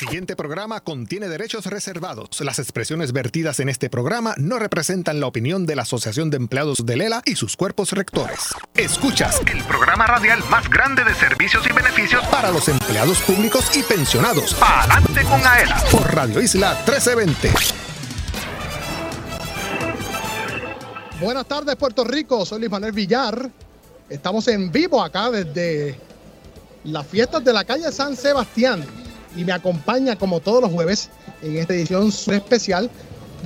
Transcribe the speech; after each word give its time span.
siguiente 0.00 0.34
programa 0.34 0.80
contiene 0.80 1.28
derechos 1.28 1.66
reservados. 1.66 2.40
Las 2.40 2.58
expresiones 2.58 3.12
vertidas 3.12 3.60
en 3.60 3.68
este 3.68 3.90
programa 3.90 4.32
no 4.38 4.58
representan 4.58 5.20
la 5.20 5.26
opinión 5.26 5.66
de 5.66 5.76
la 5.76 5.82
Asociación 5.82 6.30
de 6.30 6.38
Empleados 6.38 6.86
de 6.86 6.96
Lela 6.96 7.22
y 7.26 7.36
sus 7.36 7.54
cuerpos 7.54 7.92
rectores. 7.92 8.54
Escuchas 8.74 9.42
el 9.52 9.62
programa 9.64 10.06
radial 10.06 10.42
más 10.48 10.70
grande 10.70 11.04
de 11.04 11.14
servicios 11.14 11.66
y 11.68 11.74
beneficios 11.74 12.26
para 12.28 12.50
los 12.50 12.66
empleados 12.68 13.20
públicos 13.20 13.76
y 13.76 13.82
pensionados. 13.82 14.56
Adelante 14.62 15.22
con 15.24 15.46
AELA 15.46 15.84
por 15.92 16.14
Radio 16.14 16.40
Isla 16.40 16.70
1320. 16.86 17.50
Buenas 21.20 21.46
tardes, 21.46 21.76
Puerto 21.76 22.04
Rico. 22.04 22.46
Soy 22.46 22.60
Luis 22.60 22.70
Manuel 22.70 22.92
Villar. 22.92 23.50
Estamos 24.08 24.48
en 24.48 24.72
vivo 24.72 25.02
acá 25.02 25.30
desde 25.30 25.94
las 26.84 27.06
fiestas 27.06 27.44
de 27.44 27.52
la 27.52 27.64
calle 27.64 27.92
San 27.92 28.16
Sebastián 28.16 28.99
y 29.36 29.44
me 29.44 29.52
acompaña 29.52 30.16
como 30.16 30.40
todos 30.40 30.62
los 30.62 30.72
jueves 30.72 31.10
en 31.42 31.56
esta 31.56 31.74
edición 31.74 32.08
especial 32.08 32.90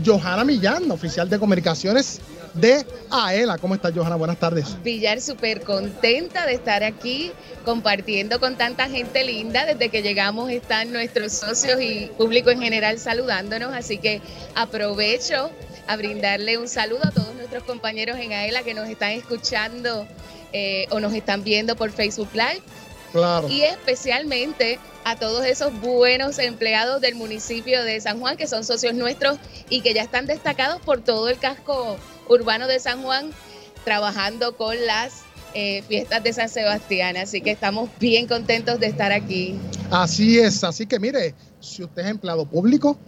Johanna 0.04 0.44
Millán, 0.44 0.90
oficial 0.90 1.28
de 1.28 1.38
comunicaciones 1.38 2.20
de 2.54 2.86
AELA. 3.10 3.58
¿Cómo 3.58 3.74
estás, 3.74 3.92
Johanna? 3.94 4.16
Buenas 4.16 4.38
tardes. 4.38 4.76
Villar, 4.82 5.20
súper 5.20 5.62
contenta 5.62 6.46
de 6.46 6.54
estar 6.54 6.82
aquí 6.82 7.32
compartiendo 7.64 8.40
con 8.40 8.56
tanta 8.56 8.88
gente 8.88 9.24
linda. 9.24 9.66
Desde 9.66 9.88
que 9.88 10.02
llegamos 10.02 10.50
están 10.50 10.92
nuestros 10.92 11.32
socios 11.32 11.80
y 11.80 12.10
público 12.16 12.50
en 12.50 12.60
general 12.60 12.98
saludándonos, 12.98 13.72
así 13.74 13.98
que 13.98 14.20
aprovecho 14.54 15.50
a 15.86 15.96
brindarle 15.96 16.56
un 16.58 16.68
saludo 16.68 17.00
a 17.04 17.10
todos 17.10 17.34
nuestros 17.34 17.64
compañeros 17.64 18.18
en 18.18 18.32
AELA 18.32 18.62
que 18.62 18.74
nos 18.74 18.88
están 18.88 19.10
escuchando 19.10 20.06
eh, 20.52 20.86
o 20.90 21.00
nos 21.00 21.12
están 21.12 21.42
viendo 21.42 21.76
por 21.76 21.90
Facebook 21.90 22.30
Live. 22.32 22.62
Claro. 23.14 23.48
Y 23.48 23.62
especialmente 23.62 24.80
a 25.04 25.14
todos 25.14 25.44
esos 25.44 25.72
buenos 25.80 26.40
empleados 26.40 27.00
del 27.00 27.14
municipio 27.14 27.84
de 27.84 28.00
San 28.00 28.18
Juan, 28.18 28.36
que 28.36 28.48
son 28.48 28.64
socios 28.64 28.92
nuestros 28.94 29.38
y 29.70 29.82
que 29.82 29.94
ya 29.94 30.02
están 30.02 30.26
destacados 30.26 30.80
por 30.80 31.00
todo 31.00 31.28
el 31.28 31.38
casco 31.38 31.96
urbano 32.28 32.66
de 32.66 32.80
San 32.80 33.04
Juan, 33.04 33.30
trabajando 33.84 34.56
con 34.56 34.74
las 34.84 35.22
eh, 35.54 35.82
fiestas 35.86 36.24
de 36.24 36.32
San 36.32 36.48
Sebastián. 36.48 37.16
Así 37.16 37.40
que 37.40 37.52
estamos 37.52 37.88
bien 38.00 38.26
contentos 38.26 38.80
de 38.80 38.88
estar 38.88 39.12
aquí. 39.12 39.60
Así 39.92 40.40
es, 40.40 40.64
así 40.64 40.84
que 40.84 40.98
mire, 40.98 41.36
si 41.60 41.84
usted 41.84 42.02
es 42.02 42.08
empleado 42.08 42.44
público, 42.44 42.98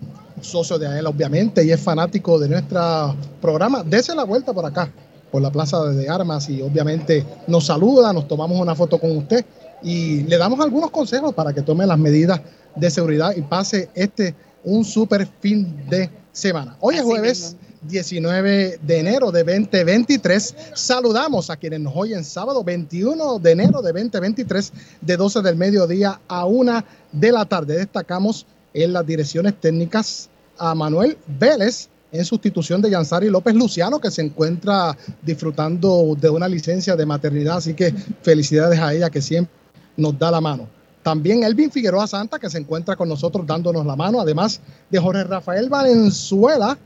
socio 0.41 0.79
de 0.79 0.87
AEL 0.87 1.07
obviamente, 1.09 1.65
y 1.65 1.73
es 1.73 1.81
fanático 1.81 2.39
de 2.39 2.49
nuestro 2.49 3.17
programa, 3.41 3.83
dése 3.83 4.15
la 4.15 4.23
vuelta 4.23 4.53
por 4.53 4.67
acá, 4.67 4.89
por 5.33 5.43
la 5.43 5.51
Plaza 5.51 5.83
de 5.87 6.09
Armas, 6.09 6.49
y 6.49 6.63
obviamente 6.63 7.27
nos 7.49 7.67
saluda, 7.67 8.13
nos 8.13 8.29
tomamos 8.29 8.61
una 8.61 8.77
foto 8.77 9.01
con 9.01 9.17
usted 9.17 9.45
y 9.83 10.23
le 10.23 10.39
damos 10.39 10.61
algunos 10.61 10.91
consejos 10.91 11.35
para 11.35 11.53
que 11.53 11.63
tome 11.63 11.87
las 11.87 11.99
medidas 11.99 12.41
de 12.75 12.91
seguridad 12.91 13.35
y 13.37 13.43
pase 13.43 13.89
este 13.95 14.35
un 14.65 14.85
super 14.85 15.27
fin 15.41 15.89
de 15.89 16.11
semana. 16.33 16.77
Hoy 16.81 16.97
es 16.97 17.03
jueves 17.03 17.57
19 17.83 18.81
de 18.83 18.99
enero 18.99 19.31
de 19.31 19.45
2023. 19.45 20.55
Saludamos 20.75 21.51
a 21.51 21.57
quienes 21.57 21.81
nos 21.81 21.95
oyen 21.97 22.25
sábado 22.25 22.65
21 22.65 23.39
de 23.39 23.53
enero 23.53 23.81
de 23.83 23.93
2023 23.93 24.73
de 25.01 25.17
12 25.17 25.43
del 25.43 25.57
mediodía 25.57 26.21
a 26.29 26.47
1 26.47 26.85
de 27.13 27.33
la 27.33 27.45
tarde. 27.45 27.77
Destacamos 27.77 28.47
en 28.75 28.93
las 28.93 29.07
direcciones 29.07 29.59
técnicas 29.61 30.29
a 30.59 30.75
Manuel 30.75 31.17
Vélez 31.27 31.89
en 32.13 32.25
sustitución 32.25 32.81
de 32.81 32.91
Yansari 32.91 33.29
López 33.29 33.55
Luciano, 33.55 34.01
que 34.01 34.11
se 34.11 34.23
encuentra 34.23 34.97
disfrutando 35.23 36.17
de 36.19 36.31
una 36.31 36.49
licencia 36.49 36.97
de 36.97 37.07
maternidad. 37.07 37.59
Así 37.59 37.75
que 37.75 37.93
felicidades 38.23 38.81
a 38.81 38.95
ella 38.95 39.11
que 39.11 39.21
siempre 39.21 39.56
nos 39.97 40.19
da 40.19 40.31
la 40.31 40.41
mano. 40.41 40.69
También 41.03 41.45
Elvin 41.45 41.71
Figueroa 41.71 42.07
Santa, 42.07 42.39
que 42.39 42.51
se 42.51 42.59
encuentra 42.59 42.97
con 42.97 43.09
nosotros 43.09 43.47
dándonos 43.47 43.87
la 43.87 43.95
mano, 43.95 44.21
además 44.21 44.61
de 44.91 44.99
Jorge 44.99 45.23
Rafael 45.25 45.69
Valenzuela. 45.69 46.77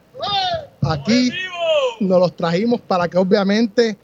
Aquí 0.83 1.30
nos 2.00 2.20
los 2.20 2.36
trajimos 2.36 2.80
para 2.83 3.08
que 3.08 3.17
obviamente 3.17 3.97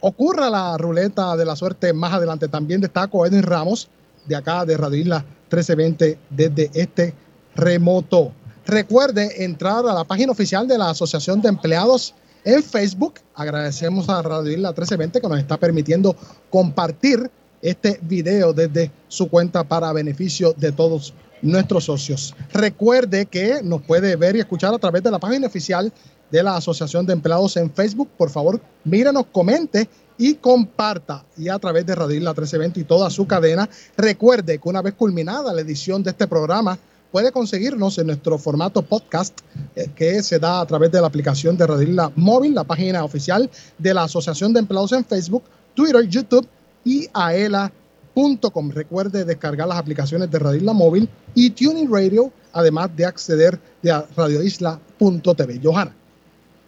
ocurra 0.00 0.48
la 0.48 0.76
ruleta 0.78 1.36
de 1.36 1.44
la 1.44 1.56
suerte 1.56 1.92
más 1.92 2.12
adelante. 2.12 2.48
También 2.48 2.80
destaco 2.80 3.26
Edwin 3.26 3.42
Ramos, 3.42 3.88
de 4.26 4.36
acá 4.36 4.64
de 4.64 4.76
Radio 4.76 5.00
Isla 5.00 5.18
1320, 5.50 6.18
desde 6.30 6.70
este 6.74 7.14
remoto. 7.54 8.32
Recuerde 8.66 9.44
entrar 9.44 9.86
a 9.86 9.92
la 9.92 10.04
página 10.04 10.32
oficial 10.32 10.66
de 10.66 10.78
la 10.78 10.90
Asociación 10.90 11.42
de 11.42 11.50
Empleados 11.50 12.14
en 12.44 12.62
Facebook. 12.62 13.14
Agradecemos 13.34 14.08
a 14.08 14.22
Radio 14.22 14.52
Isla 14.52 14.70
1320 14.70 15.20
que 15.20 15.28
nos 15.28 15.38
está 15.38 15.58
permitiendo 15.58 16.16
compartir 16.48 17.30
este 17.64 17.98
video 18.02 18.52
desde 18.52 18.92
su 19.08 19.28
cuenta 19.28 19.64
para 19.64 19.92
beneficio 19.92 20.52
de 20.56 20.70
todos 20.70 21.14
nuestros 21.40 21.84
socios. 21.84 22.34
Recuerde 22.52 23.26
que 23.26 23.60
nos 23.62 23.82
puede 23.82 24.16
ver 24.16 24.36
y 24.36 24.40
escuchar 24.40 24.74
a 24.74 24.78
través 24.78 25.02
de 25.02 25.10
la 25.10 25.18
página 25.18 25.46
oficial 25.46 25.90
de 26.30 26.42
la 26.42 26.56
Asociación 26.56 27.06
de 27.06 27.14
Empleados 27.14 27.56
en 27.56 27.72
Facebook. 27.72 28.10
Por 28.18 28.28
favor, 28.28 28.60
mírenos, 28.84 29.26
comente 29.32 29.88
y 30.18 30.34
comparta. 30.34 31.24
Y 31.38 31.48
a 31.48 31.58
través 31.58 31.86
de 31.86 31.94
Radio 31.94 32.16
Isla 32.16 32.30
1320 32.30 32.80
y 32.80 32.84
toda 32.84 33.08
su 33.08 33.26
cadena. 33.26 33.68
Recuerde 33.96 34.58
que 34.58 34.68
una 34.68 34.82
vez 34.82 34.94
culminada 34.94 35.52
la 35.52 35.62
edición 35.62 36.02
de 36.02 36.10
este 36.10 36.26
programa, 36.26 36.78
puede 37.10 37.32
conseguirnos 37.32 37.96
en 37.98 38.08
nuestro 38.08 38.36
formato 38.36 38.82
podcast 38.82 39.38
eh, 39.74 39.88
que 39.94 40.22
se 40.22 40.38
da 40.38 40.60
a 40.60 40.66
través 40.66 40.90
de 40.92 41.00
la 41.00 41.06
aplicación 41.06 41.56
de 41.56 41.66
Radio 41.66 42.12
Móvil, 42.16 42.54
la 42.54 42.64
página 42.64 43.04
oficial 43.04 43.48
de 43.78 43.94
la 43.94 44.02
Asociación 44.02 44.52
de 44.52 44.60
Empleados 44.60 44.92
en 44.92 45.04
Facebook, 45.04 45.44
Twitter, 45.74 46.06
YouTube 46.08 46.46
y 46.84 47.08
aela.com. 47.12 48.70
Recuerde 48.70 49.24
descargar 49.24 49.66
las 49.66 49.78
aplicaciones 49.78 50.30
de 50.30 50.38
Radio 50.38 50.58
Isla 50.58 50.72
Móvil 50.72 51.08
y 51.34 51.50
Tuning 51.50 51.92
Radio, 51.92 52.30
además 52.52 52.94
de 52.94 53.06
acceder 53.06 53.58
a 53.90 54.04
radioisla.tv. 54.16 55.60
Johanna. 55.62 55.94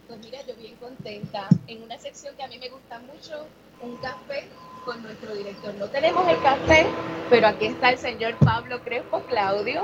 Pues 0.07 0.19
mira, 0.23 0.39
yo 0.47 0.55
bien 0.55 0.75
contenta. 0.75 1.47
En 1.67 1.83
una 1.83 1.97
sección 1.99 2.35
que 2.35 2.43
a 2.43 2.47
mí 2.47 2.57
me 2.59 2.69
gusta 2.69 2.99
mucho, 2.99 3.45
un 3.81 3.95
café 3.97 4.47
con 4.85 5.03
nuestro 5.03 5.35
director. 5.35 5.73
No 5.75 5.87
tenemos 5.87 6.27
el 6.29 6.41
café, 6.41 6.87
pero 7.29 7.47
aquí 7.47 7.65
está 7.67 7.89
el 7.89 7.97
señor 7.97 8.35
Pablo 8.39 8.81
Crespo 8.83 9.21
Claudio, 9.23 9.83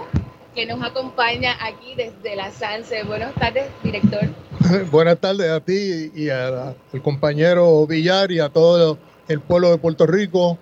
que 0.55 0.65
nos 0.65 0.81
acompaña 0.81 1.57
aquí 1.61 1.95
desde 1.95 2.35
la 2.35 2.51
SANSE. 2.51 3.03
Buenas 3.03 3.33
tardes, 3.35 3.65
director. 3.83 4.21
Buenas 4.91 5.19
tardes 5.19 5.50
a 5.50 5.59
ti 5.59 6.11
y 6.15 6.29
al 6.29 6.75
compañero 7.03 7.85
Villar 7.85 8.31
y 8.31 8.39
a 8.39 8.50
todos 8.50 8.97
el 9.28 9.39
pueblo 9.39 9.72
de 9.72 9.78
Puerto 9.78 10.06
Rico, 10.06 10.57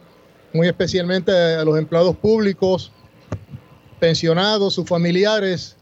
muy 0.54 0.68
especialmente 0.68 1.32
a 1.32 1.64
los 1.64 1.78
empleados 1.78 2.16
públicos, 2.16 2.92
pensionados, 4.00 4.74
sus 4.74 4.88
familiares, 4.88 5.78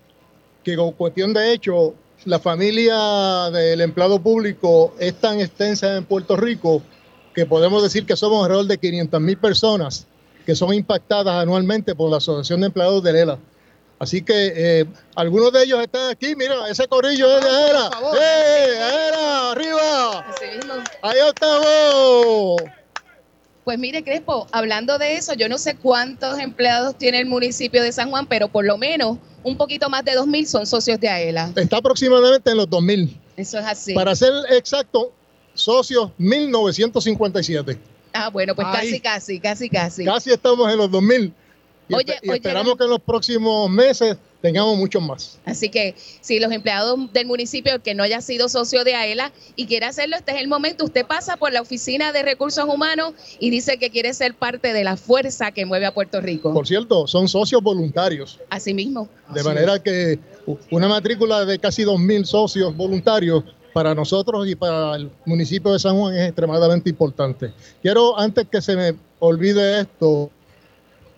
que 0.63 0.75
con 0.75 0.91
cuestión 0.91 1.34
de 1.34 1.53
hecho, 1.53 1.95
la 2.25 2.39
familia 2.39 3.50
del 3.51 3.81
empleado 3.81 4.22
público 4.22 4.94
es 5.00 5.16
tan 5.16 5.39
extensa 5.39 5.95
en 5.95 6.06
Puerto 6.06 6.35
Rico 6.35 6.81
que 7.34 7.45
podemos 7.45 7.81
decir 7.81 8.06
que 8.06 8.16
somos 8.18 8.44
alrededor 8.44 8.68
de 8.68 8.78
500 8.78 9.22
mil 9.22 9.38
personas 9.38 10.06
que 10.45 10.56
son 10.56 10.73
impactadas 10.73 11.41
anualmente 11.41 11.95
por 11.95 12.09
la 12.09 12.18
Asociación 12.18 12.62
de 12.62 12.68
Empleados 12.68 13.03
de 13.03 13.13
Lela. 13.13 13.39
Así 14.00 14.22
que 14.22 14.54
eh, 14.56 14.86
algunos 15.16 15.52
de 15.52 15.64
ellos 15.64 15.82
están 15.82 16.10
aquí, 16.10 16.34
mira, 16.36 16.70
ese 16.70 16.88
corrillo 16.88 17.38
es 17.38 17.44
de 17.44 17.50
Aera. 17.50 17.90
¡Eh, 18.18 18.80
Aera, 18.82 19.52
arriba! 19.52 20.26
Ahí 21.02 21.18
estamos. 21.28 22.62
Pues 23.66 23.78
mire, 23.78 24.02
Crespo, 24.04 24.48
hablando 24.52 24.98
de 24.98 25.18
eso, 25.18 25.34
yo 25.34 25.50
no 25.50 25.58
sé 25.58 25.76
cuántos 25.76 26.40
empleados 26.40 26.98
tiene 26.98 27.20
el 27.20 27.28
municipio 27.28 27.84
de 27.84 27.92
San 27.92 28.10
Juan, 28.10 28.26
pero 28.26 28.48
por 28.48 28.66
lo 28.66 28.78
menos 28.78 29.18
un 29.44 29.58
poquito 29.58 29.90
más 29.90 30.06
de 30.06 30.14
2.000 30.14 30.46
son 30.46 30.66
socios 30.66 31.00
de 31.00 31.10
AELA. 31.10 31.52
Está 31.56 31.78
aproximadamente 31.78 32.50
en 32.50 32.58
los 32.58 32.68
2.000. 32.68 33.16
Eso 33.36 33.60
es 33.60 33.66
así. 33.66 33.94
Para 33.94 34.16
ser 34.16 34.31
exacto, 34.52 35.12
socios 35.54 36.10
1.957. 36.20 37.78
Ah, 38.14 38.30
bueno, 38.30 38.56
pues 38.56 38.68
casi, 38.72 39.00
casi, 39.00 39.40
casi, 39.40 39.70
casi. 39.70 40.06
Casi 40.06 40.31
estamos 40.31 40.72
en 40.72 40.78
los 40.78 40.90
2.000. 40.90 41.34
oye, 41.94 42.16
y 42.22 42.31
esperamos 42.31 42.77
que 42.77 42.83
en 42.83 42.89
los 42.89 43.00
próximos 43.00 43.69
meses 43.69 44.17
tengamos 44.41 44.77
muchos 44.77 45.01
más. 45.01 45.39
Así 45.45 45.69
que 45.69 45.95
si 46.21 46.39
los 46.39 46.51
empleados 46.51 47.12
del 47.13 47.25
municipio 47.27 47.81
que 47.81 47.94
no 47.95 48.03
haya 48.03 48.21
sido 48.21 48.50
socio 48.50 48.83
de 48.83 48.95
AELA 48.95 49.31
y 49.56 49.65
quiere 49.65 49.86
hacerlo, 49.86 50.15
este 50.15 50.31
es 50.31 50.38
el 50.39 50.47
momento. 50.47 50.86
Usted 50.86 51.06
pasa 51.06 51.38
por 51.38 51.51
la 51.51 51.62
oficina 51.62 52.12
de 52.12 52.24
recursos 52.24 52.65
humanos 52.65 53.13
y 53.39 53.50
dice 53.50 53.77
que 53.77 53.89
quiere 53.89 54.13
ser 54.13 54.33
parte 54.36 54.74
de 54.74 54.83
la 54.83 54.97
fuerza 54.97 55.51
que 55.51 55.65
mueve 55.65 55.86
a 55.86 55.94
Puerto 55.94 56.21
Rico. 56.21 56.53
Por 56.53 56.68
cierto, 56.68 57.07
son 57.07 57.27
socios 57.27 57.62
voluntarios. 57.62 58.39
Así 58.50 58.74
mismo. 58.74 59.09
De 59.33 59.44
manera 59.44 59.81
que 59.81 60.19
una 60.71 60.88
matrícula 60.88 61.45
de 61.45 61.59
casi 61.59 61.83
2.000 61.83 62.25
socios 62.25 62.75
voluntarios 62.75 63.44
para 63.74 63.94
nosotros 63.94 64.47
y 64.47 64.56
para 64.56 64.95
el 64.95 65.12
municipio 65.25 65.71
de 65.71 65.80
San 65.80 65.97
Juan 65.97 66.15
es 66.15 66.27
extremadamente 66.27 66.89
importante. 66.89 67.53
Quiero, 67.81 68.18
antes 68.18 68.47
que 68.50 68.62
se 68.62 68.75
me 68.75 68.95
olvide 69.19 69.81
esto, 69.81 70.31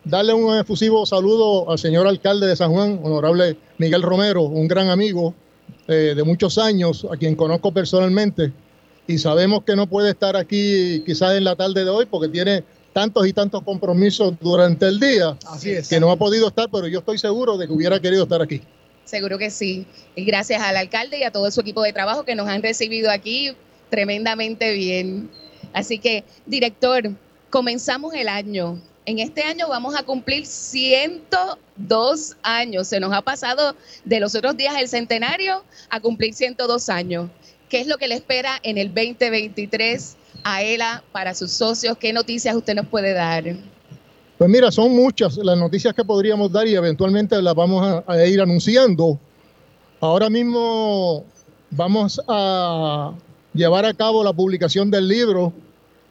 darle 0.04 0.34
un 0.34 0.58
efusivo 0.58 1.06
saludo 1.06 1.70
al 1.70 1.80
señor 1.80 2.08
alcalde 2.08 2.48
de 2.48 2.56
San 2.56 2.72
Juan, 2.72 3.00
honorable 3.04 3.58
Miguel 3.78 4.02
Romero, 4.02 4.44
un 4.44 4.68
gran 4.68 4.90
amigo 4.90 5.34
eh, 5.88 6.14
de 6.16 6.24
muchos 6.24 6.58
años, 6.58 7.08
a 7.12 7.18
quien 7.18 7.36
conozco 7.36 7.72
personalmente, 7.72 8.52
y 9.08 9.18
sabemos 9.18 9.64
que 9.64 9.76
no 9.76 9.88
puede 9.88 10.12
estar 10.12 10.36
aquí 10.36 11.04
quizás 11.06 11.36
en 11.36 11.44
la 11.44 11.56
tarde 11.56 11.84
de 11.84 11.90
hoy 11.90 12.06
porque 12.06 12.30
tiene 12.30 12.64
tantos 12.94 13.26
y 13.26 13.34
tantos 13.34 13.64
compromisos 13.64 14.34
durante 14.40 14.86
el 14.86 15.00
día 15.00 15.38
Así 15.48 15.72
es. 15.72 15.88
que 15.88 16.00
no 16.00 16.12
ha 16.12 16.18
podido 16.18 16.48
estar, 16.48 16.70
pero 16.72 16.88
yo 16.88 17.00
estoy 17.00 17.18
seguro 17.18 17.58
de 17.58 17.68
que 17.68 17.74
hubiera 17.74 18.00
querido 18.00 18.24
estar 18.24 18.42
aquí. 18.42 18.62
Seguro 19.06 19.38
que 19.38 19.50
sí. 19.50 19.86
Y 20.16 20.24
gracias 20.26 20.62
al 20.62 20.78
alcalde 20.78 21.20
y 21.20 21.24
a 21.24 21.32
todo 21.32 21.50
su 21.52 21.62
equipo 21.62 21.82
de 21.82 21.94
trabajo 21.94 22.24
que 22.24 22.36
nos 22.36 22.48
han 22.48 22.62
recibido 22.62 23.10
aquí 23.10 23.54
tremendamente 23.90 24.72
bien. 24.74 25.30
Así 25.74 26.00
que, 26.00 26.24
director, 26.46 27.12
comenzamos 27.50 28.14
el 28.14 28.28
año. 28.28 28.80
En 29.06 29.18
este 29.18 29.42
año 29.42 29.68
vamos 29.68 29.96
a 29.96 30.04
cumplir 30.04 30.46
102 30.46 32.38
años. 32.44 32.88
Se 32.88 33.00
nos 33.00 33.12
ha 33.14 33.22
pasado 33.24 33.76
de 34.06 34.20
los 34.20 34.36
otros 34.36 34.56
días 34.56 34.76
el 34.80 34.88
centenario 34.88 35.64
a 35.90 36.00
cumplir 36.00 36.36
102 36.36 36.90
años. 36.90 37.30
¿Qué 37.68 37.82
es 37.82 37.88
lo 37.88 37.98
que 37.98 38.08
le 38.08 38.16
espera 38.16 38.60
en 38.62 38.78
el 38.78 38.94
2023 38.94 40.18
a 40.44 40.62
ELA 40.62 41.04
para 41.12 41.34
sus 41.34 41.52
socios? 41.52 41.98
¿Qué 41.98 42.14
noticias 42.14 42.56
usted 42.56 42.76
nos 42.76 42.86
puede 42.88 43.14
dar? 43.14 43.44
Pues 44.38 44.50
mira, 44.50 44.72
son 44.72 44.96
muchas 44.96 45.38
las 45.38 45.58
noticias 45.58 45.96
que 45.96 46.04
podríamos 46.04 46.52
dar 46.52 46.68
y 46.68 46.76
eventualmente 46.76 47.42
las 47.42 47.56
vamos 47.56 48.04
a, 48.06 48.26
ir 48.26 48.40
anunciando. 48.40 49.20
Ahora 50.00 50.30
mismo 50.30 51.26
vamos 51.72 52.22
a 52.28 53.14
llevar 53.54 53.86
a 53.86 53.94
cabo 53.96 54.24
la 54.24 54.34
publicación 54.34 54.92
del 54.92 55.08
libro 55.08 55.54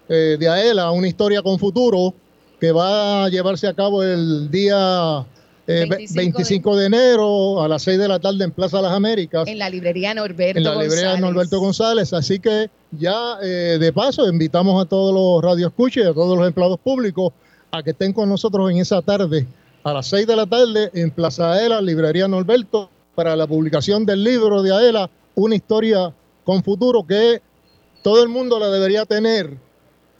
eh, 0.08 0.36
de 0.40 0.48
AELA, 0.48 0.90
Una 0.90 1.06
historia 1.06 1.42
con 1.42 1.58
futuro, 1.58 2.14
que 2.60 2.72
va 2.72 3.24
a 3.24 3.28
llevarse 3.28 3.66
a 3.66 3.74
cabo 3.74 4.02
el 4.02 4.50
día 4.50 5.24
eh, 5.66 5.86
25 5.88 6.14
25, 6.14 6.76
de 6.76 6.86
enero 6.86 7.62
a 7.62 7.68
las 7.68 7.82
6 7.82 7.98
de 7.98 8.08
la 8.08 8.18
tarde 8.18 8.44
en 8.44 8.50
Plaza 8.50 8.82
Las 8.82 8.92
Américas. 8.92 9.48
En 9.48 9.58
la 9.58 9.70
librería 9.70 10.14
Norberto 10.14 10.58
en 10.58 10.64
la 10.64 10.72
librería 10.72 11.12
González. 11.12 11.20
Norberto 11.20 11.60
González. 11.60 12.12
Así 12.12 12.38
que 12.38 12.70
ya 12.90 13.38
eh, 13.42 13.78
de 13.80 13.92
paso 13.92 14.28
invitamos 14.28 14.84
a 14.84 14.88
todos 14.88 15.14
los 15.14 15.42
radioescuchas 15.50 16.04
y 16.04 16.06
a 16.06 16.12
todos 16.12 16.36
los 16.36 16.46
empleados 16.46 16.78
públicos 16.78 17.32
a 17.70 17.82
que 17.82 17.90
estén 17.90 18.12
con 18.12 18.28
nosotros 18.28 18.70
en 18.70 18.78
esa 18.78 19.00
tarde 19.00 19.46
a 19.82 19.94
las 19.94 20.08
6 20.08 20.26
de 20.26 20.36
la 20.36 20.46
tarde 20.46 20.90
en 20.92 21.10
Plaza 21.10 21.52
Aela, 21.52 21.80
librería 21.80 22.28
Norberto, 22.28 22.90
para 23.14 23.34
la 23.34 23.46
publicación 23.46 24.04
del 24.04 24.22
libro 24.22 24.62
de 24.62 24.74
Aela, 24.74 25.08
Una 25.34 25.54
historia 25.54 26.12
con 26.44 26.62
futuro 26.62 27.06
que 27.06 27.40
todo 28.02 28.22
el 28.22 28.28
mundo 28.28 28.58
la 28.58 28.68
debería 28.68 29.06
tener 29.06 29.56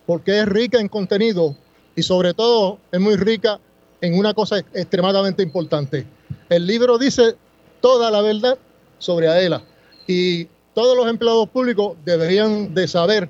porque 0.07 0.41
es 0.41 0.47
rica 0.47 0.81
en 0.81 0.89
contenido 0.89 1.57
y 2.01 2.03
sobre 2.03 2.33
todo 2.33 2.79
es 2.91 2.99
muy 2.99 3.15
rica 3.17 3.61
en 4.01 4.19
una 4.19 4.33
cosa 4.33 4.59
extremadamente 4.59 5.43
importante. 5.43 6.07
El 6.49 6.67
libro 6.67 6.97
dice 6.97 7.37
toda 7.83 8.11
la 8.11 8.23
verdad 8.23 8.57
sobre 8.99 9.29
Aela 9.29 9.63
y 10.07 10.47
todos 10.75 10.97
los 10.97 11.07
empleados 11.09 11.47
públicos 11.51 11.99
deberían 12.03 12.73
de 12.73 12.89
saber 12.89 13.29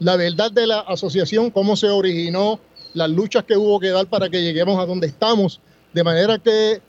la 0.00 0.16
verdad 0.16 0.50
de 0.50 0.66
la 0.66 0.80
asociación, 0.80 1.50
cómo 1.52 1.76
se 1.76 1.88
originó, 1.88 2.58
las 2.94 3.08
luchas 3.10 3.44
que 3.44 3.56
hubo 3.56 3.78
que 3.78 3.90
dar 3.90 4.08
para 4.08 4.28
que 4.28 4.42
lleguemos 4.42 4.80
a 4.80 4.86
donde 4.86 5.06
estamos, 5.06 5.60
de 5.92 6.02
manera 6.02 6.36
que 6.38 6.82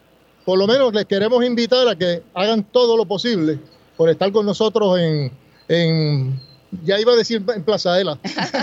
por 0.43 0.57
lo 0.57 0.65
menos 0.65 0.91
les 0.91 1.05
queremos 1.05 1.45
invitar 1.45 1.87
a 1.87 1.95
que 1.95 2.23
hagan 2.33 2.63
todo 2.63 2.97
lo 2.97 3.05
posible 3.05 3.59
por 3.95 4.09
estar 4.09 4.31
con 4.31 4.47
nosotros 4.47 4.97
en, 4.97 5.31
en 5.67 6.41
ya 6.83 6.99
iba 6.99 7.13
a 7.13 7.15
decir 7.15 7.43
en 7.55 7.63
Plaza 7.63 7.93
Aela, 7.93 8.17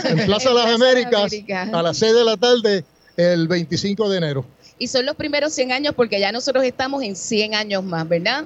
en 0.04 0.26
Plaza 0.26 0.48
En 0.50 0.54
Las 0.56 0.66
Américas 0.74 1.32
a 1.72 1.82
las 1.82 1.96
6 1.98 2.14
de 2.14 2.24
la 2.24 2.36
tarde 2.36 2.84
el 3.16 3.48
25 3.48 4.08
de 4.08 4.18
enero. 4.18 4.44
Y 4.78 4.86
son 4.88 5.04
los 5.06 5.16
primeros 5.16 5.52
100 5.52 5.72
años 5.72 5.94
porque 5.96 6.20
ya 6.20 6.30
nosotros 6.32 6.64
estamos 6.64 7.02
en 7.02 7.16
100 7.16 7.54
años 7.54 7.82
más, 7.82 8.08
¿verdad? 8.08 8.44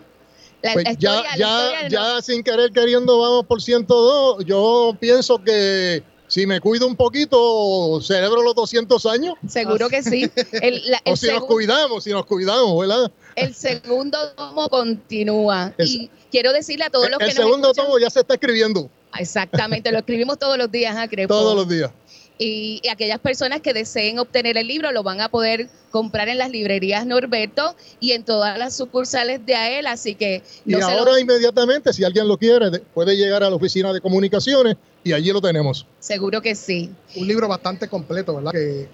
La, 0.63 0.73
Pues 0.75 0.85
la 0.85 0.93
ya, 0.95 1.23
la 1.37 1.89
ya, 1.89 2.15
no- 2.15 2.23
sin 2.23 2.43
querer 2.43 2.71
queriendo 2.73 3.19
vamos 3.19 3.47
por 3.47 3.61
102. 3.61 4.45
Yo 4.47 4.97
pienso 4.99 5.43
que 5.43 6.03
si 6.29 6.47
me 6.47 6.61
cuido 6.61 6.87
un 6.87 6.97
poquito, 6.97 8.01
celebro 8.01 8.43
los 8.43 8.55
200 8.55 9.05
años. 9.07 9.35
Seguro 9.47 9.89
que 9.91 10.03
sí. 10.03 10.31
El, 10.53 10.91
la- 10.91 10.99
el 11.05 11.13
O 11.13 11.17
si 11.17 11.27
nos 11.29 11.45
cuidamos, 11.45 12.05
si 12.05 12.11
nos 12.11 12.25
cuidamos, 12.25 12.79
¿verdad? 12.81 13.11
el 13.37 13.55
segundo 13.55 14.19
tomo 14.37 14.69
continúa. 14.69 15.75
El- 15.79 15.87
y 15.89 16.11
quiero 16.31 16.53
decirle 16.53 16.85
a 16.85 16.91
todos 16.91 17.11
los 17.11 17.21
El 17.21 17.29
que 17.29 17.35
nos 17.35 17.45
segundo 17.45 17.69
escuchan- 17.73 17.85
tomo 17.87 17.99
ya 17.99 18.09
se 18.11 18.21
está 18.21 18.35
escribiendo 18.35 18.89
Exactamente, 19.19 19.91
lo 19.93 19.99
escribimos 19.99 20.39
todos 20.39 20.57
los 20.59 20.71
días, 20.71 20.95
¿ah, 20.99 21.09
Crepo? 21.09 21.33
todos 21.35 21.55
los 21.57 21.69
días. 21.69 21.91
Y, 22.39 22.81
y 22.83 22.89
aquellas 22.89 23.21
personas 23.21 23.61
que 23.61 23.73
deseen 23.73 24.19
obtener 24.19 24.57
el 24.57 24.67
libro 24.67 24.91
lo 24.91 25.03
van 25.03 25.21
a 25.21 25.29
poder 25.29 25.69
comprar 25.91 26.29
en 26.29 26.39
las 26.39 26.51
librerías 26.51 27.07
Norberto 27.07 27.77
y 28.01 28.13
en 28.13 28.25
todas 28.25 28.59
las 28.59 28.75
sucursales 28.75 29.45
de 29.47 29.55
AEL, 29.55 29.87
así 29.87 30.15
que 30.15 30.43
Y 30.65 30.73
lo- 30.73 30.85
ahora 30.85 31.21
inmediatamente, 31.21 31.93
si 31.93 32.03
alguien 32.03 32.27
lo 32.27 32.39
quiere, 32.39 32.71
de- 32.71 32.81
puede 32.81 33.17
llegar 33.17 33.45
a 33.45 33.51
la 33.51 33.55
oficina 33.57 33.93
de 33.93 34.01
comunicaciones 34.01 34.77
y 35.05 35.13
allí 35.13 35.31
lo 35.31 35.41
tenemos. 35.41 35.87
seguro 36.01 36.41
que 36.41 36.55
sí. 36.55 36.91
un 37.15 37.29
libro 37.29 37.47
bastante 37.47 37.87
completo, 37.87 38.35
¿verdad? 38.35 38.51
Que 38.53 38.89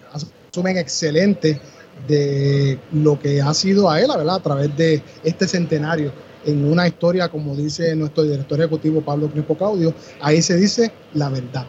asumen 0.53 0.77
excelente 0.77 1.59
de 2.07 2.79
lo 2.93 3.19
que 3.19 3.41
ha 3.41 3.55
sido 3.55 3.89
a 3.91 4.01
él, 4.01 4.09
¿verdad? 4.15 4.35
A 4.37 4.43
través 4.43 4.77
de 4.77 5.03
este 5.25 5.47
centenario. 5.49 6.13
En 6.45 6.65
una 6.65 6.87
historia, 6.87 7.29
como 7.29 7.55
dice 7.57 7.95
nuestro 7.97 8.23
director 8.23 8.59
ejecutivo 8.59 9.01
Pablo 9.01 9.31
Crespo 9.31 9.57
Caudio, 9.57 9.95
ahí 10.21 10.41
se 10.41 10.57
dice 10.57 10.93
la 11.15 11.29
verdad. 11.29 11.67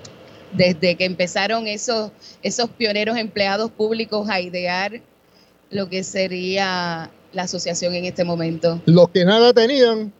Desde 0.53 0.95
que 0.95 1.05
empezaron 1.05 1.67
esos, 1.67 2.11
esos 2.41 2.69
pioneros 2.69 3.17
empleados 3.17 3.71
públicos 3.71 4.29
a 4.29 4.41
idear 4.41 5.01
lo 5.69 5.89
que 5.89 6.03
sería 6.03 7.11
la 7.33 7.43
asociación 7.43 7.93
en 7.93 8.05
este 8.05 8.23
momento. 8.23 8.81
Los 8.85 9.09
que 9.09 9.25
nada 9.25 9.53
tenían, 9.53 10.11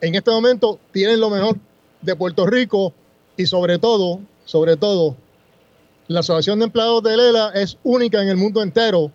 en 0.00 0.14
este 0.14 0.30
momento 0.30 0.78
tienen 0.92 1.20
lo 1.20 1.30
mejor 1.30 1.56
de 2.02 2.16
Puerto 2.16 2.46
Rico 2.46 2.92
y 3.36 3.46
sobre 3.46 3.78
todo, 3.78 4.20
sobre 4.44 4.76
todo, 4.76 5.16
la 6.08 6.20
Asociación 6.20 6.58
de 6.58 6.64
Empleados 6.66 7.02
de 7.02 7.16
Lela 7.16 7.52
es 7.54 7.78
única 7.84 8.20
en 8.20 8.28
el 8.28 8.36
mundo 8.36 8.62
entero. 8.62 9.12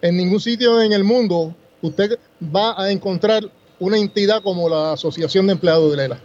En 0.00 0.16
ningún 0.16 0.40
sitio 0.40 0.80
en 0.80 0.92
el 0.92 1.04
mundo 1.04 1.54
usted 1.82 2.18
va 2.42 2.82
a 2.82 2.90
encontrar 2.90 3.42
una 3.80 3.98
entidad 3.98 4.42
como 4.42 4.68
la 4.68 4.92
Asociación 4.92 5.46
de 5.46 5.52
Empleados 5.54 5.90
de 5.90 5.96
Lela. 5.96 6.20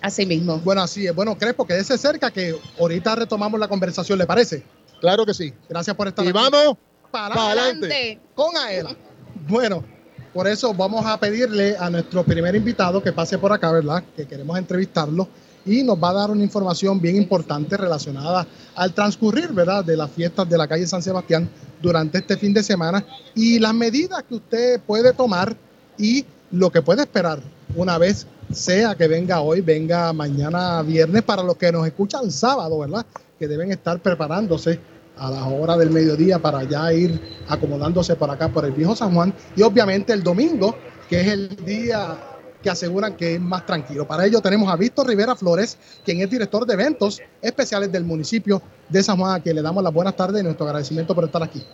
Así 0.00 0.24
mismo. 0.24 0.58
Bueno, 0.60 0.82
así 0.82 1.06
es. 1.06 1.14
Bueno, 1.14 1.36
Crespo, 1.36 1.66
quédese 1.66 1.98
cerca 1.98 2.30
que 2.30 2.54
ahorita 2.78 3.16
retomamos 3.16 3.58
la 3.58 3.68
conversación, 3.68 4.18
¿le 4.18 4.26
parece? 4.26 4.62
Claro 5.00 5.26
que 5.26 5.34
sí. 5.34 5.52
Gracias 5.68 5.96
por 5.96 6.08
estar 6.08 6.24
Y 6.24 6.28
aquí. 6.28 6.38
vamos 6.38 6.76
para 7.10 7.34
pa' 7.34 7.46
adelante 7.52 7.86
adelante. 7.86 8.20
con 8.34 8.56
Aela. 8.56 8.96
Bueno, 9.48 9.84
por 10.32 10.46
eso 10.46 10.72
vamos 10.72 11.04
a 11.04 11.18
pedirle 11.18 11.76
a 11.78 11.90
nuestro 11.90 12.22
primer 12.24 12.54
invitado 12.54 13.02
que 13.02 13.12
pase 13.12 13.36
por 13.38 13.52
acá, 13.52 13.72
¿verdad? 13.72 14.04
Que 14.16 14.26
queremos 14.26 14.56
entrevistarlo 14.56 15.28
y 15.66 15.82
nos 15.82 16.02
va 16.02 16.10
a 16.10 16.14
dar 16.14 16.30
una 16.30 16.42
información 16.42 17.00
bien 17.00 17.16
importante 17.16 17.76
relacionada 17.76 18.46
al 18.74 18.94
transcurrir, 18.94 19.48
¿verdad? 19.48 19.84
De 19.84 19.96
las 19.96 20.10
fiestas 20.10 20.48
de 20.48 20.56
la 20.56 20.66
calle 20.68 20.86
San 20.86 21.02
Sebastián 21.02 21.48
durante 21.82 22.18
este 22.18 22.36
fin 22.36 22.54
de 22.54 22.62
semana 22.62 23.04
y 23.34 23.58
las 23.58 23.74
medidas 23.74 24.22
que 24.22 24.36
usted 24.36 24.80
puede 24.80 25.12
tomar 25.12 25.54
y 25.98 26.24
lo 26.50 26.70
que 26.70 26.82
puede 26.82 27.02
esperar 27.02 27.40
una 27.76 27.98
vez 27.98 28.26
sea 28.52 28.94
que 28.94 29.06
venga 29.06 29.40
hoy, 29.40 29.60
venga 29.60 30.12
mañana 30.12 30.82
viernes, 30.82 31.22
para 31.22 31.42
los 31.42 31.56
que 31.56 31.70
nos 31.70 31.86
escuchan 31.86 32.30
sábado, 32.30 32.78
¿verdad? 32.80 33.06
Que 33.38 33.46
deben 33.46 33.70
estar 33.70 34.00
preparándose 34.00 34.80
a 35.16 35.30
la 35.30 35.44
hora 35.44 35.76
del 35.76 35.90
mediodía 35.90 36.38
para 36.38 36.64
ya 36.64 36.92
ir 36.92 37.20
acomodándose 37.48 38.16
por 38.16 38.30
acá, 38.30 38.48
por 38.48 38.64
el 38.64 38.72
viejo 38.72 38.96
San 38.96 39.14
Juan. 39.14 39.32
Y 39.54 39.62
obviamente 39.62 40.12
el 40.12 40.22
domingo, 40.22 40.74
que 41.08 41.20
es 41.20 41.28
el 41.28 41.48
día 41.64 42.16
que 42.62 42.70
aseguran 42.70 43.16
que 43.16 43.34
es 43.34 43.40
más 43.40 43.64
tranquilo. 43.64 44.06
Para 44.06 44.26
ello 44.26 44.40
tenemos 44.40 44.70
a 44.70 44.76
Víctor 44.76 45.06
Rivera 45.06 45.36
Flores, 45.36 45.78
quien 46.04 46.20
es 46.20 46.30
director 46.30 46.66
de 46.66 46.74
eventos 46.74 47.20
especiales 47.40 47.90
del 47.92 48.04
municipio 48.04 48.60
de 48.88 49.02
San 49.02 49.16
Juan, 49.18 49.34
a 49.34 49.42
quien 49.42 49.56
le 49.56 49.62
damos 49.62 49.82
las 49.82 49.92
buenas 49.92 50.16
tardes 50.16 50.40
y 50.40 50.44
nuestro 50.44 50.66
agradecimiento 50.66 51.14
por 51.14 51.24
estar 51.24 51.42
aquí. 51.42 51.64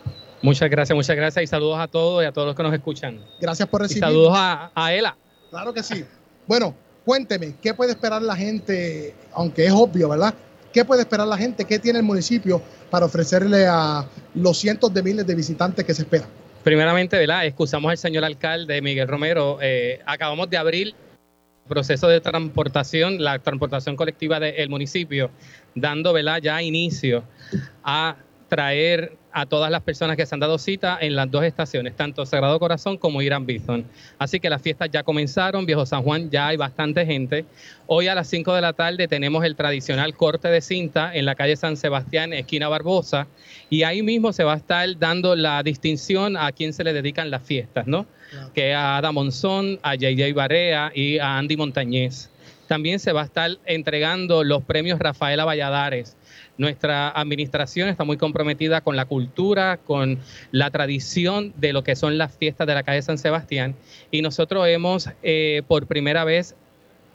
Muchas 0.47 0.71
gracias, 0.71 0.95
muchas 0.95 1.17
gracias 1.17 1.43
y 1.43 1.47
saludos 1.49 1.79
a 1.81 1.89
todos 1.89 2.23
y 2.23 2.27
a 2.27 2.33
todos 2.33 2.47
los 2.47 2.55
que 2.57 2.63
nos 2.63 2.73
escuchan. 2.73 3.21
Gracias 3.41 3.69
por 3.69 3.81
Y 3.81 3.83
recibir. 3.83 4.05
saludos 4.05 4.33
a, 4.37 4.71
a 4.75 4.93
Ela. 4.95 5.17
Claro 5.51 5.75
que 5.75 5.83
sí. 5.83 6.05
Bueno, 6.47 6.73
cuénteme, 7.05 7.57
¿qué 7.61 7.75
puede 7.75 7.91
esperar 7.91 8.23
la 8.23 8.37
gente, 8.37 9.13
aunque 9.35 9.67
es 9.67 9.73
obvio, 9.73 10.09
¿verdad? 10.09 10.33
¿Qué 10.73 10.85
puede 10.85 11.01
esperar 11.03 11.27
la 11.27 11.37
gente? 11.37 11.65
¿Qué 11.65 11.79
tiene 11.81 11.99
el 11.99 12.05
municipio 12.05 12.63
para 12.91 13.07
ofrecerle 13.07 13.67
a 13.67 14.07
los 14.35 14.57
cientos 14.59 14.95
de 14.95 15.03
miles 15.03 15.27
de 15.27 15.35
visitantes 15.35 15.85
que 15.85 15.93
se 15.95 16.03
esperan? 16.03 16.29
Primeramente, 16.63 17.19
¿verdad? 17.19 17.45
Excusamos 17.47 17.91
al 17.91 17.99
señor 17.99 18.25
alcalde 18.25 18.81
Miguel 18.83 19.09
Romero. 19.09 19.59
eh, 19.61 20.01
acabamos 20.07 20.49
de 20.51 20.57
abrir 20.59 20.89
el 20.89 20.95
proceso 21.69 22.07
de 22.07 22.21
transportación, 22.21 23.23
la 23.23 23.39
transportación 23.41 23.97
colectiva 23.97 24.39
del 24.39 24.69
municipio, 24.69 25.31
dando 25.75 26.13
¿verdad? 26.13 26.39
ya 26.41 26.63
inicio 26.63 27.25
a 27.83 28.17
traer 28.49 29.17
a 29.33 29.45
todas 29.45 29.71
las 29.71 29.83
personas 29.83 30.17
que 30.17 30.25
se 30.25 30.35
han 30.35 30.41
dado 30.41 30.57
cita 30.57 30.97
en 31.01 31.15
las 31.15 31.31
dos 31.31 31.45
estaciones, 31.45 31.95
tanto 31.95 32.25
Sagrado 32.25 32.59
Corazón 32.59 32.97
como 32.97 33.21
Irán 33.21 33.45
Bison. 33.45 33.85
Así 34.19 34.41
que 34.41 34.49
las 34.49 34.63
fiestas 34.63 34.89
ya 34.91 35.03
comenzaron, 35.03 35.67
Viejo 35.67 35.85
San 35.85 36.03
Juan 36.03 36.31
ya 36.31 36.49
hay 36.49 36.57
bastante 36.57 37.05
gente. 37.05 37.45
Hoy 37.87 38.09
a 38.09 38.15
las 38.15 38.29
5 38.29 38.55
de 38.55 38.63
la 38.63 38.73
tarde 38.73 39.09
tenemos 39.09 39.45
el 39.45 39.55
tradicional 39.55 40.17
corte 40.17 40.49
de 40.49 40.63
cinta 40.63 41.15
en 41.15 41.27
la 41.27 41.35
calle 41.35 41.57
San 41.57 41.77
Sebastián, 41.77 42.33
esquina 42.33 42.69
Barbosa, 42.69 43.27
y 43.69 43.83
ahí 43.83 44.03
mismo 44.03 44.33
se 44.33 44.45
va 44.45 44.55
a 44.55 44.57
estar 44.57 44.99
dando 44.99 45.37
la 45.37 45.63
distinción 45.63 46.37
a 46.39 46.51
quien 46.53 46.73
se 46.73 46.85
le 46.85 46.95
dedican 46.95 47.31
las 47.31 47.43
fiestas, 47.43 47.87
¿no? 47.87 48.07
Claro. 48.31 48.53
Que 48.55 48.73
a 48.73 48.97
Ada 48.97 49.13
Monzón, 49.13 49.79
a 49.83 49.97
JJ 49.97 50.33
Barea 50.35 50.91
y 50.95 51.19
a 51.19 51.37
Andy 51.37 51.57
Montañez. 51.59 52.31
También 52.67 52.99
se 52.99 53.13
va 53.13 53.23
a 53.23 53.25
estar 53.27 53.51
entregando 53.65 54.43
los 54.43 54.65
premios 54.65 54.99
Rafaela 54.99 55.45
Valladares. 55.45 56.17
Nuestra 56.59 57.11
administración 57.11 57.89
está 57.89 58.05
muy 58.05 58.17
comprometida 58.17 58.81
con 58.81 58.97
la 58.97 59.05
cultura, 59.05 59.79
con 59.79 60.19
la 60.53 60.71
tradición 60.71 61.53
de 61.57 61.73
lo 61.73 61.85
que 61.85 61.97
son 61.97 62.19
las 62.19 62.35
fiestas 62.35 62.67
de 62.67 62.75
la 62.75 62.83
calle 62.83 63.03
San 63.03 63.19
Sebastián 63.19 63.75
y 64.11 64.23
nosotros 64.23 64.67
hemos 64.69 65.11
eh, 65.23 65.63
por 65.69 65.87
primera 65.87 66.25
vez 66.25 66.55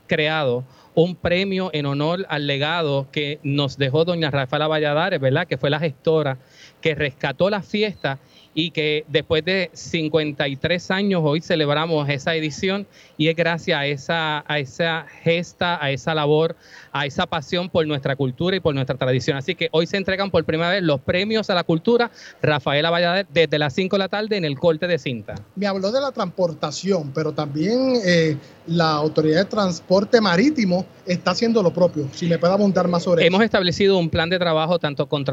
creado 0.08 0.64
un 0.94 1.16
premio 1.16 1.70
en 1.74 1.86
honor 1.86 2.26
al 2.30 2.48
legado 2.48 3.08
que 3.12 3.40
nos 3.44 3.78
dejó 3.78 4.04
doña 4.04 4.30
Rafaela 4.30 4.68
Valladares, 4.68 5.20
¿verdad? 5.20 5.48
Que 5.48 5.58
fue 5.58 5.70
la 5.70 5.80
gestora 5.80 6.38
que 6.82 6.96
rescató 6.96 7.50
la 7.50 7.62
fiesta 7.62 8.20
y 8.54 8.72
que 8.72 9.06
después 9.08 9.46
de 9.46 9.70
53 9.74 10.92
años 10.92 11.22
hoy 11.24 11.40
celebramos 11.42 12.10
esa 12.10 12.36
edición 12.36 12.86
y 13.18 13.30
es 13.30 13.36
gracias 13.36 13.80
a 13.80 13.86
esa, 13.86 14.44
a 14.46 14.60
esa 14.60 15.06
gesta, 15.24 15.82
a 15.82 15.92
esa 15.92 16.14
labor, 16.14 16.56
a 16.92 17.06
esa 17.06 17.26
pasión 17.26 17.70
por 17.70 17.86
nuestra 17.88 18.16
cultura 18.16 18.56
y 18.56 18.60
por 18.60 18.74
nuestra 18.74 18.98
tradición. 18.98 19.38
Así 19.38 19.56
que 19.56 19.70
hoy 19.72 19.88
se 19.88 19.98
entregan 19.98 20.32
por 20.32 20.44
primera 20.46 20.70
vez 20.70 20.84
los 20.84 21.02
premios 21.02 21.50
a 21.50 21.56
la 21.56 21.64
cultura 21.64 22.12
Rafaela 22.42 22.90
Valladares 22.90 23.28
desde 23.34 23.60
las 23.60 23.74
5 23.74 23.96
de 23.96 24.00
la 24.00 24.10
tarde 24.10 24.38
en 24.38 24.46
el 24.46 24.58
corte 24.58 24.88
de 24.88 24.98
cinta. 24.98 25.36
Me 25.56 25.68
habló 25.68 25.92
de 25.92 26.02
la 26.02 26.12
transportación, 26.12 27.12
pero 27.14 27.32
también 27.32 27.94
eh, 28.06 28.38
la 28.68 28.92
Autoridad 28.92 29.40
de 29.40 29.46
Transporte 29.46 30.22
Marítimo 30.22 30.86
está 31.06 31.32
haciendo 31.32 31.64
lo 31.64 31.74
propio. 31.74 32.08
Si 32.14 32.28
me 32.28 32.38
puede 32.38 32.54
abundar 32.54 32.88
más 32.88 33.04
sobre 33.04 33.26
Hemos 33.26 33.44
establecido 33.44 33.98
un 33.98 34.10
plan 34.10 34.30
de 34.30 34.40
trabajo 34.40 34.80
tanto 34.80 35.08
con, 35.08 35.24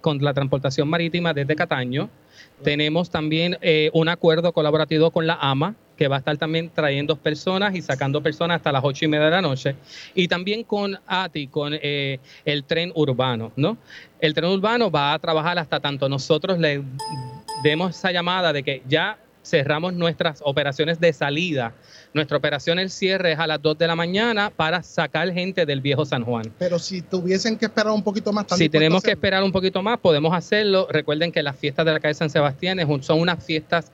con 0.00 0.18
la 0.24 0.34
transportación 0.34 0.88
marítima 0.88 1.32
desde 1.32 1.56
Cataño, 1.56 2.08
tenemos 2.62 3.10
también 3.10 3.58
eh, 3.60 3.90
un 3.92 4.08
acuerdo 4.08 4.52
colaborativo 4.52 5.10
con 5.10 5.26
la 5.26 5.38
AMA, 5.40 5.74
que 5.96 6.08
va 6.08 6.16
a 6.16 6.18
estar 6.20 6.36
también 6.36 6.70
trayendo 6.70 7.16
personas 7.16 7.74
y 7.74 7.82
sacando 7.82 8.22
personas 8.22 8.56
hasta 8.56 8.70
las 8.70 8.84
ocho 8.84 9.04
y 9.04 9.08
media 9.08 9.26
de 9.26 9.30
la 9.32 9.42
noche. 9.42 9.74
Y 10.14 10.28
también 10.28 10.62
con 10.62 10.98
ATI, 11.06 11.48
con 11.48 11.72
eh, 11.74 12.20
el 12.44 12.64
tren 12.64 12.92
urbano, 12.94 13.52
¿no? 13.56 13.76
El 14.20 14.32
tren 14.32 14.50
urbano 14.50 14.90
va 14.90 15.12
a 15.12 15.18
trabajar 15.18 15.58
hasta 15.58 15.80
tanto 15.80 16.08
nosotros 16.08 16.58
le 16.58 16.82
demos 17.62 17.96
esa 17.96 18.12
llamada 18.12 18.52
de 18.52 18.62
que 18.62 18.82
ya 18.86 19.18
cerramos 19.48 19.94
nuestras 19.94 20.40
operaciones 20.44 21.00
de 21.00 21.12
salida. 21.12 21.72
Nuestra 22.14 22.36
operación 22.36 22.78
el 22.78 22.90
cierre 22.90 23.32
es 23.32 23.38
a 23.38 23.46
las 23.46 23.60
2 23.60 23.78
de 23.78 23.86
la 23.86 23.96
mañana 23.96 24.50
para 24.50 24.82
sacar 24.82 25.32
gente 25.32 25.66
del 25.66 25.80
viejo 25.80 26.04
San 26.04 26.24
Juan. 26.24 26.52
Pero 26.58 26.78
si 26.78 27.02
tuviesen 27.02 27.56
que 27.56 27.66
esperar 27.66 27.92
un 27.92 28.02
poquito 28.02 28.32
más, 28.32 28.46
si 28.56 28.68
tenemos 28.68 29.02
que 29.02 29.12
esperar 29.12 29.42
un 29.42 29.52
poquito 29.52 29.82
más, 29.82 29.98
podemos 29.98 30.34
hacerlo. 30.34 30.86
Recuerden 30.90 31.32
que 31.32 31.42
las 31.42 31.56
fiestas 31.56 31.84
de 31.86 31.92
la 31.92 32.00
calle 32.00 32.14
San 32.14 32.30
Sebastián 32.30 32.78
son 33.02 33.20
unas 33.20 33.44
fiestas 33.44 33.90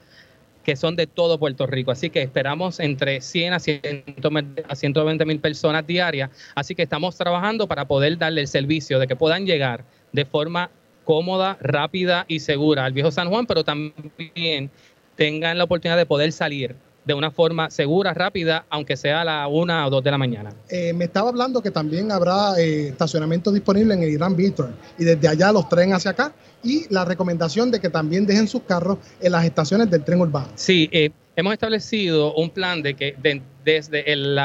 que 0.64 0.76
son 0.76 0.96
de 0.96 1.06
todo 1.06 1.38
Puerto 1.38 1.66
Rico. 1.66 1.92
Así 1.92 2.10
que 2.10 2.22
esperamos 2.22 2.80
entre 2.80 3.20
100 3.20 3.52
a, 3.52 3.60
120 3.60 5.24
mil 5.26 5.38
personas 5.38 5.86
diarias. 5.86 6.30
Así 6.54 6.74
que 6.74 6.82
estamos 6.82 7.16
trabajando 7.16 7.68
para 7.68 7.84
poder 7.84 8.18
darle 8.18 8.40
el 8.40 8.48
servicio 8.48 8.98
de 8.98 9.06
que 9.06 9.14
puedan 9.14 9.46
llegar 9.46 9.84
de 10.12 10.24
forma 10.24 10.70
cómoda, 11.04 11.58
rápida 11.60 12.24
y 12.28 12.40
segura 12.40 12.84
al 12.84 12.92
viejo 12.92 13.10
San 13.10 13.28
Juan, 13.28 13.46
pero 13.46 13.62
también 13.62 14.70
tengan 15.16 15.58
la 15.58 15.64
oportunidad 15.64 15.96
de 15.96 16.06
poder 16.06 16.32
salir 16.32 16.76
de 17.04 17.14
una 17.14 17.30
forma 17.30 17.70
segura, 17.70 18.14
rápida, 18.14 18.64
aunque 18.70 18.96
sea 18.96 19.20
a 19.20 19.24
la 19.24 19.46
una 19.48 19.86
o 19.86 19.90
dos 19.90 20.02
de 20.02 20.10
la 20.10 20.18
mañana. 20.18 20.54
Eh, 20.68 20.92
me 20.92 21.04
estaba 21.04 21.28
hablando 21.28 21.62
que 21.62 21.70
también 21.70 22.10
habrá 22.10 22.58
eh, 22.58 22.88
estacionamiento 22.88 23.52
disponible 23.52 23.94
en 23.94 24.02
el 24.02 24.10
Irán 24.10 24.34
Víctor 24.34 24.72
y 24.98 25.04
desde 25.04 25.28
allá 25.28 25.52
los 25.52 25.68
trenes 25.68 25.96
hacia 25.96 26.12
acá 26.12 26.34
y 26.62 26.86
la 26.92 27.04
recomendación 27.04 27.70
de 27.70 27.80
que 27.80 27.90
también 27.90 28.26
dejen 28.26 28.48
sus 28.48 28.62
carros 28.62 28.98
en 29.20 29.32
las 29.32 29.44
estaciones 29.44 29.90
del 29.90 30.02
tren 30.02 30.20
urbano. 30.20 30.48
Sí, 30.54 30.88
eh, 30.92 31.10
hemos 31.36 31.52
establecido 31.52 32.34
un 32.34 32.50
plan 32.50 32.82
de 32.82 32.94
que 32.94 33.14
desde 33.64 34.10
el, 34.10 34.38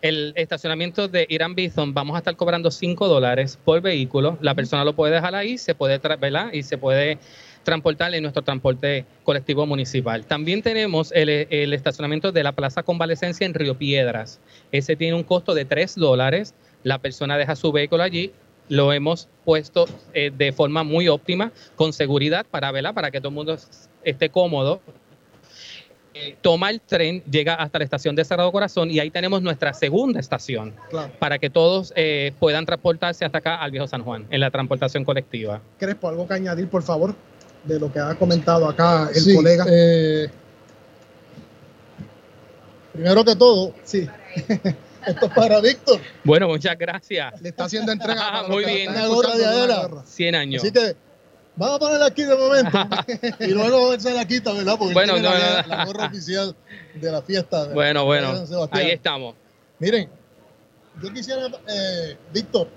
el 0.00 0.32
estacionamiento 0.36 1.08
de 1.08 1.26
Irán 1.28 1.54
Bison 1.54 1.92
vamos 1.92 2.14
a 2.14 2.18
estar 2.18 2.34
cobrando 2.36 2.70
5 2.70 3.08
dólares 3.08 3.58
por 3.62 3.82
vehículo. 3.82 4.38
La 4.40 4.54
persona 4.54 4.84
lo 4.84 4.94
puede 4.94 5.14
dejar 5.14 5.34
ahí, 5.34 5.58
se 5.58 5.74
puede, 5.74 5.98
¿verdad? 5.98 6.50
Y 6.52 6.62
se 6.62 6.78
puede 6.78 7.18
transportar 7.64 8.14
en 8.14 8.22
nuestro 8.22 8.42
transporte 8.42 9.04
colectivo 9.24 9.66
municipal. 9.66 10.24
También 10.24 10.62
tenemos 10.62 11.10
el, 11.12 11.72
estacionamiento 11.72 12.30
de 12.30 12.42
la 12.44 12.52
Plaza 12.52 12.82
Convalecencia 12.82 13.44
en 13.44 13.54
Río 13.54 13.76
Piedras. 13.76 14.40
Ese 14.70 14.94
tiene 14.94 15.16
un 15.16 15.24
costo 15.24 15.54
de 15.54 15.64
3 15.64 15.96
dólares. 15.96 16.54
La 16.82 16.98
persona 16.98 17.36
deja 17.36 17.56
su 17.56 17.72
vehículo 17.72 18.02
allí. 18.02 18.32
Lo 18.68 18.92
hemos 18.92 19.28
puesto 19.44 19.86
eh, 20.14 20.30
de 20.34 20.52
forma 20.52 20.84
muy 20.84 21.08
óptima, 21.08 21.52
con 21.76 21.92
seguridad, 21.92 22.46
para, 22.50 22.70
verla, 22.70 22.92
para 22.92 23.10
que 23.10 23.18
todo 23.18 23.28
el 23.28 23.34
mundo 23.34 23.58
esté 24.04 24.30
cómodo. 24.30 24.80
Eh, 26.16 26.36
toma 26.40 26.70
el 26.70 26.80
tren, 26.80 27.24
llega 27.24 27.54
hasta 27.54 27.78
la 27.78 27.84
estación 27.84 28.14
de 28.14 28.24
Cerrado 28.24 28.52
Corazón 28.52 28.88
y 28.88 29.00
ahí 29.00 29.10
tenemos 29.10 29.42
nuestra 29.42 29.74
segunda 29.74 30.20
estación 30.20 30.72
para 31.18 31.40
que 31.40 31.50
todos 31.50 31.92
eh, 31.96 32.32
puedan 32.38 32.64
transportarse 32.66 33.24
hasta 33.24 33.38
acá 33.38 33.56
al 33.56 33.72
Viejo 33.72 33.88
San 33.88 34.04
Juan 34.04 34.24
en 34.30 34.38
la 34.38 34.52
transportación 34.52 35.04
colectiva. 35.04 35.60
Crespo, 35.76 36.08
algo 36.08 36.28
que 36.28 36.34
añadir, 36.34 36.68
por 36.68 36.84
favor 36.84 37.16
de 37.64 37.80
lo 37.80 37.92
que 37.92 37.98
ha 37.98 38.14
comentado 38.14 38.68
acá 38.68 39.10
el 39.14 39.34
colega? 39.34 39.66
Eh, 39.68 40.30
primero 42.92 43.24
que 43.24 43.36
todo, 43.36 43.74
sí. 43.84 44.08
Esto 45.06 45.26
es 45.26 45.32
para 45.32 45.60
Víctor. 45.60 46.00
Bueno, 46.24 46.48
muchas 46.48 46.78
gracias. 46.78 47.40
Le 47.42 47.50
está 47.50 47.64
haciendo 47.64 47.92
entrega. 47.92 48.44
Muy 48.48 48.64
bien. 48.64 48.90
Una 48.90 49.06
gorra 49.06 49.36
de 49.36 49.44
adela. 49.44 50.02
100 50.06 50.34
años. 50.34 50.62
Así 50.62 50.72
que 50.72 50.96
vamos 51.56 51.76
a 51.76 51.78
ponerla 51.78 52.06
aquí 52.06 52.22
de 52.22 52.34
momento. 52.34 52.78
y 53.40 53.48
luego 53.48 54.00
se 54.00 54.14
la 54.14 54.26
quita, 54.26 54.52
¿verdad? 54.52 54.76
Porque 54.78 54.94
bueno, 54.94 55.18
no, 55.18 55.22
la, 55.22 55.62
la, 55.66 55.84
gorra 55.84 56.06
oficial 56.06 56.56
de 56.94 57.12
la 57.12 57.20
fiesta. 57.20 57.66
De 57.66 57.74
bueno, 57.74 58.04
bueno. 58.06 58.32
Ahí 58.70 58.92
estamos. 58.92 59.34
Miren, 59.78 60.08
yo 61.02 61.12
quisiera, 61.12 61.48
eh, 61.68 62.16
Víctor, 62.32 62.68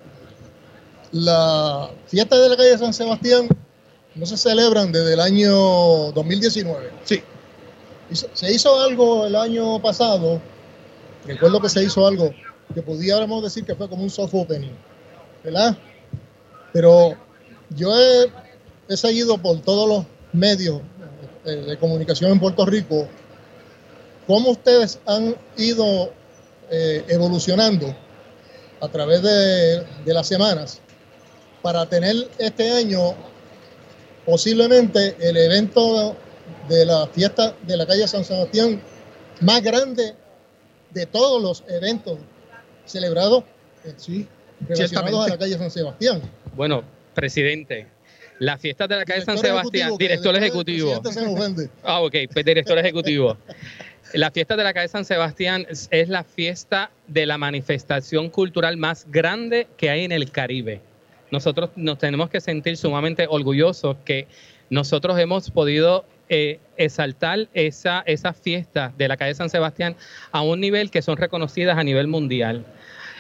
la 1.12 1.90
fiesta 2.08 2.38
de 2.38 2.50
la 2.50 2.58
calle 2.58 2.78
San 2.78 2.94
Sebastián 2.94 3.48
no 4.18 4.26
se 4.26 4.36
celebran 4.36 4.92
desde 4.92 5.14
el 5.14 5.20
año 5.20 6.12
2019. 6.12 6.92
Sí. 7.06 7.22
Se 8.34 8.52
hizo 8.52 8.80
algo 8.80 9.26
el 9.26 9.36
año 9.36 9.82
pasado, 9.82 10.42
recuerdo 11.26 11.62
que 11.62 11.70
se 11.70 11.84
hizo 11.84 12.08
algo 12.08 12.34
que 12.74 12.82
pudiéramos 12.82 13.44
decir 13.44 13.66
que 13.66 13.76
fue 13.76 13.90
como 13.90 14.04
un 14.04 14.10
soft 14.10 14.34
opening, 14.34 14.72
¿verdad? 15.44 15.78
Pero 16.74 17.16
yo 17.70 17.94
he, 18.00 18.96
seguido 18.96 19.38
por 19.38 19.60
todos 19.62 19.88
los 19.88 20.06
medios 20.32 20.82
eh, 21.46 21.52
de 21.52 21.78
comunicación 21.78 22.32
en 22.32 22.40
Puerto 22.40 22.66
Rico 22.66 23.08
cómo 24.26 24.52
ustedes 24.52 25.00
han 25.06 25.36
ido 25.58 26.12
eh, 26.70 27.04
evolucionando 27.10 27.94
a 28.80 28.88
través 28.88 29.22
de, 29.22 29.86
de 30.06 30.14
las 30.14 30.28
semanas 30.28 30.80
para 31.62 31.86
tener 31.86 32.16
este 32.38 32.72
año 32.72 33.14
posiblemente 34.28 35.16
el 35.22 35.38
evento 35.38 36.14
de 36.68 36.86
la 36.86 37.08
fiesta 37.08 37.56
de 37.66 37.78
la 37.78 37.88
calle 37.88 38.06
San 38.10 38.26
Sebastián 38.26 38.82
más 39.40 39.64
grande 39.64 40.16
de 40.92 41.06
todos 41.06 41.42
los 41.42 41.64
eventos 41.70 42.20
celebrados 42.86 43.46
eh, 43.86 43.94
sí, 43.96 44.28
relacionados 44.68 45.28
a 45.28 45.30
la 45.30 45.38
calle 45.38 45.58
San 45.58 45.72
Sebastián. 45.72 46.22
Bueno, 46.58 46.84
presidente, 47.14 47.88
la 48.40 48.58
fiesta 48.58 48.86
de 48.86 48.98
la 48.98 49.06
calle 49.06 49.24
San 49.24 49.38
Sebastián, 49.38 49.96
director 49.98 50.36
ejecutivo. 50.36 51.02
ah, 51.84 52.02
ok, 52.02 52.16
pues 52.34 52.46
director 52.46 52.78
ejecutivo. 52.78 53.38
La 54.14 54.30
fiesta 54.32 54.58
de 54.58 54.64
la 54.66 54.74
calle 54.74 54.90
San 54.90 55.06
Sebastián 55.06 55.66
es 55.70 56.10
la 56.10 56.26
fiesta 56.26 56.92
de 57.08 57.26
la 57.26 57.38
manifestación 57.38 58.30
cultural 58.30 58.76
más 58.76 59.06
grande 59.10 59.68
que 59.78 59.90
hay 59.90 60.04
en 60.04 60.12
el 60.12 60.32
Caribe 60.32 60.82
nosotros 61.32 61.72
nos 61.76 61.98
tenemos 61.98 62.30
que 62.30 62.42
sentir 62.42 62.78
sumamente 62.78 63.28
orgullosos 63.30 63.98
que 64.06 64.28
nosotros 64.70 65.18
hemos 65.20 65.50
podido 65.52 66.06
eh, 66.30 66.60
exaltar 66.76 67.48
esa, 67.54 68.04
esa 68.06 68.34
fiesta 68.34 68.94
de 68.98 69.08
la 69.08 69.18
calle 69.18 69.34
San 69.34 69.50
Sebastián 69.50 69.96
a 70.32 70.42
un 70.42 70.60
nivel 70.60 70.92
que 70.92 71.02
son 71.02 71.18
reconocidas 71.18 71.78
a 71.78 71.84
nivel 71.84 72.08
mundial. 72.08 72.66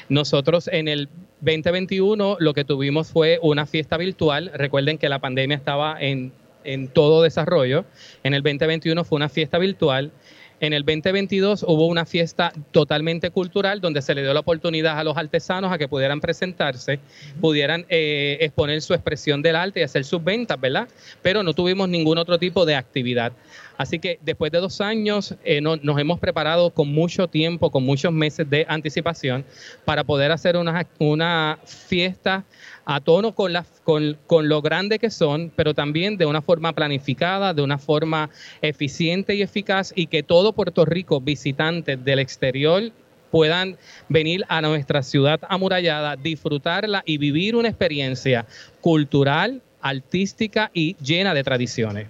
Nosotros 0.09 0.69
en 0.71 0.87
el 0.87 1.09
2021 1.41 2.37
lo 2.39 2.53
que 2.53 2.63
tuvimos 2.63 3.11
fue 3.11 3.39
una 3.41 3.65
fiesta 3.65 3.97
virtual. 3.97 4.51
Recuerden 4.53 4.97
que 4.97 5.09
la 5.09 5.19
pandemia 5.19 5.55
estaba 5.55 5.97
en, 5.99 6.31
en 6.63 6.87
todo 6.87 7.23
desarrollo. 7.23 7.85
En 8.23 8.33
el 8.33 8.43
2021 8.43 9.03
fue 9.03 9.15
una 9.17 9.29
fiesta 9.29 9.57
virtual 9.57 10.11
en 10.59 10.73
el 10.73 10.83
2022 10.83 11.63
hubo 11.67 11.85
una 11.87 12.05
fiesta 12.05 12.51
totalmente 12.71 13.29
cultural 13.29 13.81
donde 13.81 14.01
se 14.01 14.15
le 14.15 14.23
dio 14.23 14.33
la 14.33 14.39
oportunidad 14.39 14.97
a 14.97 15.03
los 15.03 15.17
artesanos 15.17 15.71
a 15.71 15.77
que 15.77 15.87
pudieran 15.87 16.19
presentarse, 16.19 16.99
pudieran 17.39 17.85
eh, 17.89 18.37
exponer 18.41 18.81
su 18.81 18.93
expresión 18.93 19.41
del 19.41 19.55
arte 19.55 19.81
y 19.81 19.83
hacer 19.83 20.03
sus 20.03 20.23
ventas, 20.23 20.59
¿verdad? 20.59 20.87
Pero 21.21 21.43
no 21.43 21.53
tuvimos 21.53 21.89
ningún 21.89 22.17
otro 22.17 22.37
tipo 22.39 22.65
de 22.65 22.75
actividad. 22.75 23.33
Así 23.77 23.99
que 23.99 24.19
después 24.23 24.51
de 24.51 24.59
dos 24.59 24.81
años 24.81 25.35
eh, 25.43 25.61
nos 25.61 25.99
hemos 25.99 26.19
preparado 26.19 26.71
con 26.71 26.91
mucho 26.91 27.27
tiempo, 27.27 27.69
con 27.69 27.83
muchos 27.83 28.11
meses 28.11 28.49
de 28.49 28.65
anticipación 28.67 29.45
para 29.85 30.03
poder 30.03 30.31
hacer 30.31 30.57
una, 30.57 30.87
una 30.97 31.59
fiesta 31.63 32.43
a 32.89 33.01
tono 33.01 33.33
con, 33.35 34.47
lo 34.47 34.61
grande 34.61 34.97
que 34.97 35.09
son, 35.09 35.51
pero 35.53 35.73
también 35.73 36.15
de 36.15 36.25
una 36.25 36.41
forma 36.41 36.71
planificada, 36.71 37.53
de 37.53 37.61
una 37.61 37.77
forma 37.77 38.29
eficiente 38.61 39.35
y 39.35 39.41
eficaz 39.41 39.91
y 39.93 40.07
que 40.07 40.23
todo 40.23 40.53
Puerto 40.53 40.85
Rico, 40.85 41.19
visitantes 41.19 42.03
del 42.05 42.19
exterior 42.19 42.83
puedan 43.29 43.77
venir 44.07 44.45
a 44.47 44.61
nuestra 44.61 45.03
ciudad 45.03 45.41
amurallada, 45.49 46.15
disfrutarla 46.15 47.03
y 47.05 47.17
vivir 47.17 47.57
una 47.57 47.67
experiencia 47.67 48.45
cultural, 48.79 49.61
artística 49.81 50.71
y 50.73 50.95
llena 51.03 51.33
de 51.33 51.43
tradiciones. 51.43 52.07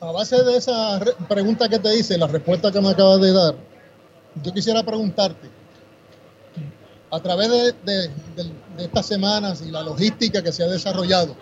A 0.00 0.10
base 0.10 0.42
de 0.42 0.56
esa 0.56 0.98
pregunta 1.28 1.68
que 1.68 1.78
te 1.78 1.94
hice, 1.98 2.16
la 2.16 2.28
respuesta 2.28 2.72
que 2.72 2.80
me 2.80 2.88
acabas 2.88 3.20
de 3.20 3.30
dar, 3.30 3.56
yo 4.42 4.54
quisiera 4.54 4.82
preguntarte, 4.82 5.59
a 7.10 7.20
través 7.20 7.74
de, 7.84 8.10
estas 8.78 9.06
semanas 9.06 9.62
y 9.66 9.70
la 9.70 9.82
logística 9.82 10.42
que 10.42 10.52
se 10.52 10.62
ha 10.62 10.68
desarrollado, 10.68 11.36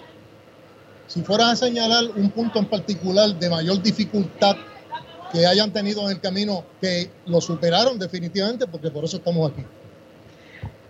si 1.06 1.22
fueras 1.22 1.48
a 1.48 1.66
señalar 1.66 2.04
un 2.16 2.30
punto 2.30 2.58
en 2.58 2.66
particular 2.66 3.38
de 3.38 3.48
mayor 3.48 3.82
dificultad 3.82 4.56
que 5.32 5.46
hayan 5.46 5.72
tenido 5.72 6.02
en 6.04 6.16
el 6.16 6.20
camino, 6.20 6.64
que 6.80 7.10
lo 7.26 7.40
superaron 7.40 7.98
definitivamente, 7.98 8.66
porque 8.66 8.90
por 8.90 9.04
eso 9.04 9.18
estamos 9.18 9.52
aquí. 9.52 9.62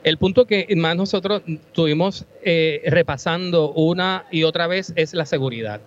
El 0.04 0.16
punto 0.16 0.47
que 0.47 0.66
más 0.76 0.97
nosotros 0.97 1.42
tuvimos 1.73 2.25
eh, 2.42 2.82
repasando 2.87 3.73
una 3.73 4.26
y 4.30 4.44
otra 4.44 4.66
vez 4.66 4.92
es 4.97 5.12
la 5.12 5.26
seguridad. 5.26 5.80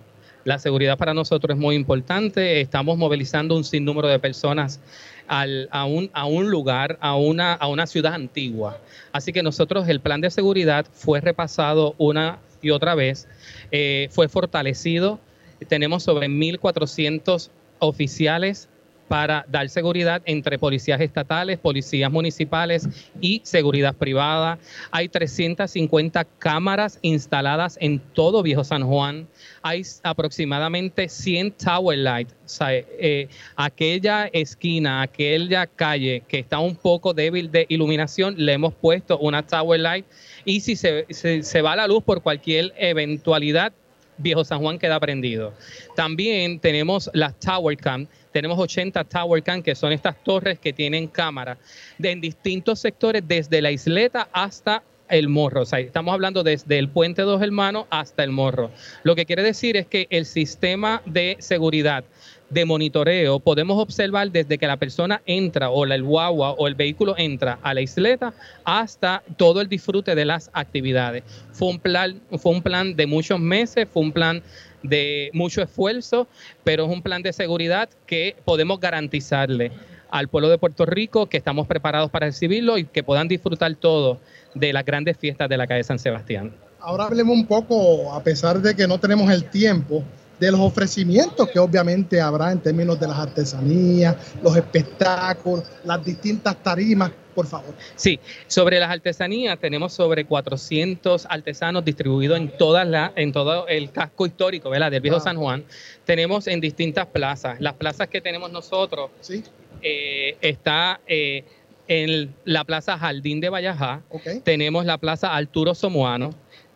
La 0.44 0.60
seguridad 0.60 0.98
para 0.98 1.14
nosotros 1.14 1.56
es 1.56 1.62
muy 1.62 1.76
importante. 1.76 2.62
Estamos 2.62 2.98
movilizando 2.98 3.56
un 3.56 3.64
sinnúmero 3.64 4.08
de 4.08 4.20
personas 4.20 4.80
a, 5.28 5.86
un, 5.86 6.10
a 6.14 6.26
un 6.26 6.50
lugar, 6.50 6.98
a 7.02 7.16
una, 7.16 7.54
a 7.54 7.68
una 7.68 7.88
ciudad 7.88 8.14
antigua. 8.14 8.80
Así 9.12 9.32
que 9.34 9.44
nosotros 9.44 9.88
el 9.88 10.00
plan 10.00 10.22
de 10.22 10.30
seguridad 10.30 10.86
fue 10.92 11.22
repasado 11.22 11.96
una 11.98 12.40
y 12.62 12.70
otra 12.70 12.96
vez, 12.96 13.28
eh, 13.72 14.08
fue 14.12 14.28
fortalecido. 14.30 15.20
Tenemos 15.68 16.04
sobre 16.04 16.28
1.400 16.28 17.50
oficiales 17.80 18.70
para 19.12 19.46
dar 19.50 19.68
seguridad 19.68 20.22
entre 20.24 20.58
policías 20.58 21.02
estatales, 21.02 21.60
policías 21.60 22.10
municipales 22.10 22.88
y 23.20 23.42
seguridad 23.44 23.94
privada. 23.94 24.58
Hay 24.90 25.10
350 25.10 26.24
cámaras 26.40 26.98
instaladas 27.02 27.78
en 27.82 28.00
todo 28.00 28.42
Viejo 28.42 28.64
San 28.64 28.88
Juan. 28.88 29.28
Hay 29.64 29.82
aproximadamente 30.04 31.10
100 31.10 31.52
tower 31.52 31.98
lights. 31.98 32.34
Eh, 32.62 33.28
aquella 33.58 34.28
esquina, 34.28 35.02
aquella 35.02 35.68
calle 35.68 36.24
que 36.26 36.40
está 36.40 36.60
un 36.60 36.78
poco 36.78 37.14
débil 37.14 37.52
de 37.52 37.66
iluminación, 37.68 38.36
le 38.38 38.54
hemos 38.54 38.74
puesto 38.74 39.18
una 39.18 39.46
tower 39.46 39.82
light. 39.82 40.06
Y 40.46 40.62
si 40.62 40.78
se, 40.78 41.06
se 41.10 41.62
va 41.62 41.76
la 41.76 41.86
luz 41.86 42.02
por 42.02 42.22
cualquier 42.22 42.74
eventualidad, 42.78 43.74
Viejo 44.22 44.44
San 44.44 44.60
Juan 44.60 44.78
queda 44.78 45.00
prendido. 45.00 45.54
También 45.96 46.60
tenemos 46.60 47.10
las 47.14 47.40
Tower 47.40 47.76
Cam, 47.78 48.08
tenemos 48.32 48.58
80 48.60 49.04
Tower 49.04 49.44
Cam, 49.44 49.62
que 49.62 49.76
son 49.76 49.92
estas 49.92 50.22
torres 50.24 50.60
que 50.60 50.74
tienen 50.74 51.08
cámara 51.08 51.58
en 52.02 52.22
distintos 52.22 52.80
sectores, 52.80 53.24
desde 53.28 53.62
la 53.62 53.72
isleta 53.72 54.30
hasta 54.32 54.84
el 55.10 55.28
morro. 55.28 55.62
O 55.62 55.66
sea, 55.66 55.80
estamos 55.80 56.14
hablando 56.14 56.44
desde 56.44 56.80
el 56.80 56.90
puente 56.90 57.22
Dos 57.22 57.42
Hermanos 57.42 57.86
hasta 57.90 58.24
el 58.24 58.32
morro. 58.32 58.72
Lo 59.04 59.16
que 59.16 59.26
quiere 59.26 59.44
decir 59.44 59.78
es 59.78 59.86
que 59.86 60.08
el 60.10 60.26
sistema 60.26 61.02
de 61.06 61.38
seguridad 61.40 62.04
de 62.52 62.66
monitoreo 62.66 63.40
podemos 63.40 63.82
observar 63.82 64.30
desde 64.30 64.58
que 64.58 64.68
la 64.68 64.78
persona 64.78 65.22
entra 65.26 65.70
o 65.70 65.86
el 65.86 66.04
guagua 66.04 66.52
o 66.52 66.68
el 66.68 66.76
vehículo 66.76 67.16
entra 67.18 67.58
a 67.64 67.74
la 67.74 67.82
isleta 67.82 68.34
hasta 68.66 69.24
todo 69.38 69.62
el 69.62 69.70
disfrute 69.70 70.16
de 70.16 70.26
las 70.26 70.50
actividades. 70.54 71.24
Fue 71.54 71.70
un 71.70 71.80
plan, 71.80 72.20
fue 72.38 72.52
un 72.52 72.62
plan 72.62 72.96
de 72.96 73.08
muchos 73.08 73.40
meses, 73.40 73.88
fue 73.92 74.04
un 74.04 74.12
plan 74.12 74.44
de 74.84 75.32
mucho 75.34 75.62
esfuerzo, 75.62 76.28
pero 76.64 76.86
es 76.86 76.92
un 76.92 77.02
plan 77.02 77.22
de 77.22 77.32
seguridad 77.32 77.90
que 78.06 78.36
podemos 78.44 78.80
garantizarle 78.80 79.72
al 80.10 80.28
pueblo 80.28 80.50
de 80.50 80.58
Puerto 80.58 80.86
Rico 80.86 81.28
que 81.28 81.38
estamos 81.38 81.68
preparados 81.68 82.12
para 82.12 82.26
recibirlo 82.26 82.78
y 82.78 82.84
que 82.84 83.02
puedan 83.02 83.30
disfrutar 83.30 83.74
todo 83.76 84.20
de 84.54 84.74
las 84.74 84.84
grandes 84.84 85.18
fiestas 85.18 85.48
de 85.48 85.56
la 85.56 85.68
calle 85.68 85.86
San 85.86 86.00
Sebastián. 86.00 86.52
Ahora 86.82 87.06
hablemos 87.06 87.34
un 87.34 87.46
poco, 87.46 88.12
a 88.12 88.22
pesar 88.22 88.60
de 88.60 88.76
que 88.76 88.88
no 88.88 89.00
tenemos 89.00 89.32
el 89.32 89.46
tiempo, 89.46 90.04
de 90.42 90.50
los 90.50 90.60
ofrecimientos 90.60 91.50
que 91.50 91.60
obviamente 91.60 92.20
habrá 92.20 92.52
en 92.52 92.60
términos 92.60 93.00
de 93.00 93.08
las 93.08 93.20
artesanías, 93.20 94.16
los 94.42 94.58
espectáculos, 94.58 95.64
las 95.84 96.04
distintas 96.04 96.56
tarimas, 96.64 97.12
por 97.36 97.46
favor. 97.46 97.76
Sí, 97.96 98.20
sobre 98.48 98.80
las 98.80 98.90
artesanías 98.90 99.60
tenemos 99.60 99.94
sobre 99.94 100.26
400 100.26 101.28
artesanos 101.30 101.86
distribuidos 101.86 102.40
en 102.40 102.58
todas 102.58 102.88
la, 102.88 103.14
en 103.16 103.32
todo 103.32 103.68
el 103.68 103.92
casco 103.92 104.26
histórico, 104.26 104.72
¿verdad? 104.72 104.90
Del 104.90 105.02
viejo 105.02 105.20
San 105.20 105.38
Juan. 105.38 105.64
Tenemos 106.06 106.48
en 106.48 106.60
distintas 106.60 107.06
plazas. 107.06 107.62
Las 107.62 107.76
plazas 107.76 108.08
que 108.08 108.20
tenemos 108.20 108.52
nosotros 108.52 109.12
¿Sí? 109.20 109.44
Eh, 109.84 110.38
está 110.42 111.02
eh, 111.06 111.44
en 111.88 112.34
la 112.46 112.64
Plaza 112.64 112.98
Jardín 112.98 113.42
de 113.42 113.50
Vallajá. 113.50 114.02
Tenemos 114.44 114.86
la 114.86 114.98
Plaza 114.98 115.36
Arturo 115.36 115.76
Somoano 115.76 116.32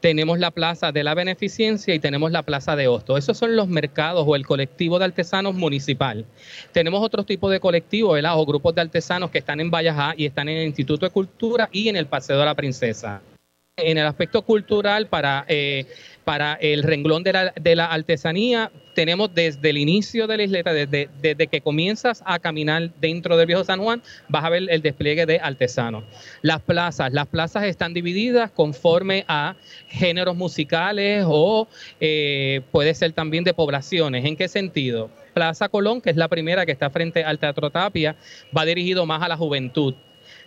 tenemos 0.06 0.38
la 0.38 0.52
Plaza 0.52 0.91
de 0.91 1.04
la 1.04 1.15
Beneficencia 1.15 1.96
y 1.96 1.98
tenemos 1.98 2.32
la 2.32 2.44
Plaza 2.44 2.76
de 2.76 2.88
Hosto. 2.88 3.18
Esos 3.18 3.39
son 3.39 3.56
los 3.56 3.68
mercados 3.68 4.24
o 4.28 4.36
el 4.36 4.46
colectivo 4.46 5.00
de 5.00 5.06
artesanos 5.06 5.56
municipal. 5.56 6.28
Tenemos 6.74 7.02
otro 7.02 7.24
tipo 7.24 7.50
de 7.50 7.60
colectivo. 7.60 8.13
O 8.15 8.46
grupos 8.46 8.76
de 8.76 8.82
artesanos 8.82 9.32
que 9.32 9.39
están 9.39 9.60
en 9.62 9.72
Vallajá 9.72 10.13
y 10.15 10.28
están 10.28 10.48
en 10.48 10.58
el 10.58 10.68
Instituto 10.68 11.08
de 11.08 11.10
Cultura 11.10 11.70
y 11.72 11.89
en 11.89 11.96
el 11.96 12.06
Paseo 12.06 12.38
de 12.38 12.46
la 12.46 12.54
Princesa. 12.54 13.24
En 13.78 13.98
el 13.98 14.06
aspecto 14.06 14.42
cultural, 14.44 15.08
para 15.08 15.44
eh, 15.50 15.86
para 16.26 16.54
el 16.56 16.84
renglón 16.84 17.24
de 17.24 17.34
la, 17.34 17.54
de 17.60 17.76
la, 17.76 17.86
artesanía, 17.86 18.72
tenemos 18.94 19.34
desde 19.34 19.70
el 19.70 19.78
inicio 19.78 20.28
de 20.28 20.38
la 20.38 20.44
isleta, 20.44 20.74
desde, 20.74 21.08
desde 21.22 21.48
que 21.48 21.62
comienzas 21.62 22.24
a 22.26 22.40
caminar 22.40 22.90
dentro 23.00 23.38
del 23.38 23.48
viejo 23.48 23.64
San 23.64 23.80
Juan, 23.80 24.02
vas 24.28 24.44
a 24.44 24.50
ver 24.50 24.64
el 24.70 24.82
despliegue 24.82 25.26
de 25.26 25.40
artesanos. 25.40 26.04
Las 26.42 26.62
plazas, 26.62 27.14
las 27.14 27.28
plazas 27.28 27.66
están 27.66 27.94
divididas 27.94 28.50
conforme 28.50 29.24
a 29.28 29.56
géneros 29.88 30.36
musicales 30.36 31.26
o 31.28 31.68
eh, 32.00 32.62
puede 32.72 32.94
ser 32.96 33.12
también 33.12 33.44
de 33.44 33.54
poblaciones. 33.54 34.26
¿En 34.26 34.36
qué 34.36 34.48
sentido? 34.48 35.12
Plaza 35.34 35.70
Colón, 35.70 36.02
que 36.02 36.10
es 36.10 36.16
la 36.16 36.28
primera 36.28 36.66
que 36.66 36.72
está 36.72 36.90
frente 36.90 37.24
al 37.24 37.40
Teatro 37.40 37.70
Tapia, 37.70 38.16
va 38.58 38.66
dirigido 38.66 39.06
más 39.06 39.22
a 39.22 39.28
la 39.28 39.38
juventud. 39.38 39.96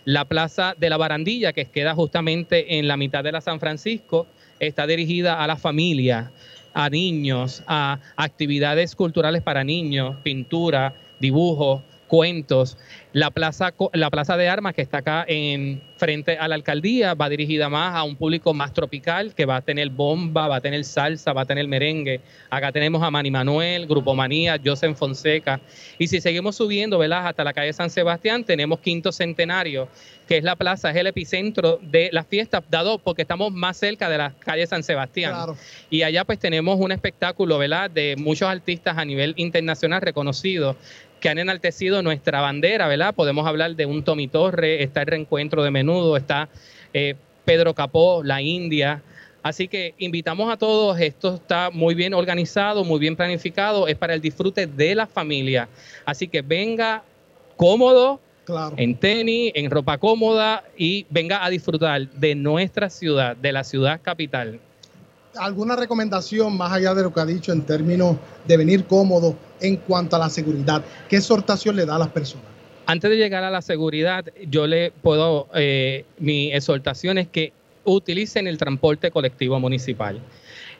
La 0.09 0.25
Plaza 0.25 0.73
de 0.75 0.89
la 0.89 0.97
Barandilla, 0.97 1.53
que 1.53 1.65
queda 1.65 1.93
justamente 1.93 2.79
en 2.79 2.87
la 2.87 2.97
mitad 2.97 3.23
de 3.23 3.31
la 3.31 3.41
San 3.41 3.59
Francisco, 3.59 4.25
está 4.59 4.87
dirigida 4.87 5.43
a 5.43 5.45
la 5.45 5.55
familia, 5.55 6.31
a 6.73 6.89
niños, 6.89 7.61
a 7.67 7.99
actividades 8.15 8.95
culturales 8.95 9.43
para 9.43 9.63
niños, 9.63 10.15
pintura, 10.23 10.95
dibujo, 11.19 11.83
cuentos. 12.09 12.77
La 13.13 13.31
plaza, 13.31 13.73
la 13.93 14.09
plaza 14.09 14.35
de 14.35 14.49
armas 14.49 14.73
que 14.73 14.81
está 14.81 14.97
acá 14.97 15.25
en 15.27 15.81
frente 15.97 16.37
a 16.37 16.47
la 16.47 16.55
alcaldía 16.55 17.13
va 17.13 17.29
dirigida 17.29 17.69
más 17.69 17.95
a 17.95 18.03
un 18.03 18.15
público 18.15 18.53
más 18.53 18.73
tropical 18.73 19.33
que 19.33 19.45
va 19.45 19.57
a 19.57 19.61
tener 19.61 19.89
bomba, 19.89 20.47
va 20.47 20.57
a 20.57 20.61
tener 20.61 20.83
salsa, 20.83 21.33
va 21.33 21.41
a 21.41 21.45
tener 21.45 21.67
merengue. 21.67 22.21
Acá 22.49 22.71
tenemos 22.71 23.01
a 23.01 23.09
Manny 23.09 23.31
Manuel, 23.31 23.87
Grupo 23.87 24.13
Manía, 24.15 24.59
Joseph 24.63 24.95
Fonseca. 24.97 25.59
Y 25.97 26.07
si 26.07 26.19
seguimos 26.19 26.55
subiendo, 26.55 26.97
¿verdad? 26.97 27.27
Hasta 27.27 27.43
la 27.43 27.53
calle 27.53 27.73
San 27.73 27.89
Sebastián 27.89 28.43
tenemos 28.43 28.79
Quinto 28.79 29.11
Centenario, 29.11 29.87
que 30.27 30.37
es 30.37 30.43
la 30.43 30.55
plaza, 30.55 30.91
es 30.91 30.95
el 30.95 31.07
epicentro 31.07 31.79
de 31.81 32.09
las 32.11 32.27
fiestas, 32.27 32.63
dado 32.69 32.99
porque 32.99 33.23
estamos 33.23 33.51
más 33.51 33.77
cerca 33.77 34.09
de 34.09 34.17
la 34.17 34.33
calle 34.39 34.67
San 34.67 34.83
Sebastián. 34.83 35.35
Y 35.89 36.03
allá 36.03 36.25
pues 36.25 36.39
tenemos 36.39 36.79
un 36.79 36.91
espectáculo, 36.91 37.57
¿verdad? 37.57 37.89
De 37.89 38.15
muchos 38.17 38.47
artistas 38.47 38.97
a 38.97 39.05
nivel 39.05 39.33
internacional 39.37 40.01
reconocidos 40.01 40.75
que 41.19 41.29
han 41.29 41.37
enaltecido 41.37 42.01
nuestra 42.01 42.41
bandera, 42.41 42.87
¿verdad? 42.87 43.13
Podemos 43.13 43.45
hablar 43.47 43.75
de 43.75 43.85
un 43.85 44.03
Tommy 44.03 44.27
Torre, 44.27 44.83
está 44.83 45.01
el 45.01 45.07
reencuentro 45.07 45.63
de 45.63 45.71
menudo, 45.71 46.17
está 46.17 46.49
eh, 46.93 47.15
Pedro 47.45 47.73
Capó, 47.73 48.21
la 48.23 48.41
India. 48.41 49.01
Así 49.41 49.67
que 49.67 49.93
invitamos 49.97 50.51
a 50.51 50.57
todos, 50.57 50.99
esto 50.99 51.35
está 51.35 51.69
muy 51.71 51.95
bien 51.95 52.13
organizado, 52.13 52.83
muy 52.83 52.99
bien 52.99 53.15
planificado, 53.15 53.87
es 53.87 53.95
para 53.95 54.13
el 54.13 54.21
disfrute 54.21 54.67
de 54.67 54.95
la 54.95 55.07
familia. 55.07 55.69
Así 56.05 56.27
que 56.27 56.41
venga 56.41 57.03
cómodo, 57.55 58.19
en 58.77 58.95
tenis, 58.95 59.51
en 59.55 59.69
ropa 59.69 59.97
cómoda 59.97 60.63
y 60.75 61.05
venga 61.09 61.45
a 61.45 61.49
disfrutar 61.49 62.09
de 62.09 62.35
nuestra 62.35 62.89
ciudad, 62.89 63.35
de 63.35 63.51
la 63.51 63.63
ciudad 63.63 64.01
capital. 64.01 64.59
¿Alguna 65.37 65.75
recomendación 65.75 66.57
más 66.57 66.71
allá 66.71 66.93
de 66.95 67.03
lo 67.03 67.13
que 67.13 67.19
ha 67.19 67.25
dicho 67.25 67.51
en 67.51 67.61
términos 67.61 68.17
de 68.47 68.57
venir 68.57 68.85
cómodo 68.85 69.35
en 69.61 69.77
cuanto 69.77 70.15
a 70.15 70.19
la 70.19 70.29
seguridad? 70.29 70.83
¿Qué 71.07 71.17
exhortación 71.17 71.75
le 71.75 71.85
da 71.85 71.95
a 71.95 71.99
las 71.99 72.09
personas? 72.09 72.45
Antes 72.85 73.11
de 73.11 73.17
llegar 73.17 73.43
a 73.43 73.51
la 73.51 73.61
seguridad, 73.61 74.25
yo 74.47 74.65
le 74.65 74.91
puedo, 74.91 75.47
eh, 75.53 76.05
mi 76.17 76.51
exhortación 76.51 77.19
es 77.19 77.27
que 77.27 77.53
utilicen 77.83 78.47
el 78.47 78.57
transporte 78.57 79.11
colectivo 79.11 79.59
municipal. 79.59 80.19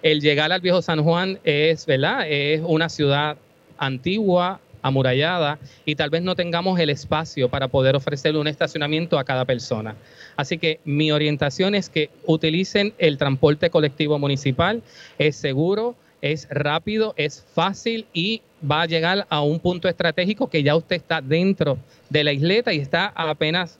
El 0.01 0.21
llegar 0.21 0.51
al 0.51 0.61
viejo 0.61 0.81
San 0.81 1.03
Juan 1.03 1.39
es, 1.43 1.85
¿verdad? 1.85 2.27
Es 2.27 2.61
una 2.65 2.89
ciudad 2.89 3.37
antigua, 3.77 4.59
amurallada 4.81 5.59
y 5.85 5.95
tal 5.95 6.09
vez 6.09 6.21
no 6.21 6.35
tengamos 6.35 6.79
el 6.79 6.89
espacio 6.89 7.49
para 7.49 7.67
poder 7.67 7.95
ofrecerle 7.95 8.39
un 8.39 8.47
estacionamiento 8.47 9.19
a 9.19 9.23
cada 9.23 9.45
persona. 9.45 9.95
Así 10.35 10.57
que 10.57 10.79
mi 10.85 11.11
orientación 11.11 11.75
es 11.75 11.89
que 11.89 12.09
utilicen 12.25 12.93
el 12.97 13.17
transporte 13.17 13.69
colectivo 13.69 14.19
municipal, 14.19 14.81
es 15.17 15.35
seguro, 15.35 15.95
es 16.21 16.47
rápido, 16.49 17.13
es 17.17 17.45
fácil 17.53 18.05
y 18.13 18.41
va 18.69 18.81
a 18.81 18.85
llegar 18.85 19.25
a 19.29 19.41
un 19.41 19.59
punto 19.59 19.87
estratégico 19.87 20.49
que 20.49 20.63
ya 20.63 20.75
usted 20.75 20.97
está 20.97 21.21
dentro 21.21 21.77
de 22.09 22.23
la 22.23 22.33
isleta 22.33 22.73
y 22.73 22.79
está 22.79 23.11
a 23.15 23.29
apenas 23.29 23.79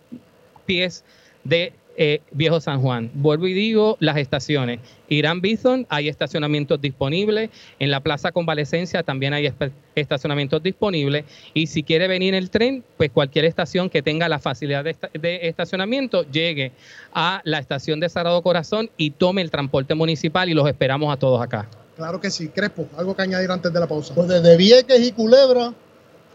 pies 0.65 1.03
de 1.43 1.73
eh, 2.01 2.21
Viejo 2.31 2.61
San 2.61 2.81
Juan. 2.81 3.11
Vuelvo 3.13 3.45
y 3.45 3.53
digo, 3.53 3.97
las 3.99 4.15
estaciones. 4.15 4.79
Irán 5.09 5.41
Bison, 5.41 5.85
hay 5.89 6.07
estacionamientos 6.07 6.79
disponibles. 6.79 7.49
En 7.77 7.91
la 7.91 7.99
Plaza 7.99 8.31
Convalecencia 8.31 9.03
también 9.03 9.33
hay 9.33 9.53
estacionamientos 9.95 10.63
disponibles. 10.63 11.25
Y 11.53 11.67
si 11.67 11.83
quiere 11.83 12.07
venir 12.07 12.35
el 12.35 12.51
tren, 12.51 12.85
pues 12.95 13.11
cualquier 13.11 13.43
estación 13.43 13.89
que 13.89 14.01
tenga 14.01 14.29
la 14.29 14.39
facilidad 14.39 14.85
de, 14.85 15.39
estacionamiento, 15.41 16.23
llegue 16.23 16.71
a 17.13 17.41
la 17.43 17.59
estación 17.59 17.99
de 17.99 18.07
Sagrado 18.07 18.41
Corazón 18.43 18.89
y 18.95 19.11
tome 19.11 19.41
el 19.41 19.51
transporte 19.51 19.93
municipal 19.93 20.47
y 20.47 20.53
los 20.53 20.69
esperamos 20.69 21.13
a 21.13 21.19
todos 21.19 21.41
acá. 21.41 21.67
Claro 21.97 22.21
que 22.21 22.29
sí. 22.31 22.47
Crespo, 22.47 22.87
algo 22.95 23.13
que 23.13 23.23
añadir 23.23 23.51
antes 23.51 23.73
de 23.73 23.79
la 23.79 23.87
pausa. 23.87 24.15
Pues 24.15 24.29
desde 24.29 24.55
Vieques 24.55 25.05
y 25.05 25.11
Culebra. 25.11 25.73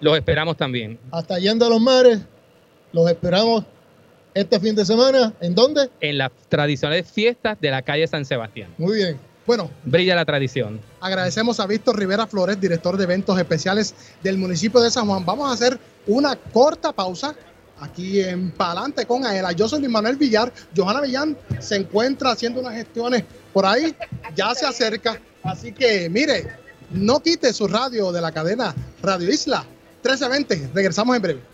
Los 0.01 0.15
esperamos 0.15 0.59
también. 0.59 0.99
Hasta 1.11 1.39
Yendo 1.39 1.65
a 1.65 1.71
los 1.71 1.81
Mares. 1.81 2.21
Los 2.93 3.11
esperamos 3.11 3.65
este 4.35 4.61
fin 4.61 4.75
de 4.75 4.85
semana. 4.85 5.33
¿En 5.41 5.55
dónde? 5.55 5.89
En 6.01 6.19
las 6.19 6.31
tradicionales 6.49 7.11
fiestas 7.11 7.61
de 7.61 7.71
la 7.71 7.83
calle 7.83 8.07
San 8.07 8.25
Sebastián. 8.25 8.75
Muy 8.77 8.97
bien. 8.97 9.19
Bueno, 9.47 9.71
brilla 9.85 10.15
la 10.15 10.25
tradición. 10.25 10.81
Agradecemos 11.01 11.61
a 11.61 11.67
Víctor 11.67 11.99
Rivera 11.99 12.27
Flores, 12.27 12.61
director 12.61 12.97
de 12.97 13.05
eventos 13.05 13.39
especiales 13.39 13.95
del 14.23 14.39
municipio 14.39 14.81
de 14.81 14.91
San 14.91 15.07
Juan. 15.07 15.25
Vamos 15.25 15.51
a 15.51 15.53
hacer 15.53 15.79
una 16.07 16.35
corta 16.35 16.93
pausa 16.93 17.35
aquí 17.79 18.21
en 18.21 18.51
Palante 18.53 19.05
con 19.05 19.25
Aela. 19.27 19.53
Yo 19.53 19.69
soy 19.69 19.81
Luis 19.81 19.91
Manuel 19.91 20.17
Villar. 20.17 20.53
Johanna 20.75 21.03
Villán 21.03 21.37
se 21.61 21.77
encuentra 21.77 22.33
haciendo 22.33 22.61
unas 22.61 22.75
gestiones 22.75 23.25
por 23.53 23.67
ahí, 23.67 23.95
ya 24.35 24.55
se 24.55 24.67
acerca. 24.67 25.21
Así 25.43 25.73
que 25.73 26.09
mire, 26.09 26.49
no 26.91 27.21
quite 27.21 27.53
su 27.53 27.69
radio 27.69 28.13
de 28.13 28.23
la 28.23 28.33
cadena 28.33 28.75
Radio 29.03 29.29
Isla 29.31 29.67
1320. 30.03 30.71
Regresamos 30.75 31.17
en 31.17 31.23
breve. 31.23 31.54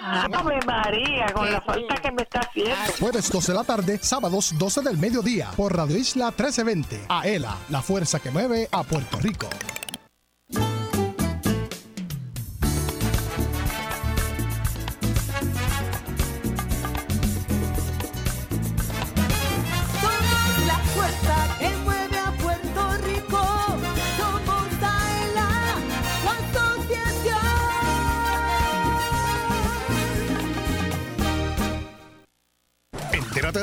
Ah, 0.00 0.26
María, 0.66 1.26
con 1.34 1.52
la 1.52 1.60
falta 1.60 1.94
que 2.02 2.10
me 2.10 2.22
está 2.22 2.40
haciendo. 2.40 2.74
Jueves 2.98 3.30
12 3.30 3.52
de 3.52 3.58
la 3.58 3.64
tarde, 3.64 4.00
sábados 4.02 4.52
12 4.58 4.80
del 4.82 4.98
mediodía 4.98 5.52
por 5.56 5.76
Radio 5.76 5.96
Isla 5.96 6.26
1320. 6.26 7.02
Aela, 7.08 7.56
la 7.68 7.80
fuerza 7.80 8.18
que 8.18 8.32
mueve 8.32 8.66
a 8.72 8.82
Puerto 8.82 9.20
Rico. 9.20 9.48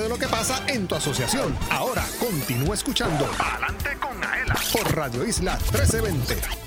De 0.01 0.09
lo 0.09 0.17
que 0.17 0.27
pasa 0.27 0.61
en 0.67 0.87
tu 0.87 0.95
asociación. 0.95 1.55
Ahora 1.69 2.03
continúa 2.19 2.75
escuchando. 2.75 3.29
Adelante 3.39 3.97
con 3.99 4.23
Aela. 4.23 4.55
Por 4.73 4.95
Radio 4.95 5.25
Isla 5.25 5.57
1320 5.71 6.64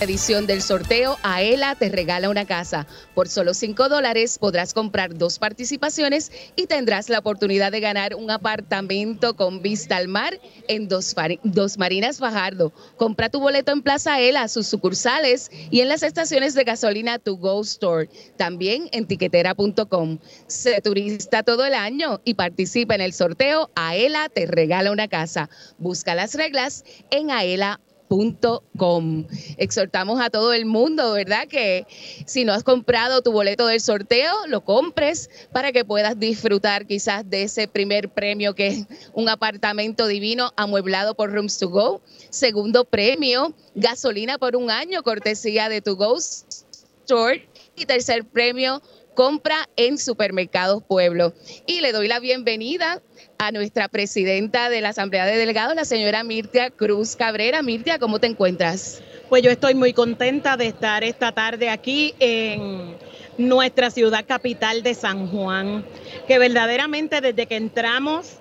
edición 0.00 0.46
del 0.46 0.62
sorteo, 0.62 1.16
Aela 1.22 1.74
te 1.74 1.88
regala 1.88 2.28
una 2.28 2.44
casa. 2.44 2.86
Por 3.14 3.28
solo 3.28 3.54
5 3.54 3.88
dólares 3.88 4.38
podrás 4.38 4.74
comprar 4.74 5.16
dos 5.16 5.38
participaciones 5.38 6.30
y 6.54 6.66
tendrás 6.66 7.08
la 7.08 7.18
oportunidad 7.18 7.72
de 7.72 7.80
ganar 7.80 8.14
un 8.14 8.30
apartamento 8.30 9.36
con 9.36 9.62
vista 9.62 9.96
al 9.96 10.08
mar 10.08 10.38
en 10.68 10.88
Dos, 10.88 11.14
dos 11.44 11.78
Marinas 11.78 12.18
Fajardo. 12.18 12.72
Compra 12.96 13.30
tu 13.30 13.40
boleto 13.40 13.72
en 13.72 13.82
Plaza 13.82 14.14
Aela, 14.14 14.48
sus 14.48 14.66
sucursales 14.66 15.50
y 15.70 15.80
en 15.80 15.88
las 15.88 16.02
estaciones 16.02 16.54
de 16.54 16.64
gasolina 16.64 17.18
To 17.18 17.36
Go 17.36 17.62
Store. 17.62 18.08
También 18.36 18.88
en 18.92 19.06
tiquetera.com. 19.06 20.18
Sé 20.46 20.80
turista 20.82 21.42
todo 21.42 21.64
el 21.64 21.74
año 21.74 22.20
y 22.24 22.34
participa 22.34 22.94
en 22.94 23.00
el 23.00 23.12
sorteo. 23.12 23.70
Aela 23.74 24.28
te 24.28 24.46
regala 24.46 24.92
una 24.92 25.08
casa. 25.08 25.48
Busca 25.78 26.14
las 26.14 26.34
reglas 26.34 26.84
en 27.10 27.30
aela.com 27.30 27.85
Com. 28.08 29.26
Exhortamos 29.56 30.20
a 30.20 30.30
todo 30.30 30.52
el 30.52 30.64
mundo, 30.64 31.12
¿verdad? 31.12 31.48
Que 31.48 31.86
si 32.24 32.44
no 32.44 32.52
has 32.52 32.62
comprado 32.62 33.20
tu 33.20 33.32
boleto 33.32 33.66
del 33.66 33.80
sorteo, 33.80 34.32
lo 34.46 34.64
compres 34.64 35.28
para 35.52 35.72
que 35.72 35.84
puedas 35.84 36.18
disfrutar 36.18 36.86
quizás 36.86 37.28
de 37.28 37.42
ese 37.42 37.66
primer 37.66 38.08
premio 38.08 38.54
que 38.54 38.68
es 38.68 38.86
un 39.12 39.28
apartamento 39.28 40.06
divino 40.06 40.52
amueblado 40.56 41.14
por 41.14 41.32
Rooms 41.32 41.58
to 41.58 41.68
Go. 41.68 42.00
Segundo 42.30 42.84
premio, 42.84 43.54
gasolina 43.74 44.38
por 44.38 44.54
un 44.56 44.70
año, 44.70 45.02
cortesía 45.02 45.68
de 45.68 45.80
To 45.80 45.96
Go 45.96 46.16
Store. 46.16 47.48
Y 47.76 47.86
tercer 47.86 48.24
premio, 48.24 48.82
compra 49.14 49.68
en 49.76 49.98
Supermercados 49.98 50.82
Pueblo. 50.84 51.34
Y 51.66 51.80
le 51.80 51.92
doy 51.92 52.06
la 52.06 52.20
bienvenida 52.20 53.02
a 53.38 53.52
nuestra 53.52 53.88
presidenta 53.88 54.70
de 54.70 54.80
la 54.80 54.90
Asamblea 54.90 55.26
de 55.26 55.36
Delegados, 55.36 55.74
la 55.76 55.84
señora 55.84 56.24
Mirtia 56.24 56.70
Cruz 56.70 57.16
Cabrera. 57.16 57.62
Mirtia, 57.62 57.98
¿cómo 57.98 58.18
te 58.18 58.26
encuentras? 58.26 59.02
Pues 59.28 59.42
yo 59.42 59.50
estoy 59.50 59.74
muy 59.74 59.92
contenta 59.92 60.56
de 60.56 60.66
estar 60.66 61.04
esta 61.04 61.32
tarde 61.32 61.68
aquí 61.68 62.14
en 62.18 62.96
nuestra 63.38 63.90
ciudad 63.90 64.24
capital 64.26 64.82
de 64.82 64.94
San 64.94 65.28
Juan, 65.28 65.84
que 66.26 66.38
verdaderamente 66.38 67.20
desde 67.20 67.46
que 67.46 67.56
entramos 67.56 68.38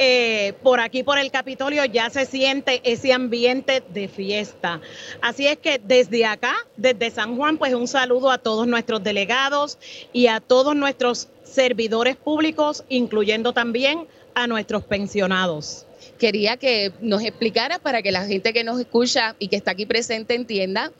eh, 0.00 0.52
por 0.62 0.78
aquí, 0.78 1.02
por 1.02 1.18
el 1.18 1.32
Capitolio, 1.32 1.84
ya 1.84 2.08
se 2.08 2.24
siente 2.24 2.80
ese 2.84 3.12
ambiente 3.12 3.82
de 3.88 4.06
fiesta. 4.06 4.80
Así 5.20 5.48
es 5.48 5.58
que 5.58 5.80
desde 5.82 6.24
acá, 6.24 6.54
desde 6.76 7.10
San 7.10 7.36
Juan, 7.36 7.58
pues 7.58 7.74
un 7.74 7.88
saludo 7.88 8.30
a 8.30 8.38
todos 8.38 8.68
nuestros 8.68 9.02
delegados 9.02 9.78
y 10.12 10.28
a 10.28 10.38
todos 10.38 10.76
nuestros 10.76 11.28
servidores 11.42 12.14
públicos, 12.14 12.84
incluyendo 12.88 13.52
también 13.52 14.06
a 14.38 14.46
nuestros 14.46 14.84
pensionados. 14.84 15.84
Quería 16.18 16.56
que 16.56 16.92
nos 17.00 17.22
explicara 17.22 17.78
para 17.78 18.02
que 18.02 18.12
la 18.12 18.24
gente 18.24 18.52
que 18.52 18.64
nos 18.64 18.80
escucha 18.80 19.36
y 19.38 19.48
que 19.48 19.56
está 19.56 19.72
aquí 19.72 19.86
presente 19.86 20.34
entienda 20.34 20.92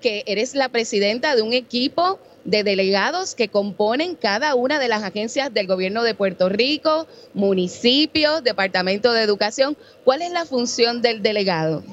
que 0.00 0.24
eres 0.26 0.54
la 0.54 0.68
presidenta 0.68 1.36
de 1.36 1.42
un 1.42 1.52
equipo 1.52 2.18
de 2.44 2.64
delegados 2.64 3.34
que 3.34 3.48
componen 3.48 4.16
cada 4.16 4.54
una 4.54 4.78
de 4.78 4.88
las 4.88 5.02
agencias 5.02 5.54
del 5.54 5.66
gobierno 5.66 6.02
de 6.02 6.14
Puerto 6.14 6.48
Rico, 6.48 7.06
municipios, 7.34 8.42
departamento 8.42 9.12
de 9.12 9.22
educación. 9.22 9.76
¿Cuál 10.04 10.22
es 10.22 10.32
la 10.32 10.44
función 10.44 11.02
del 11.02 11.22
delegado? 11.22 11.84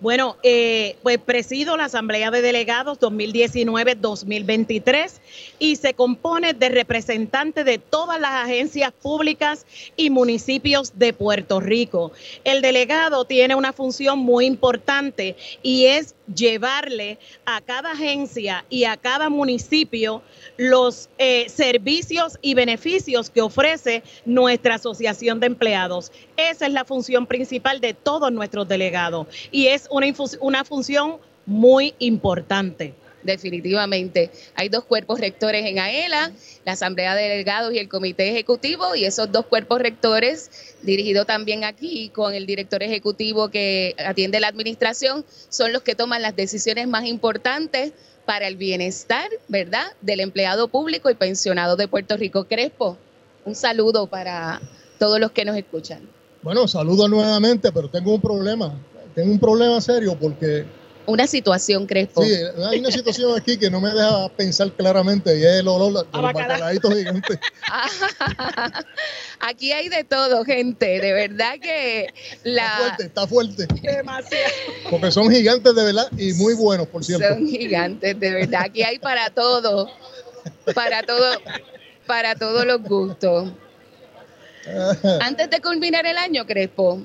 Bueno, 0.00 0.36
eh, 0.42 0.96
pues 1.02 1.16
presido 1.18 1.78
la 1.78 1.84
Asamblea 1.84 2.30
de 2.30 2.42
Delegados 2.42 3.00
2019-2023 3.00 5.12
y 5.58 5.76
se 5.76 5.94
compone 5.94 6.52
de 6.52 6.68
representantes 6.68 7.64
de 7.64 7.78
todas 7.78 8.20
las 8.20 8.32
agencias 8.32 8.92
públicas 8.92 9.64
y 9.96 10.10
municipios 10.10 10.98
de 10.98 11.14
Puerto 11.14 11.60
Rico. 11.60 12.12
El 12.44 12.60
delegado 12.60 13.24
tiene 13.24 13.54
una 13.54 13.72
función 13.72 14.18
muy 14.18 14.44
importante 14.44 15.34
y 15.62 15.86
es 15.86 16.15
llevarle 16.34 17.18
a 17.44 17.60
cada 17.60 17.92
agencia 17.92 18.64
y 18.68 18.84
a 18.84 18.96
cada 18.96 19.28
municipio 19.28 20.22
los 20.56 21.08
eh, 21.18 21.48
servicios 21.48 22.38
y 22.42 22.54
beneficios 22.54 23.30
que 23.30 23.42
ofrece 23.42 24.02
nuestra 24.24 24.76
asociación 24.76 25.40
de 25.40 25.46
empleados. 25.46 26.12
Esa 26.36 26.66
es 26.66 26.72
la 26.72 26.84
función 26.84 27.26
principal 27.26 27.80
de 27.80 27.94
todos 27.94 28.32
nuestros 28.32 28.68
delegados 28.68 29.26
y 29.50 29.68
es 29.68 29.88
una, 29.90 30.06
una 30.40 30.64
función 30.64 31.18
muy 31.46 31.94
importante. 31.98 32.94
Definitivamente. 33.26 34.30
Hay 34.54 34.68
dos 34.68 34.84
cuerpos 34.84 35.20
rectores 35.20 35.66
en 35.66 35.78
AELA, 35.78 36.32
la 36.64 36.72
Asamblea 36.72 37.14
de 37.14 37.28
Delegados 37.28 37.74
y 37.74 37.78
el 37.78 37.88
Comité 37.88 38.30
Ejecutivo, 38.30 38.94
y 38.94 39.04
esos 39.04 39.30
dos 39.30 39.46
cuerpos 39.46 39.80
rectores, 39.80 40.76
dirigidos 40.82 41.26
también 41.26 41.64
aquí 41.64 42.10
con 42.10 42.32
el 42.34 42.46
director 42.46 42.82
ejecutivo 42.82 43.50
que 43.50 43.94
atiende 43.98 44.40
la 44.40 44.48
administración, 44.48 45.24
son 45.48 45.72
los 45.72 45.82
que 45.82 45.94
toman 45.94 46.22
las 46.22 46.36
decisiones 46.36 46.88
más 46.88 47.04
importantes 47.04 47.92
para 48.24 48.48
el 48.48 48.56
bienestar, 48.56 49.28
¿verdad?, 49.48 49.86
del 50.00 50.20
empleado 50.20 50.68
público 50.68 51.10
y 51.10 51.14
pensionado 51.14 51.76
de 51.76 51.88
Puerto 51.88 52.16
Rico. 52.16 52.44
Crespo, 52.44 52.96
un 53.44 53.54
saludo 53.54 54.06
para 54.06 54.60
todos 54.98 55.20
los 55.20 55.32
que 55.32 55.44
nos 55.44 55.56
escuchan. 55.56 56.00
Bueno, 56.42 56.68
saludo 56.68 57.08
nuevamente, 57.08 57.72
pero 57.72 57.88
tengo 57.88 58.14
un 58.14 58.20
problema. 58.20 58.72
Tengo 59.14 59.32
un 59.32 59.38
problema 59.38 59.80
serio 59.80 60.16
porque 60.20 60.64
Una 61.06 61.26
situación, 61.26 61.86
Crespo. 61.86 62.24
sí, 62.24 62.32
hay 62.68 62.80
una 62.80 62.90
situación 62.90 63.36
aquí 63.38 63.56
que 63.56 63.70
no 63.70 63.80
me 63.80 63.90
deja 63.90 64.28
pensar 64.30 64.72
claramente 64.72 65.38
y 65.38 65.42
es 65.42 65.60
el 65.60 65.68
olor 65.68 65.92
de 65.92 66.12
los 66.12 66.32
bacalaitos 66.32 66.94
gigantes. 66.94 67.38
Aquí 69.40 69.72
hay 69.72 69.88
de 69.88 70.02
todo, 70.04 70.44
gente. 70.44 71.00
De 71.00 71.12
verdad 71.12 71.54
que 71.60 72.06
Está 72.06 72.50
la 72.50 72.70
fuerte, 72.78 73.04
está 73.04 73.26
fuerte. 73.26 73.66
Demasiado. 73.82 74.52
Porque 74.90 75.12
son 75.12 75.30
gigantes 75.30 75.74
de 75.74 75.84
verdad 75.84 76.08
y 76.16 76.32
muy 76.34 76.54
buenos, 76.54 76.88
por 76.88 77.04
cierto. 77.04 77.28
son 77.28 77.46
gigantes, 77.46 78.18
de 78.18 78.30
verdad. 78.30 78.62
Aquí 78.64 78.82
hay 78.82 78.98
para 78.98 79.30
todo, 79.30 79.90
para 80.74 81.02
todo, 81.02 81.40
para 82.06 82.34
todos 82.34 82.66
los 82.66 82.82
gustos. 82.82 83.52
Antes 85.20 85.50
de 85.50 85.60
culminar 85.60 86.06
el 86.06 86.16
año, 86.16 86.44
Crespo, 86.46 87.00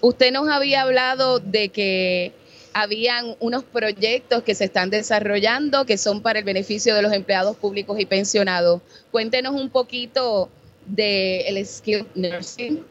usted 0.00 0.32
nos 0.32 0.48
había 0.48 0.82
hablado 0.82 1.38
de 1.40 1.68
que 1.68 2.32
habían 2.74 3.36
unos 3.40 3.64
proyectos 3.64 4.42
que 4.42 4.54
se 4.54 4.64
están 4.64 4.90
desarrollando 4.90 5.84
que 5.84 5.98
son 5.98 6.22
para 6.22 6.38
el 6.38 6.44
beneficio 6.44 6.94
de 6.94 7.02
los 7.02 7.12
empleados 7.12 7.56
públicos 7.56 7.98
y 7.98 8.06
pensionados. 8.06 8.80
Cuéntenos 9.10 9.54
un 9.54 9.70
poquito 9.70 10.48
del 10.86 11.56
el 11.56 11.66
Skill 11.66 12.06
Nursing. 12.14 12.84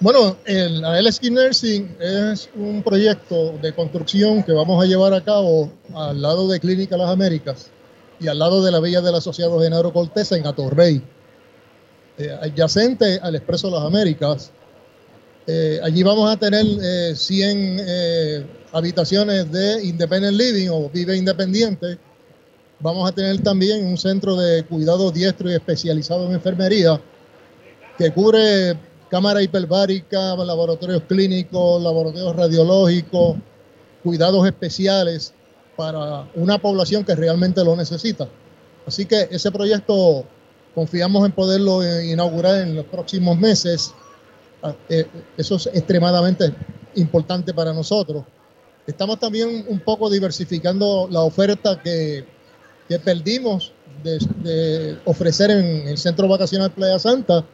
Bueno, 0.00 0.36
el, 0.46 0.82
LSK 0.82 1.30
Nursing 1.30 1.96
es 2.00 2.50
un 2.56 2.82
proyecto 2.82 3.56
de 3.62 3.72
construcción 3.72 4.42
que 4.42 4.50
vamos 4.52 4.82
a 4.82 4.86
llevar 4.86 5.14
a 5.14 5.22
cabo 5.22 5.70
al 5.94 6.20
lado 6.20 6.48
de 6.48 6.58
Clínica 6.58 6.96
Las 6.96 7.08
Américas 7.08 7.70
y 8.18 8.26
al 8.26 8.38
lado 8.38 8.64
de 8.64 8.72
la 8.72 8.80
Villa 8.80 9.00
del 9.00 9.14
Asociado 9.14 9.60
Genaro 9.60 9.92
Cortés 9.92 10.32
en 10.32 10.44
Atorrey, 10.44 11.00
eh, 12.18 12.36
adyacente 12.40 13.20
al 13.22 13.36
Expreso 13.36 13.70
Las 13.70 13.84
Américas. 13.84 14.50
Eh, 15.46 15.80
allí 15.82 16.02
vamos 16.02 16.30
a 16.30 16.36
tener 16.36 16.64
eh, 16.82 17.14
100 17.14 17.76
eh, 17.80 18.46
habitaciones 18.72 19.50
de 19.52 19.84
Independent 19.84 20.36
Living 20.36 20.68
o 20.70 20.88
Vive 20.88 21.16
Independiente. 21.16 21.98
Vamos 22.80 23.08
a 23.08 23.14
tener 23.14 23.40
también 23.42 23.84
un 23.86 23.96
centro 23.96 24.34
de 24.34 24.64
cuidado 24.64 25.10
diestro 25.10 25.50
y 25.50 25.54
especializado 25.54 26.26
en 26.26 26.32
enfermería 26.32 27.00
que 27.96 28.10
cubre 28.10 28.76
cámara 29.10 29.42
hiperbárica, 29.42 30.34
laboratorios 30.36 31.02
clínicos, 31.02 31.82
laboratorios 31.82 32.34
radiológicos, 32.34 33.36
cuidados 34.02 34.44
especiales 34.46 35.32
para 35.76 36.26
una 36.34 36.58
población 36.58 37.04
que 37.04 37.14
realmente 37.14 37.62
lo 37.62 37.76
necesita. 37.76 38.26
Así 38.86 39.04
que 39.04 39.28
ese 39.30 39.52
proyecto 39.52 40.24
confiamos 40.74 41.24
en 41.26 41.32
poderlo 41.32 41.82
eh, 41.82 42.06
inaugurar 42.06 42.62
en 42.62 42.74
los 42.74 42.86
próximos 42.86 43.38
meses. 43.38 43.94
Ah, 44.62 44.74
eh, 44.88 45.06
Eso 45.36 45.56
es 45.56 45.66
extremadamente 45.66 46.52
importante 46.94 47.52
para 47.54 47.72
nosotros. 47.72 48.24
Estamos 48.86 49.20
también 49.20 49.64
un 49.68 49.80
poco 49.80 50.10
diversificando 50.10 51.08
la 51.10 51.20
oferta 51.20 51.80
que, 51.80 52.24
que 52.88 52.98
perdimos 52.98 53.72
de, 54.02 54.98
ofrecer 55.04 55.50
en 55.50 55.88
el 55.88 55.98
Centro 55.98 56.26
Vacacional 56.26 56.72
Playa 56.72 56.98
Santa, 56.98 57.44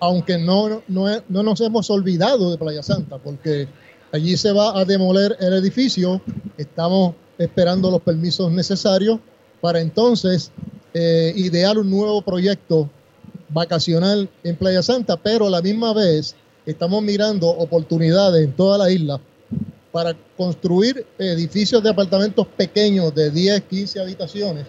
aunque 0.00 0.36
no, 0.36 0.82
no, 0.88 1.06
no 1.28 1.42
nos 1.42 1.60
hemos 1.60 1.88
olvidado 1.90 2.50
de 2.50 2.58
Playa 2.58 2.82
Santa, 2.82 3.18
porque 3.18 3.68
allí 4.12 4.36
se 4.36 4.50
va 4.52 4.76
a 4.76 4.84
demoler 4.84 5.36
el 5.38 5.54
edificio. 5.54 6.20
Estamos 6.58 7.14
esperando 7.38 7.90
los 7.90 8.02
permisos 8.02 8.50
necesarios 8.50 9.20
para 9.60 9.80
entonces 9.80 10.50
eh, 10.92 11.32
idear 11.36 11.78
un 11.78 11.88
nuevo 11.88 12.20
proyecto 12.22 12.90
vacacional 13.48 14.28
en 14.42 14.56
Playa 14.56 14.82
Santa, 14.82 15.16
pero 15.16 15.46
a 15.46 15.50
la 15.50 15.62
misma 15.62 15.94
vez 15.94 16.34
estamos 16.66 17.00
mirando 17.00 17.48
oportunidades 17.48 18.44
en 18.44 18.52
toda 18.52 18.76
la 18.76 18.90
isla 18.90 19.20
para 19.94 20.12
construir 20.36 21.06
edificios 21.20 21.80
de 21.80 21.88
apartamentos 21.88 22.48
pequeños 22.48 23.14
de 23.14 23.30
10, 23.30 23.62
15 23.62 24.00
habitaciones, 24.00 24.66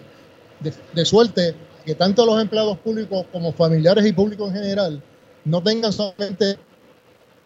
de, 0.94 1.04
suerte 1.04 1.52
que 1.84 1.96
tanto 1.96 2.24
los 2.24 2.40
empleados 2.40 2.78
públicos 2.78 3.26
como 3.32 3.52
familiares 3.52 4.06
y 4.06 4.12
públicos 4.12 4.48
en 4.50 4.54
general 4.54 5.02
no 5.44 5.60
tengan 5.64 5.92
solamente 5.92 6.56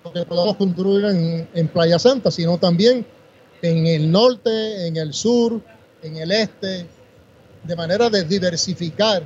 lo 0.05 0.13
que 0.13 0.27
podamos 0.27 0.59
construir 0.59 1.07
en, 1.07 1.49
en 1.55 1.69
Playa 1.69 1.99
Santa, 1.99 2.31
sino 2.31 2.59
también 2.59 3.07
en 3.63 3.87
el 3.87 4.11
norte, 4.11 4.87
en 4.87 4.99
el 4.99 5.15
sur, 5.15 5.63
en 6.03 6.19
el 6.19 6.33
este, 6.33 6.87
de 7.65 7.77
manera 7.77 8.11
de 8.11 8.25
diversificar 8.25 9.23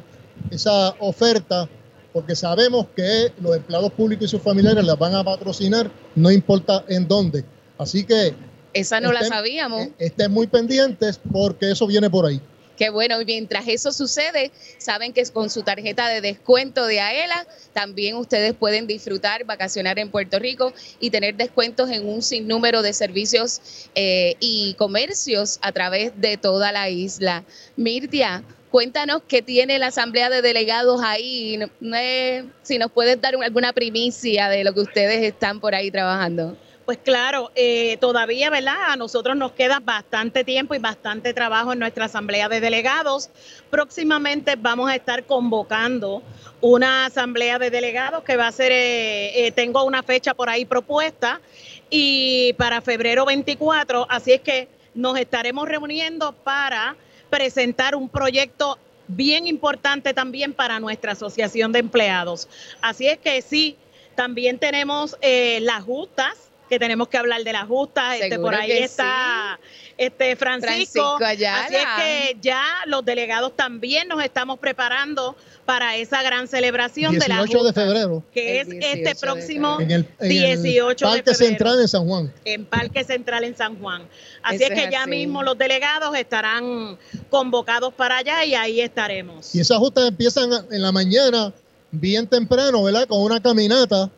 esa 0.52 0.90
oferta, 1.00 1.68
porque 2.12 2.36
sabemos 2.36 2.86
que 2.94 3.32
los 3.42 3.56
empleados 3.56 3.90
públicos 3.90 4.26
y 4.26 4.28
sus 4.28 4.42
familiares 4.42 4.84
las 4.84 4.96
van 4.96 5.16
a 5.16 5.24
patrocinar, 5.24 5.90
no 6.14 6.30
importa 6.30 6.84
en 6.86 7.08
dónde. 7.08 7.44
Así 7.78 8.04
que 8.04 8.34
Esa 8.74 9.00
no 9.00 9.12
la 9.12 9.24
sabíamos. 9.24 9.86
eh, 9.86 9.92
estén 9.98 10.30
muy 10.32 10.46
pendientes 10.46 11.18
porque 11.32 11.70
eso 11.70 11.86
viene 11.86 12.10
por 12.10 12.26
ahí. 12.26 12.40
Qué 12.76 12.90
bueno, 12.90 13.20
y 13.20 13.24
mientras 13.24 13.68
eso 13.68 13.92
sucede, 13.92 14.50
saben 14.78 15.12
que 15.12 15.22
con 15.26 15.48
su 15.48 15.62
tarjeta 15.62 16.08
de 16.08 16.20
descuento 16.20 16.86
de 16.86 16.98
AELA, 17.00 17.46
también 17.72 18.16
ustedes 18.16 18.52
pueden 18.52 18.88
disfrutar, 18.88 19.44
vacacionar 19.44 20.00
en 20.00 20.10
Puerto 20.10 20.40
Rico 20.40 20.72
y 20.98 21.10
tener 21.10 21.36
descuentos 21.36 21.88
en 21.90 22.04
un 22.08 22.20
sinnúmero 22.20 22.82
de 22.82 22.92
servicios 22.92 23.60
eh, 23.94 24.34
y 24.40 24.74
comercios 24.74 25.60
a 25.62 25.70
través 25.70 26.20
de 26.20 26.36
toda 26.36 26.72
la 26.72 26.90
isla. 26.90 27.44
Mirtia, 27.76 28.42
cuéntanos 28.72 29.22
qué 29.28 29.40
tiene 29.40 29.78
la 29.78 29.86
Asamblea 29.86 30.28
de 30.28 30.42
Delegados 30.42 31.00
ahí, 31.04 31.56
es- 31.94 32.44
si 32.64 32.78
nos 32.78 32.90
puedes 32.90 33.20
dar 33.20 33.36
alguna 33.36 33.72
primicia 33.72 34.48
de 34.48 34.64
lo 34.64 34.74
que 34.74 34.80
ustedes 34.80 35.22
están 35.22 35.60
por 35.60 35.76
ahí 35.76 35.92
trabajando. 35.92 36.56
Pues 36.84 36.98
claro, 36.98 37.50
eh, 37.54 37.96
todavía, 37.98 38.50
¿verdad? 38.50 38.90
A 38.90 38.96
nosotros 38.96 39.36
nos 39.36 39.52
queda 39.52 39.80
bastante 39.80 40.44
tiempo 40.44 40.74
y 40.74 40.78
bastante 40.78 41.32
trabajo 41.32 41.72
en 41.72 41.78
nuestra 41.78 42.04
asamblea 42.04 42.50
de 42.50 42.60
delegados. 42.60 43.30
Próximamente 43.70 44.56
vamos 44.56 44.90
a 44.90 44.94
estar 44.94 45.24
convocando 45.24 46.22
una 46.60 47.06
asamblea 47.06 47.58
de 47.58 47.70
delegados 47.70 48.22
que 48.22 48.36
va 48.36 48.48
a 48.48 48.52
ser, 48.52 48.70
eh, 48.70 49.46
eh, 49.46 49.52
tengo 49.52 49.82
una 49.84 50.02
fecha 50.02 50.34
por 50.34 50.50
ahí 50.50 50.66
propuesta 50.66 51.40
y 51.88 52.52
para 52.54 52.82
febrero 52.82 53.24
24, 53.24 54.06
así 54.10 54.32
es 54.32 54.42
que 54.42 54.68
nos 54.94 55.18
estaremos 55.18 55.66
reuniendo 55.66 56.32
para 56.32 56.96
presentar 57.30 57.96
un 57.96 58.10
proyecto 58.10 58.78
bien 59.08 59.46
importante 59.46 60.12
también 60.12 60.52
para 60.52 60.80
nuestra 60.80 61.12
asociación 61.12 61.72
de 61.72 61.78
empleados. 61.78 62.48
Así 62.82 63.06
es 63.06 63.18
que 63.18 63.40
sí, 63.40 63.76
también 64.14 64.58
tenemos 64.58 65.16
eh, 65.20 65.58
las 65.62 65.82
justas, 65.82 66.43
que 66.74 66.78
tenemos 66.80 67.06
que 67.06 67.16
hablar 67.16 67.44
de 67.44 67.52
las 67.52 67.68
justas. 67.68 68.20
Este, 68.20 68.36
por 68.36 68.52
ahí 68.52 68.72
está 68.72 69.60
este 69.96 70.34
Francisco. 70.34 71.18
Francisco 71.18 71.24
Ayala. 71.24 71.64
Así 71.66 71.76
es 71.76 71.86
que 71.96 72.36
ya 72.40 72.64
los 72.86 73.04
delegados 73.04 73.54
también 73.54 74.08
nos 74.08 74.22
estamos 74.24 74.58
preparando 74.58 75.36
para 75.64 75.96
esa 75.96 76.20
gran 76.22 76.48
celebración 76.48 77.16
de 77.16 77.28
la 77.28 77.36
18 77.36 77.52
de 77.52 77.64
justa, 77.64 77.80
febrero 77.80 78.22
que 78.32 78.60
El 78.60 78.66
es 78.66 78.68
18 78.70 78.86
este 78.92 79.14
próximo 79.14 79.80
en 79.80 79.90
el, 79.92 80.08
en 80.18 80.32
el 80.32 80.62
18 80.62 81.06
de 81.06 81.10
Parque 81.12 81.30
febrero. 81.30 81.48
Central 81.48 81.80
en 81.80 81.88
San 81.88 82.06
Juan. 82.08 82.32
en 82.44 82.64
Parque 82.66 83.04
Central 83.04 83.44
en 83.44 83.56
San 83.56 83.78
Juan. 83.78 84.02
Así 84.42 84.56
Eso 84.56 84.64
es 84.64 84.70
que 84.70 84.84
es 84.86 84.90
ya 84.90 85.02
así. 85.02 85.10
mismo 85.10 85.44
los 85.44 85.56
delegados 85.56 86.16
estarán 86.16 86.98
convocados 87.30 87.94
para 87.94 88.16
allá 88.18 88.44
y 88.44 88.54
ahí 88.56 88.80
estaremos. 88.80 89.54
Y 89.54 89.60
esas 89.60 89.78
justas 89.78 90.08
empiezan 90.08 90.50
en 90.72 90.82
la 90.82 90.90
mañana, 90.90 91.52
bien 91.92 92.26
temprano, 92.26 92.82
¿verdad? 92.82 93.06
Con 93.06 93.22
una 93.22 93.40
caminata, 93.40 94.10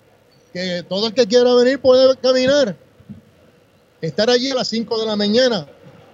que 0.57 0.83
todo 0.89 1.09
el 1.09 1.13
que 1.13 1.27
quiera 1.27 1.55
venir 1.55 1.79
puede 1.79 2.17
caminar. 2.17 2.75
Estar 4.01 4.31
allí 4.31 4.51
a 4.51 4.55
las 4.55 4.69
5 4.69 5.01
de 5.01 5.07
la 5.07 5.15
mañana, 5.15 5.67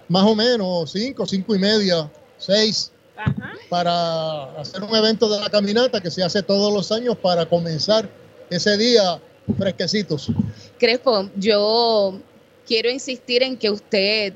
más 0.09 0.25
o 0.25 0.35
menos, 0.35 0.91
5, 0.91 1.25
5 1.25 1.55
y 1.55 1.59
media, 1.59 2.11
6, 2.39 2.91
Ajá. 3.15 3.53
para 3.69 4.59
hacer 4.59 4.83
un 4.83 4.93
evento 4.93 5.29
de 5.29 5.39
la 5.39 5.49
caminata 5.49 6.01
que 6.01 6.11
se 6.11 6.23
hace 6.23 6.43
todos 6.43 6.73
los 6.73 6.91
años 6.91 7.17
para 7.17 7.45
comenzar 7.45 8.09
ese 8.49 8.75
día 8.75 9.21
fresquecitos. 9.57 10.29
Crespo, 10.77 11.29
yo 11.37 12.19
quiero 12.67 12.89
insistir 12.89 13.43
en 13.43 13.55
que 13.55 13.69
usted 13.69 14.33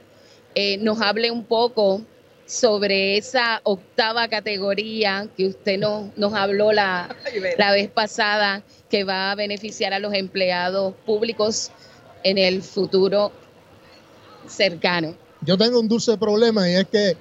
eh, 0.55 0.77
nos 0.77 1.01
hable 1.01 1.31
un 1.31 1.43
poco 1.43 2.01
sobre 2.45 3.17
esa 3.17 3.59
octava 3.63 4.29
categoría 4.29 5.27
que 5.35 5.47
usted 5.47 5.77
nos, 5.77 6.17
nos 6.17 6.33
habló 6.33 6.71
la, 6.71 7.13
la 7.57 7.71
vez 7.73 7.89
pasada, 7.89 8.63
que 8.89 9.03
va 9.03 9.31
a 9.31 9.35
beneficiar 9.35 9.93
a 9.93 9.99
los 9.99 10.13
empleados 10.13 10.93
públicos 11.05 11.71
en 12.23 12.37
el 12.37 12.61
futuro 12.61 13.31
cercano. 14.47 15.15
Yo 15.41 15.57
tengo 15.57 15.79
un 15.79 15.87
dulce 15.87 16.17
problema 16.17 16.69
y 16.69 16.75
es 16.75 16.87
que 16.87 17.17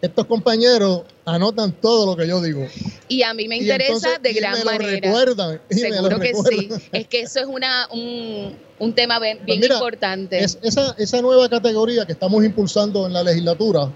estos 0.00 0.26
compañeros 0.26 1.02
anotan 1.24 1.72
todo 1.72 2.06
lo 2.06 2.16
que 2.16 2.26
yo 2.26 2.40
digo. 2.42 2.66
Y 3.08 3.22
a 3.22 3.34
mí 3.34 3.46
me 3.46 3.56
Y 3.58 3.60
interesa 3.60 3.92
entonces- 3.92 4.22
de 4.22 4.30
y 4.30 4.34
gran 4.34 4.52
me 4.54 4.58
lo 4.60 4.64
manera. 4.64 4.90
recuerdan, 5.00 5.60
y 5.70 5.74
me 5.80 5.88
lo 5.90 5.94
Seguro 5.96 6.18
que 6.20 6.34
sí. 6.34 6.68
Es 6.92 7.06
que 7.06 7.20
eso 7.20 7.40
es 7.40 7.46
una, 7.46 7.86
un, 7.92 8.56
un 8.80 8.94
tema 8.94 9.20
bien, 9.20 9.38
Pues 9.46 9.60
mira, 9.60 9.74
importante. 9.74 10.42
Es, 10.42 10.58
esa, 10.62 10.94
esa 10.98 11.20
nueva 11.22 11.48
categoría 11.48 12.04
que 12.06 12.12
estamos 12.12 12.44
impulsando 12.44 13.06
en 13.06 13.12
la 13.12 13.22
legislatura, 13.22 13.90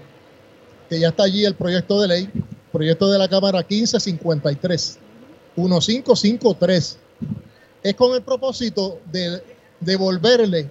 que 0.89 0.99
ya 0.99 1.09
está 1.09 1.23
allí 1.23 1.43
el 1.43 1.55
proyecto 1.55 1.99
de 2.01 2.07
ley, 2.07 2.29
proyecto 2.71 3.11
de 3.11 3.17
la 3.19 3.27
Cámara 3.27 3.65
1553, 3.67 4.99
1553. 5.57 6.97
es 7.83 7.95
con 7.95 8.13
el 8.13 8.21
propósito 8.21 8.99
de 9.11 9.41
devolverle 9.79 10.69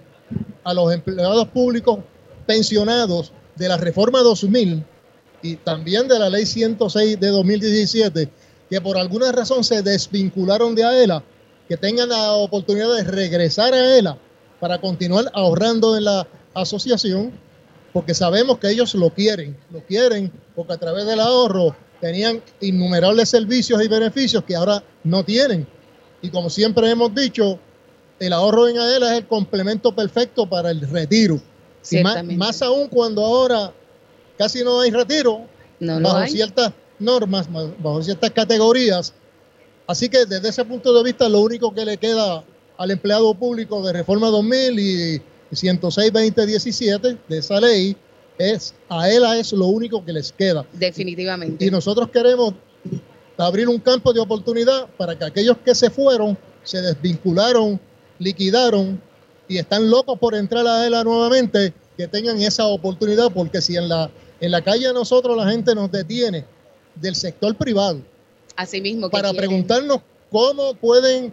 a 0.63 0.73
los 0.73 0.93
empleados 0.93 1.47
públicos 1.49 1.99
pensionados 2.45 3.31
de 3.55 3.67
la 3.67 3.77
reforma 3.77 4.19
2000 4.19 4.83
y 5.41 5.55
también 5.57 6.07
de 6.07 6.17
la 6.17 6.29
ley 6.29 6.45
106 6.45 7.19
de 7.19 7.27
2017, 7.27 8.29
que 8.69 8.81
por 8.81 8.97
alguna 8.97 9.31
razón 9.31 9.63
se 9.63 9.81
desvincularon 9.81 10.73
de 10.73 10.83
AELA, 10.83 11.23
que 11.67 11.77
tengan 11.77 12.09
la 12.09 12.33
oportunidad 12.33 12.95
de 12.95 13.03
regresar 13.03 13.73
a 13.73 13.77
AELA 13.77 14.17
para 14.59 14.79
continuar 14.79 15.29
ahorrando 15.33 15.97
en 15.97 16.05
la 16.05 16.27
asociación, 16.53 17.31
porque 17.93 18.13
sabemos 18.13 18.57
que 18.57 18.69
ellos 18.69 18.95
lo 18.95 19.09
quieren, 19.09 19.57
lo 19.71 19.81
quieren 19.81 20.31
porque 20.55 20.73
a 20.73 20.77
través 20.77 21.05
del 21.05 21.19
ahorro 21.19 21.75
tenían 21.99 22.41
innumerables 22.61 23.29
servicios 23.29 23.83
y 23.83 23.87
beneficios 23.87 24.43
que 24.43 24.55
ahora 24.55 24.83
no 25.03 25.23
tienen. 25.23 25.67
Y 26.21 26.29
como 26.29 26.49
siempre 26.49 26.89
hemos 26.89 27.13
dicho, 27.13 27.59
el 28.19 28.33
ahorro 28.33 28.67
en 28.67 28.79
AELA 28.79 29.13
es 29.13 29.17
el 29.19 29.27
complemento 29.27 29.93
perfecto 29.93 30.47
para 30.47 30.71
el 30.71 30.81
retiro. 30.81 31.39
Y 31.89 32.03
más, 32.03 32.23
más, 32.23 32.61
aún 32.61 32.87
cuando 32.89 33.23
ahora 33.23 33.71
casi 34.37 34.63
no 34.63 34.81
hay 34.81 34.91
retiro, 34.91 35.45
bajo 35.79 36.27
ciertas 36.27 36.73
normas, 36.99 37.47
bajo 37.51 38.03
ciertas 38.03 38.31
categorías. 38.31 39.13
Así 39.85 40.09
que 40.09 40.25
desde 40.25 40.49
ese 40.49 40.65
punto 40.65 40.93
de 40.93 41.03
vista, 41.03 41.29
lo 41.29 41.39
único 41.39 41.73
que 41.73 41.85
le 41.85 41.97
queda 41.97 42.43
al 42.77 42.91
empleado 42.91 43.33
público 43.33 43.81
de 43.85 43.93
Reforma 43.93 44.27
2000 44.27 44.79
y 44.79 45.21
106-2017 45.51 47.17
de 47.27 47.37
esa 47.37 47.59
ley 47.61 47.95
es 48.37 48.73
a 48.89 49.09
él 49.09 49.23
es 49.37 49.51
lo 49.53 49.67
único 49.67 50.03
que 50.03 50.13
les 50.13 50.31
queda. 50.31 50.65
Definitivamente. 50.73 51.65
Y 51.65 51.71
nosotros 51.71 52.09
queremos 52.09 52.53
abrir 53.37 53.67
un 53.67 53.79
campo 53.79 54.13
de 54.13 54.19
oportunidad 54.19 54.87
para 54.97 55.17
que 55.17 55.25
aquellos 55.25 55.57
que 55.57 55.75
se 55.75 55.89
fueron, 55.89 56.37
se 56.63 56.81
desvincularon, 56.81 57.79
liquidaron 58.19 59.01
y 59.47 59.57
están 59.57 59.89
locos 59.89 60.17
por 60.19 60.35
entrar 60.35 60.65
a 60.67 60.85
ELA 60.85 61.03
nuevamente, 61.03 61.73
que 61.95 62.07
tengan 62.07 62.41
esa 62.41 62.67
oportunidad, 62.67 63.31
porque 63.31 63.61
si 63.61 63.75
en 63.75 63.87
la, 63.87 64.09
en 64.39 64.51
la 64.51 64.63
calle 64.63 64.91
nosotros 64.93 65.37
la 65.37 65.49
gente 65.49 65.73
nos 65.73 65.91
detiene 65.91 66.45
del 66.95 67.15
sector 67.15 67.55
privado, 67.55 68.01
Así 68.55 68.81
mismo 68.81 69.09
para 69.11 69.31
preguntarnos 69.33 69.99
cómo 70.31 70.73
pueden 70.73 71.31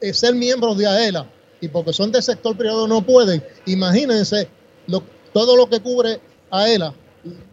eh, 0.00 0.14
ser 0.14 0.34
miembros 0.34 0.78
de 0.78 0.86
AELA 0.86 1.28
y 1.60 1.66
porque 1.66 1.92
son 1.92 2.12
del 2.12 2.22
sector 2.22 2.56
privado 2.56 2.86
no 2.86 3.04
pueden. 3.04 3.42
Imagínense 3.66 4.48
lo, 4.86 5.02
todo 5.36 5.54
lo 5.54 5.68
que 5.68 5.80
cubre 5.80 6.18
AELA 6.50 6.94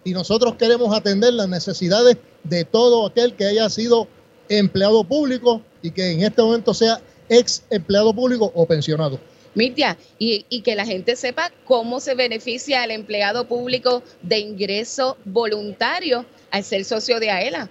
y 0.06 0.14
nosotros 0.14 0.56
queremos 0.56 0.96
atender 0.96 1.34
las 1.34 1.50
necesidades 1.50 2.16
de 2.46 2.64
todo 2.64 3.06
aquel 3.06 3.34
que 3.34 3.44
haya 3.44 3.70
sido 3.70 4.08
empleado 4.48 5.04
público 5.04 5.62
y 5.82 5.92
que 5.92 6.12
en 6.12 6.24
este 6.24 6.42
momento 6.42 6.74
sea 6.74 7.02
ex 7.28 7.62
empleado 7.70 8.14
público 8.14 8.54
o 8.56 8.66
pensionado. 8.66 9.20
Mirtia, 9.54 9.98
y, 10.18 10.46
y, 10.48 10.62
que 10.62 10.76
la 10.76 10.86
gente 10.86 11.18
sepa 11.18 11.52
cómo 11.66 12.00
se 12.00 12.16
beneficia 12.16 12.86
el 12.86 12.92
empleado 12.92 13.50
público 13.50 14.02
de 14.22 14.40
ingreso 14.40 15.18
voluntario 15.26 16.26
al 16.52 16.64
ser 16.64 16.86
socio 16.86 17.20
de 17.20 17.32
AELA. 17.32 17.70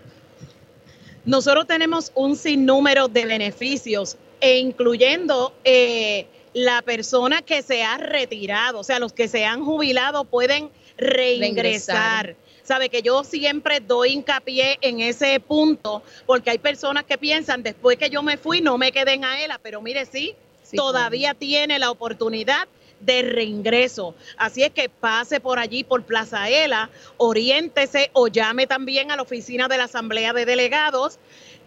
Nosotros 1.24 1.66
tenemos 1.66 2.12
un 2.14 2.36
sinnúmero 2.36 3.08
de 3.08 3.24
beneficios 3.24 4.18
e 4.42 4.58
incluyendo 4.58 5.54
eh, 5.64 6.26
la 6.54 6.82
persona 6.82 7.42
que 7.42 7.62
se 7.62 7.82
ha 7.82 7.98
retirado, 7.98 8.80
o 8.80 8.84
sea, 8.84 8.98
los 8.98 9.12
que 9.12 9.28
se 9.28 9.44
han 9.44 9.64
jubilado 9.64 10.24
pueden 10.24 10.70
reingresar. 10.96 12.26
reingresar. 12.26 12.36
Sabe 12.62 12.88
que 12.88 13.02
yo 13.02 13.24
siempre 13.24 13.80
doy 13.80 14.12
hincapié 14.12 14.78
en 14.82 15.00
ese 15.00 15.40
punto 15.40 16.02
porque 16.26 16.50
hay 16.50 16.58
personas 16.58 17.04
que 17.04 17.18
piensan 17.18 17.62
después 17.62 17.98
que 17.98 18.08
yo 18.08 18.22
me 18.22 18.36
fui 18.36 18.60
no 18.60 18.78
me 18.78 18.92
quedé 18.92 19.14
en 19.14 19.24
AELA, 19.24 19.58
pero 19.62 19.82
mire 19.82 20.06
sí, 20.06 20.36
sí 20.62 20.76
todavía 20.76 21.34
tiene 21.34 21.78
la 21.78 21.90
oportunidad 21.90 22.68
de 23.00 23.22
reingreso. 23.22 24.14
Así 24.36 24.62
es 24.62 24.70
que 24.70 24.88
pase 24.88 25.40
por 25.40 25.58
allí, 25.58 25.82
por 25.82 26.04
Plaza 26.04 26.48
ELA, 26.48 26.88
oriéntese 27.16 28.10
o 28.12 28.28
llame 28.28 28.66
también 28.66 29.10
a 29.10 29.16
la 29.16 29.22
oficina 29.22 29.68
de 29.68 29.78
la 29.78 29.84
Asamblea 29.84 30.32
de 30.32 30.46
Delegados 30.46 31.18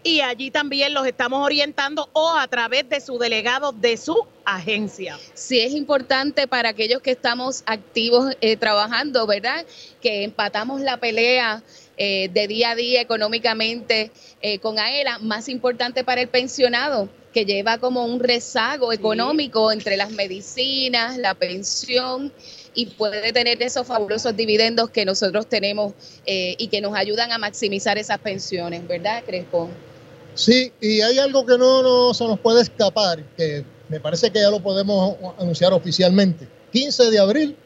y 0.06 0.20
allí 0.20 0.52
también 0.52 0.94
los 0.94 1.04
estamos 1.04 1.44
orientando 1.44 2.08
o 2.12 2.30
a 2.30 2.46
través 2.46 2.88
de 2.88 3.00
su 3.00 3.18
delegado 3.18 3.72
de 3.72 3.96
su 3.96 4.24
agencia. 4.44 5.18
Sí, 5.34 5.58
es 5.58 5.72
importante 5.72 6.46
para 6.46 6.68
aquellos 6.68 7.02
que 7.02 7.10
estamos 7.10 7.64
activos 7.66 8.36
eh, 8.40 8.56
trabajando, 8.56 9.26
¿verdad? 9.26 9.66
Que 10.00 10.22
empatamos 10.22 10.80
la 10.80 10.98
pelea 10.98 11.64
eh, 11.96 12.30
de 12.32 12.46
día 12.46 12.70
a 12.70 12.74
día 12.76 13.00
económicamente 13.00 14.12
eh, 14.42 14.60
con 14.60 14.78
AELA, 14.78 15.18
más 15.18 15.48
importante 15.48 16.04
para 16.04 16.20
el 16.20 16.28
pensionado 16.28 17.08
que 17.32 17.44
lleva 17.44 17.78
como 17.78 18.04
un 18.04 18.20
rezago 18.20 18.92
económico 18.92 19.72
entre 19.72 19.96
las 19.96 20.12
medicinas, 20.12 21.18
la 21.18 21.34
pensión 21.34 22.32
y 22.74 22.86
puede 22.86 23.32
tener 23.32 23.60
esos 23.60 23.88
fabulosos 23.88 24.36
dividendos 24.36 24.88
que 24.88 25.04
nosotros 25.04 25.48
tenemos 25.48 25.94
y 26.24 26.68
que 26.68 26.80
nos 26.80 26.94
ayudan 26.94 27.32
a 27.32 27.38
maximizar 27.38 27.98
esas 27.98 28.18
pensiones, 28.20 28.86
¿verdad, 28.86 29.22
Crespo? 29.24 29.70
Sí, 30.36 30.70
y 30.80 31.00
hay 31.00 31.18
algo 31.18 31.44
que 31.46 31.56
no, 31.56 31.82
no 31.82 32.14
se 32.14 32.24
nos 32.24 32.38
puede 32.38 32.60
escapar, 32.60 33.24
que 33.36 33.64
me 33.88 34.00
parece 34.00 34.30
que 34.30 34.38
ya 34.38 34.50
lo 34.50 34.60
podemos 34.60 35.16
anunciar 35.38 35.72
oficialmente. 35.72 36.46
15 36.72 37.10
de 37.10 37.18
abril 37.18 37.56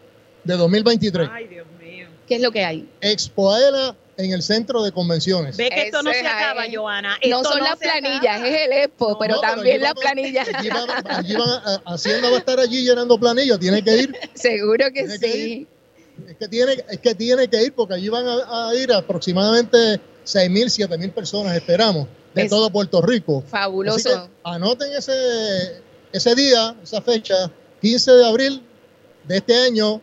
de 0.45 0.57
2023. 0.57 1.29
Ay, 1.33 1.49
Dios 1.49 1.67
mío. 1.81 2.07
¿Qué 2.29 2.37
es 2.37 2.41
lo 2.41 2.53
que 2.53 2.65
hay? 2.65 2.89
Expo 3.01 3.53
Aela 3.53 3.97
en 4.17 4.33
el 4.33 4.43
centro 4.43 4.85
de 4.85 4.93
convenciones. 4.93 5.57
Ve 5.57 5.69
que 5.69 5.83
esto 5.83 6.01
no 6.03 6.13
se 6.13 6.21
acaba, 6.21 6.63
Joana. 6.73 7.19
no 7.29 7.43
son 7.43 7.59
las 7.59 7.77
planillas, 7.77 8.41
es 8.41 8.67
el 8.67 8.73
Expo, 8.73 9.19
pero 9.19 9.41
también 9.41 9.81
las 9.81 9.95
planillas. 9.95 10.49
Allí 10.55 10.69
van, 10.69 10.89
allí 11.07 11.35
van, 11.35 11.81
Hacienda 11.87 12.31
va 12.31 12.37
a 12.37 12.39
estar 12.39 12.61
allí 12.61 12.85
llenando 12.85 13.19
planillas, 13.19 13.59
tiene 13.59 13.83
que 13.83 13.97
ir. 13.97 14.15
Seguro 14.35 14.93
que 14.93 15.09
sí. 15.19 15.67
es, 16.29 16.37
que 16.37 16.47
tiene, 16.47 16.85
es 16.89 17.01
que 17.01 17.15
tiene 17.17 17.49
que 17.49 17.65
ir 17.65 17.73
porque 17.73 17.95
allí 17.95 18.09
van 18.09 18.27
a, 18.29 18.73
ir 18.75 18.93
aproximadamente 18.93 19.77
6.000, 20.25 20.89
7.000 20.89 21.13
personas, 21.13 21.57
esperamos 21.57 22.07
de 22.35 22.49
todo 22.49 22.71
Puerto 22.71 23.03
Rico. 23.03 23.43
Fabuloso. 23.49 24.29
anoten 24.45 24.93
ese, 24.93 25.83
ese 26.13 26.35
día, 26.35 26.77
esa 26.83 27.01
fecha, 27.01 27.51
15 27.81 28.13
de 28.13 28.27
abril 28.27 28.63
de 29.27 29.37
este 29.39 29.57
año, 29.57 30.01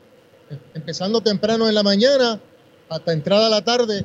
empezando 0.74 1.22
temprano 1.22 1.68
en 1.68 1.76
la 1.76 1.84
mañana 1.84 2.40
hasta 2.90 3.13
entrada 3.13 3.48
a 3.48 3.50
la 3.50 3.63
tarde, 3.63 4.04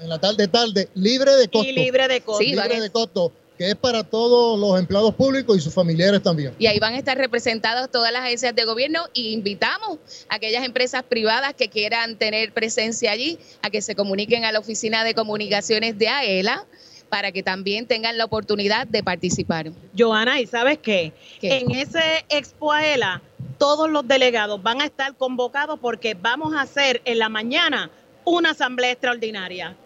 en 0.00 0.08
la 0.08 0.18
tarde 0.18 0.48
tarde, 0.48 0.88
libre 0.94 1.32
de 1.36 1.48
costo. 1.48 1.68
Y 1.68 1.72
libre 1.72 2.08
de 2.08 2.20
costo. 2.20 2.42
libre 2.42 2.80
de 2.80 2.90
costo 2.90 3.32
que 3.58 3.70
es 3.70 3.76
para 3.76 4.02
todos 4.02 4.58
los 4.58 4.78
empleados 4.78 5.14
públicos 5.14 5.56
y 5.56 5.60
sus 5.60 5.72
familiares 5.72 6.22
también. 6.22 6.54
Y 6.58 6.66
ahí 6.66 6.78
van 6.78 6.94
a 6.94 6.98
estar 6.98 7.16
representadas 7.16 7.90
todas 7.90 8.12
las 8.12 8.22
agencias 8.22 8.54
de 8.54 8.64
gobierno 8.64 9.04
y 9.12 9.32
invitamos 9.32 9.98
a 10.28 10.36
aquellas 10.36 10.64
empresas 10.64 11.02
privadas 11.02 11.54
que 11.54 11.68
quieran 11.68 12.16
tener 12.16 12.52
presencia 12.52 13.12
allí 13.12 13.38
a 13.60 13.70
que 13.70 13.82
se 13.82 13.94
comuniquen 13.94 14.44
a 14.44 14.52
la 14.52 14.58
Oficina 14.58 15.04
de 15.04 15.14
Comunicaciones 15.14 15.98
de 15.98 16.08
AELA 16.08 16.66
para 17.12 17.30
que 17.30 17.42
también 17.42 17.86
tengan 17.86 18.16
la 18.16 18.24
oportunidad 18.24 18.86
de 18.86 19.02
participar. 19.02 19.70
Joana, 19.94 20.40
¿y 20.40 20.46
sabes 20.46 20.78
qué? 20.78 21.12
En 21.42 21.70
ese 21.72 22.24
Expo 22.30 22.72
AELA, 22.72 23.20
todos 23.58 23.90
los 23.90 24.08
delegados 24.08 24.62
van 24.62 24.80
a 24.80 24.86
estar 24.86 25.14
convocados 25.18 25.78
porque 25.78 26.14
vamos 26.14 26.54
a 26.54 26.62
hacer 26.62 27.02
en 27.04 27.18
la 27.18 27.28
mañana 27.28 27.90
una 28.24 28.52
asamblea 28.52 28.92
extraordinaria. 28.92 29.76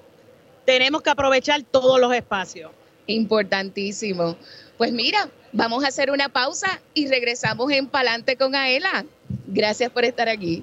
Tenemos 0.65 1.03
que 1.03 1.11
aprovechar 1.11 1.65
todos 1.65 1.99
los 1.99 2.15
espacios. 2.15 2.71
Importantísimo. 3.09 4.37
Pues 4.79 4.93
mira, 4.93 5.29
vamos 5.51 5.83
a 5.83 5.89
hacer 5.89 6.13
una 6.13 6.29
pausa 6.29 6.81
y 6.95 7.09
regresamos 7.09 7.73
en 7.73 7.89
Palante 7.89 8.37
con 8.37 8.55
Aela. 8.55 9.05
Gracias 9.49 9.91
por 9.91 10.05
estar 10.05 10.29
aquí. 10.29 10.63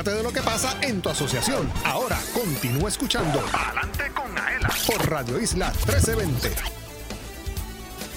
Entérate 0.00 0.16
de 0.16 0.22
lo 0.22 0.32
que 0.32 0.40
pasa 0.40 0.78
en 0.80 1.02
tu 1.02 1.10
asociación. 1.10 1.70
Ahora 1.84 2.18
continúa 2.32 2.88
escuchando 2.88 3.38
Adelante 3.52 4.04
con 4.14 4.38
Aela 4.38 4.70
por 4.86 5.10
Radio 5.10 5.38
Isla 5.38 5.66
1320. 5.84 6.48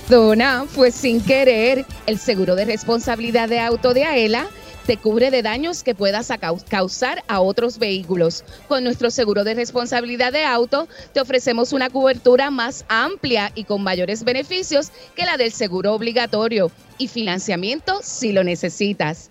Dona 0.07 0.63
fue 0.65 0.91
sin 0.91 1.19
querer 1.19 1.85
el 2.05 2.19
seguro 2.19 2.55
de 2.55 2.63
responsabilidad 2.63 3.49
de 3.49 3.59
auto 3.59 3.93
de 3.93 4.05
Aela 4.05 4.47
te 4.85 4.97
cubre 4.97 5.31
de 5.31 5.41
daños 5.41 5.81
que 5.81 5.95
puedas 5.95 6.29
causar 6.69 7.23
a 7.27 7.39
otros 7.39 7.79
vehículos. 7.79 8.43
Con 8.67 8.83
nuestro 8.83 9.11
seguro 9.11 9.45
de 9.45 9.53
responsabilidad 9.53 10.33
de 10.33 10.43
auto 10.43 10.89
te 11.13 11.21
ofrecemos 11.21 11.71
una 11.71 11.89
cobertura 11.89 12.51
más 12.51 12.83
amplia 12.89 13.51
y 13.55 13.63
con 13.63 13.81
mayores 13.81 14.23
beneficios 14.23 14.91
que 15.15 15.25
la 15.25 15.37
del 15.37 15.51
seguro 15.51 15.93
obligatorio 15.93 16.69
y 16.97 17.07
financiamiento 17.07 17.99
si 18.03 18.33
lo 18.33 18.43
necesitas. 18.43 19.29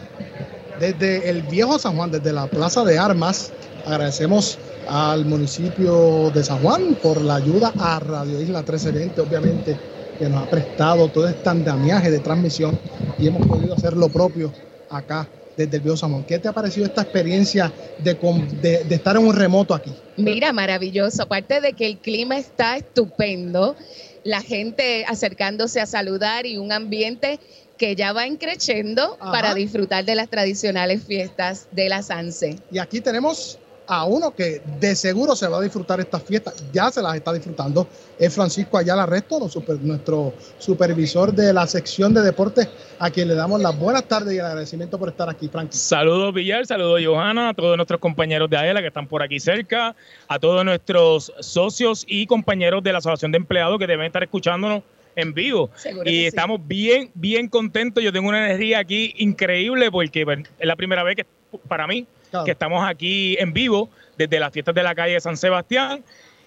desde 0.80 1.30
el 1.30 1.42
viejo 1.44 1.78
San 1.78 1.98
Juan, 1.98 2.10
desde 2.10 2.32
la 2.32 2.48
Plaza 2.48 2.86
de 2.86 2.98
Armas. 2.98 3.52
Agradecemos 3.86 4.58
al 4.88 5.26
municipio 5.26 6.32
de 6.32 6.44
San 6.44 6.60
Juan 6.60 6.96
por 7.02 7.22
la 7.22 7.36
ayuda 7.36 7.74
a 7.78 8.00
Radio 8.00 8.42
Isla 8.42 8.60
1320, 8.60 9.22
obviamente, 9.22 9.78
que 10.18 10.30
nos 10.30 10.44
ha 10.44 10.50
prestado 10.50 11.08
todo 11.10 11.28
este 11.28 11.50
andamiaje 11.50 12.12
de 12.12 12.20
transmisión 12.20 12.78
y 13.18 13.28
hemos 13.28 13.46
podido 13.48 13.74
hacer 13.74 13.94
lo 13.94 14.10
propio 14.10 14.54
acá 14.90 15.28
desde 15.58 15.78
el 15.78 15.84
Viejo 15.84 15.98
San 15.98 16.24
¿Qué 16.24 16.40
te 16.40 16.48
ha 16.48 16.54
parecido 16.54 16.86
esta 16.86 17.02
experiencia 17.02 17.72
de, 18.00 18.14
de, 18.62 18.96
estar 18.96 19.16
en 19.16 19.28
un 19.28 19.36
remoto 19.36 19.74
aquí? 19.74 19.92
Mira, 20.18 20.52
maravilloso. 20.54 21.24
Aparte 21.24 21.62
de 21.62 21.74
que 21.74 21.86
el 21.86 21.98
clima 21.98 22.38
está 22.38 22.78
estupendo, 22.78 23.76
la 24.24 24.42
gente 24.42 25.06
acercándose 25.08 25.80
a 25.80 25.86
saludar 25.86 26.46
y 26.46 26.58
un 26.58 26.72
ambiente 26.72 27.40
que 27.78 27.96
ya 27.96 28.14
va 28.14 28.26
encreciendo 28.26 29.18
para 29.20 29.54
disfrutar 29.54 30.06
de 30.06 30.16
las 30.16 30.30
tradicionales 30.30 31.04
fiestas 31.04 31.68
de 31.72 31.90
la 31.90 32.02
Sanse. 32.02 32.58
Y 32.72 32.80
aquí 32.80 33.02
tenemos 33.02 33.60
a 33.88 34.06
uno 34.06 34.34
que 34.34 34.62
de 34.80 34.96
seguro 34.96 35.36
se 35.36 35.48
va 35.48 35.58
a 35.58 35.62
disfrutar 35.62 36.00
estas 36.00 36.24
fiestas, 36.24 36.64
ya 36.72 36.90
se 36.92 37.02
las 37.02 37.16
está 37.16 37.34
disfrutando, 37.34 37.88
es 38.18 38.34
Francisco 38.34 38.78
Ayala 38.78 39.06
Resto, 39.06 39.40
nuestro 39.82 40.34
supervisor 40.58 41.34
de 41.34 41.54
la 41.54 41.68
sección 41.68 42.14
de 42.14 42.22
deportes, 42.22 42.70
a 43.00 43.10
quien 43.10 43.28
le 43.28 43.36
damos 43.36 43.62
las 43.62 43.78
buenas 43.78 44.04
tardes 44.06 44.34
y 44.34 44.38
el 44.38 44.46
agradecimiento 44.46 44.98
por 44.98 45.10
estar 45.10 45.30
aquí, 45.30 45.48
Frank. 45.48 45.72
Saludos 45.72 46.34
Villar, 46.34 46.66
saludos 46.66 47.02
Johanna, 47.04 47.50
a 47.50 47.54
todos 47.54 47.76
nuestros 47.78 48.00
compañeros 48.00 48.50
de 48.50 48.58
AELA 48.58 48.82
que 48.82 48.88
están 48.88 49.08
por 49.08 49.22
aquí 49.22 49.40
cerca, 49.40 49.96
a 50.28 50.40
todos 50.40 50.64
nuestros 50.64 51.34
socios 51.40 52.06
y 52.08 52.26
compañeros 52.26 52.84
de 52.84 52.92
la 52.94 53.00
Asociación 53.00 53.32
de 53.32 53.38
Empleados 53.38 53.80
que 53.80 53.88
deben 53.88 54.06
estar 54.06 54.24
escuchándonos 54.24 54.84
en 55.16 55.34
vivo. 55.34 55.70
y 56.06 56.26
estamos 56.26 56.60
bien, 56.66 57.12
bien 57.14 57.48
contentos. 57.48 58.04
Yo 58.04 58.12
tengo 58.12 58.30
una 58.30 58.46
energía 58.46 58.80
aquí 58.80 59.14
increíble 59.18 59.92
porque 59.92 60.26
es 60.60 60.68
la 60.68 60.76
primera 60.76 61.04
vez 61.04 61.18
que 61.18 61.26
para 61.68 61.88
mí 61.88 62.08
que 62.46 62.52
estamos 62.52 62.84
aquí 62.88 63.36
en 63.40 63.54
vivo 63.54 63.90
desde 64.18 64.40
las 64.40 64.52
fiestas 64.52 64.74
de 64.74 64.84
la 64.84 64.96
calle 64.96 65.14
de 65.14 65.22
San 65.22 65.38
Sebastián 65.38 66.04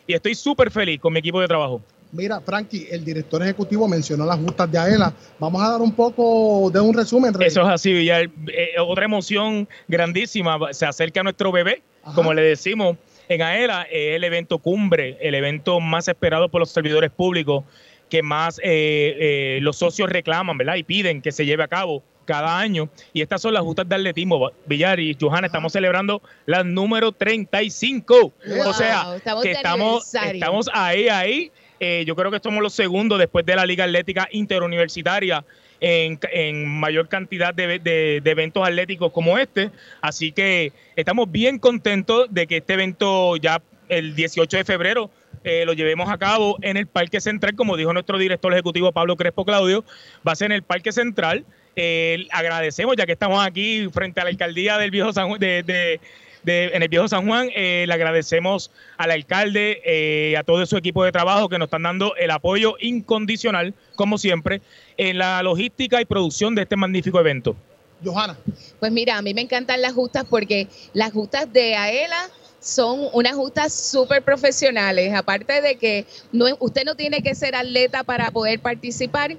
y 0.06 0.14
estoy 0.14 0.34
súper 0.34 0.70
feliz 0.70 1.00
con 1.00 1.12
mi 1.12 1.20
equipo 1.20 1.40
de 1.40 1.48
trabajo. 1.48 1.80
Mira, 2.12 2.40
Frankie, 2.40 2.86
el 2.90 3.04
director 3.04 3.42
ejecutivo 3.42 3.88
mencionó 3.88 4.24
las 4.24 4.38
justas 4.38 4.70
de 4.70 4.78
AELA. 4.78 5.12
Vamos 5.38 5.62
a 5.62 5.72
dar 5.72 5.80
un 5.80 5.92
poco 5.92 6.70
de 6.70 6.80
un 6.80 6.94
resumen. 6.94 7.34
Eso 7.40 7.62
es 7.62 7.68
así, 7.68 7.92
Villar. 7.92 8.30
Eh, 8.48 8.74
otra 8.80 9.04
emoción 9.04 9.68
grandísima. 9.88 10.58
Se 10.72 10.86
acerca 10.86 11.20
a 11.20 11.22
nuestro 11.24 11.50
bebé, 11.52 11.82
como 12.14 12.32
le 12.32 12.42
decimos 12.42 12.96
en 13.28 13.42
AELA. 13.42 13.82
Es 13.90 14.16
el 14.16 14.24
evento 14.24 14.58
cumbre, 14.58 15.18
el 15.20 15.34
evento 15.34 15.80
más 15.80 16.08
esperado 16.08 16.48
por 16.48 16.60
los 16.60 16.70
servidores 16.70 17.10
públicos, 17.10 17.64
que 18.08 18.22
más 18.22 18.60
eh, 18.60 18.64
eh, 18.64 19.58
los 19.60 19.76
socios 19.76 20.08
reclaman, 20.08 20.56
¿verdad? 20.56 20.76
Y 20.76 20.84
piden 20.84 21.20
que 21.20 21.32
se 21.32 21.44
lleve 21.44 21.64
a 21.64 21.68
cabo 21.68 22.02
cada 22.26 22.58
año. 22.58 22.90
Y 23.14 23.22
estas 23.22 23.40
son 23.40 23.54
las 23.54 23.62
justas 23.62 23.88
de 23.88 23.94
atletismo. 23.94 24.50
Villar 24.66 25.00
y 25.00 25.16
Johanna, 25.18 25.46
estamos 25.46 25.72
celebrando 25.72 26.20
la 26.44 26.62
número 26.62 27.12
35. 27.12 28.32
o 28.66 28.72
sea, 28.74 29.06
que 29.42 29.52
estamos, 29.52 30.14
estamos 30.14 30.68
ahí, 30.74 31.08
ahí. 31.08 31.52
Eh, 31.80 32.04
yo 32.06 32.16
creo 32.16 32.30
que 32.30 32.40
somos 32.42 32.62
los 32.62 32.72
segundos 32.72 33.18
después 33.18 33.44
de 33.44 33.54
la 33.54 33.66
Liga 33.66 33.84
Atlética 33.84 34.28
Interuniversitaria 34.30 35.44
en, 35.80 36.18
en 36.32 36.66
mayor 36.66 37.08
cantidad 37.08 37.52
de, 37.54 37.78
de, 37.78 38.22
eventos 38.24 38.66
atléticos 38.66 39.12
como 39.12 39.38
este. 39.38 39.70
Así 40.00 40.32
que 40.32 40.72
estamos 40.96 41.30
bien 41.30 41.58
contentos 41.58 42.28
de 42.30 42.46
que 42.46 42.58
este 42.58 42.74
evento 42.74 43.36
ya 43.36 43.62
el 43.88 44.14
18 44.14 44.56
de 44.56 44.64
febrero 44.64 45.10
eh, 45.44 45.64
lo 45.64 45.74
llevemos 45.74 46.10
a 46.10 46.18
cabo 46.18 46.56
en 46.62 46.76
el 46.76 46.86
Parque 46.86 47.20
Central, 47.20 47.54
como 47.54 47.76
dijo 47.76 47.92
nuestro 47.92 48.18
director 48.18 48.52
ejecutivo 48.52 48.90
Pablo 48.92 49.16
Crespo 49.16 49.44
Claudio, 49.44 49.84
va 50.26 50.32
a 50.32 50.36
ser 50.36 50.46
en 50.46 50.52
el 50.52 50.62
Parque 50.62 50.92
Central. 50.92 51.44
Eh, 51.78 52.26
agradecemos, 52.32 52.96
ya 52.96 53.04
que 53.04 53.12
estamos 53.12 53.44
aquí 53.46 53.86
frente 53.92 54.18
a 54.18 54.24
la 54.24 54.30
alcaldía 54.30 54.78
del 54.78 54.90
viejo 54.90 55.12
San 55.12 55.28
Juan, 55.28 55.38
de, 55.38 56.00
en 56.42 56.82
el 56.82 56.88
viejo 56.88 57.06
San 57.06 57.26
Juan, 57.26 57.50
eh, 57.54 57.84
le 57.86 57.92
agradecemos 57.92 58.70
al 58.96 59.10
alcalde, 59.10 59.82
eh, 59.84 60.38
a 60.38 60.42
todo 60.42 60.64
su 60.64 60.78
equipo 60.78 61.04
de 61.04 61.12
trabajo 61.12 61.50
que 61.50 61.58
nos 61.58 61.66
están 61.66 61.82
dando 61.82 62.16
el 62.16 62.30
apoyo 62.30 62.76
incondicional, 62.80 63.74
como 63.94 64.16
siempre, 64.16 64.62
en 64.96 65.18
la 65.18 65.42
logística 65.42 66.00
y 66.00 66.06
producción 66.06 66.54
de 66.54 66.62
este 66.62 66.76
magnífico 66.76 67.20
evento. 67.20 67.54
Johanna. 68.02 68.38
Pues 68.80 68.90
mira, 68.90 69.18
a 69.18 69.22
mí 69.22 69.34
me 69.34 69.42
encantan 69.42 69.82
las 69.82 69.92
justas 69.92 70.24
porque 70.24 70.68
las 70.94 71.12
justas 71.12 71.52
de 71.52 71.74
AELA 71.74 72.30
son 72.66 73.08
unas 73.12 73.34
justas 73.34 73.72
súper 73.72 74.22
profesionales. 74.22 75.14
Aparte 75.14 75.60
de 75.60 75.76
que 75.76 76.04
no, 76.32 76.46
usted 76.58 76.84
no 76.84 76.94
tiene 76.94 77.22
que 77.22 77.34
ser 77.34 77.54
atleta 77.54 78.02
para 78.02 78.30
poder 78.30 78.60
participar, 78.60 79.36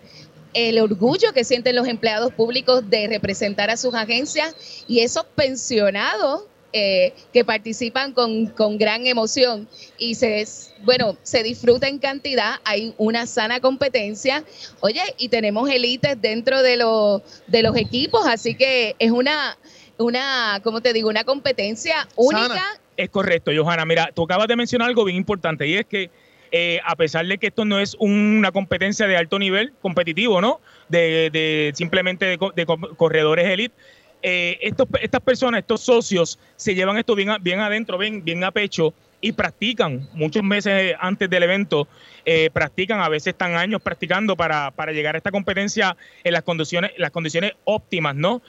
el 0.54 0.80
orgullo 0.80 1.34
que 1.34 1.44
sienten 1.44 1.76
los 1.76 1.88
empleados 1.88 2.34
públicos 2.34 2.90
de 2.90 3.08
representar 3.08 3.70
a 3.70 3.78
sus 3.78 3.94
agencias 3.94 4.56
y 4.88 5.00
esos 5.00 5.26
pensionados 5.36 6.44
eh, 6.74 7.14
que 7.32 7.46
participan 7.46 8.12
con, 8.12 8.78
gran 8.78 9.08
emoción 9.08 9.70
y 9.98 10.16
se 10.16 10.46
bueno 10.84 11.18
se 11.24 11.42
disfruta 11.42 11.88
en 11.88 11.98
cantidad 11.98 12.56
hay 12.66 12.94
una 12.98 13.26
sana 13.26 13.62
competencia. 13.62 14.44
Oye 14.82 15.02
y 15.18 15.30
tenemos 15.30 15.70
élites 15.70 16.22
dentro 16.22 16.62
de 16.62 16.76
los 16.76 17.22
de 17.48 17.64
los 17.64 17.76
equipos 17.78 18.28
así 18.28 18.54
que 18.54 18.98
es 19.00 19.12
una 19.12 19.58
una 19.98 20.60
cómo 20.62 20.82
te 20.82 20.92
digo 20.92 21.10
una 21.10 21.24
competencia 21.24 22.08
única. 22.18 22.80
Es 22.98 23.10
correcto 23.10 23.52
Johanna. 23.56 23.86
Mira 23.86 24.12
tú 24.14 24.24
acabas 24.24 24.50
de 24.50 24.58
mencionar 24.58 24.90
algo 24.90 25.06
bien 25.06 25.18
importante 25.18 25.66
y 25.66 25.76
es 25.76 25.86
que 25.86 26.12
eh, 26.52 26.80
a 26.86 26.96
pesar 26.96 27.26
de 27.26 27.38
que 27.38 27.48
esto 27.48 27.66
no 27.66 27.80
es 27.80 27.96
una 28.00 28.52
competencia 28.52 29.08
de 29.08 29.18
alto 29.18 29.40
nivel 29.40 29.74
competitivo, 29.82 30.42
¿no? 30.42 30.62
De, 30.90 31.72
simplemente 31.76 32.26
de, 32.26 32.66
corredores 32.98 33.46
elite. 33.46 33.76
Eh, 34.24 34.58
estas 34.62 35.22
personas, 35.22 35.60
estos 35.60 35.82
socios, 35.82 36.40
se 36.56 36.74
llevan 36.74 36.98
esto 36.98 37.16
bien, 37.16 37.60
adentro, 37.60 37.98
bien, 37.98 38.44
a 38.44 38.52
pecho 38.52 38.94
y 39.20 39.32
practican 39.32 40.08
muchos 40.14 40.44
meses 40.44 40.96
antes 41.00 41.30
del 41.30 41.44
evento, 41.44 41.88
eh, 42.24 42.50
practican, 42.52 43.00
a 43.00 43.10
veces 43.10 43.28
están 43.28 43.56
años 43.56 43.82
practicando 43.82 44.36
para, 44.36 44.72
para, 44.72 44.92
llegar 44.92 45.16
a 45.16 45.18
esta 45.18 45.32
competencia 45.32 45.98
en 46.24 46.34
las 46.34 46.44
condiciones, 46.44 46.92
las 46.98 47.12
condiciones 47.12 47.54
óptimas, 47.64 48.16
¿no? 48.16 48.42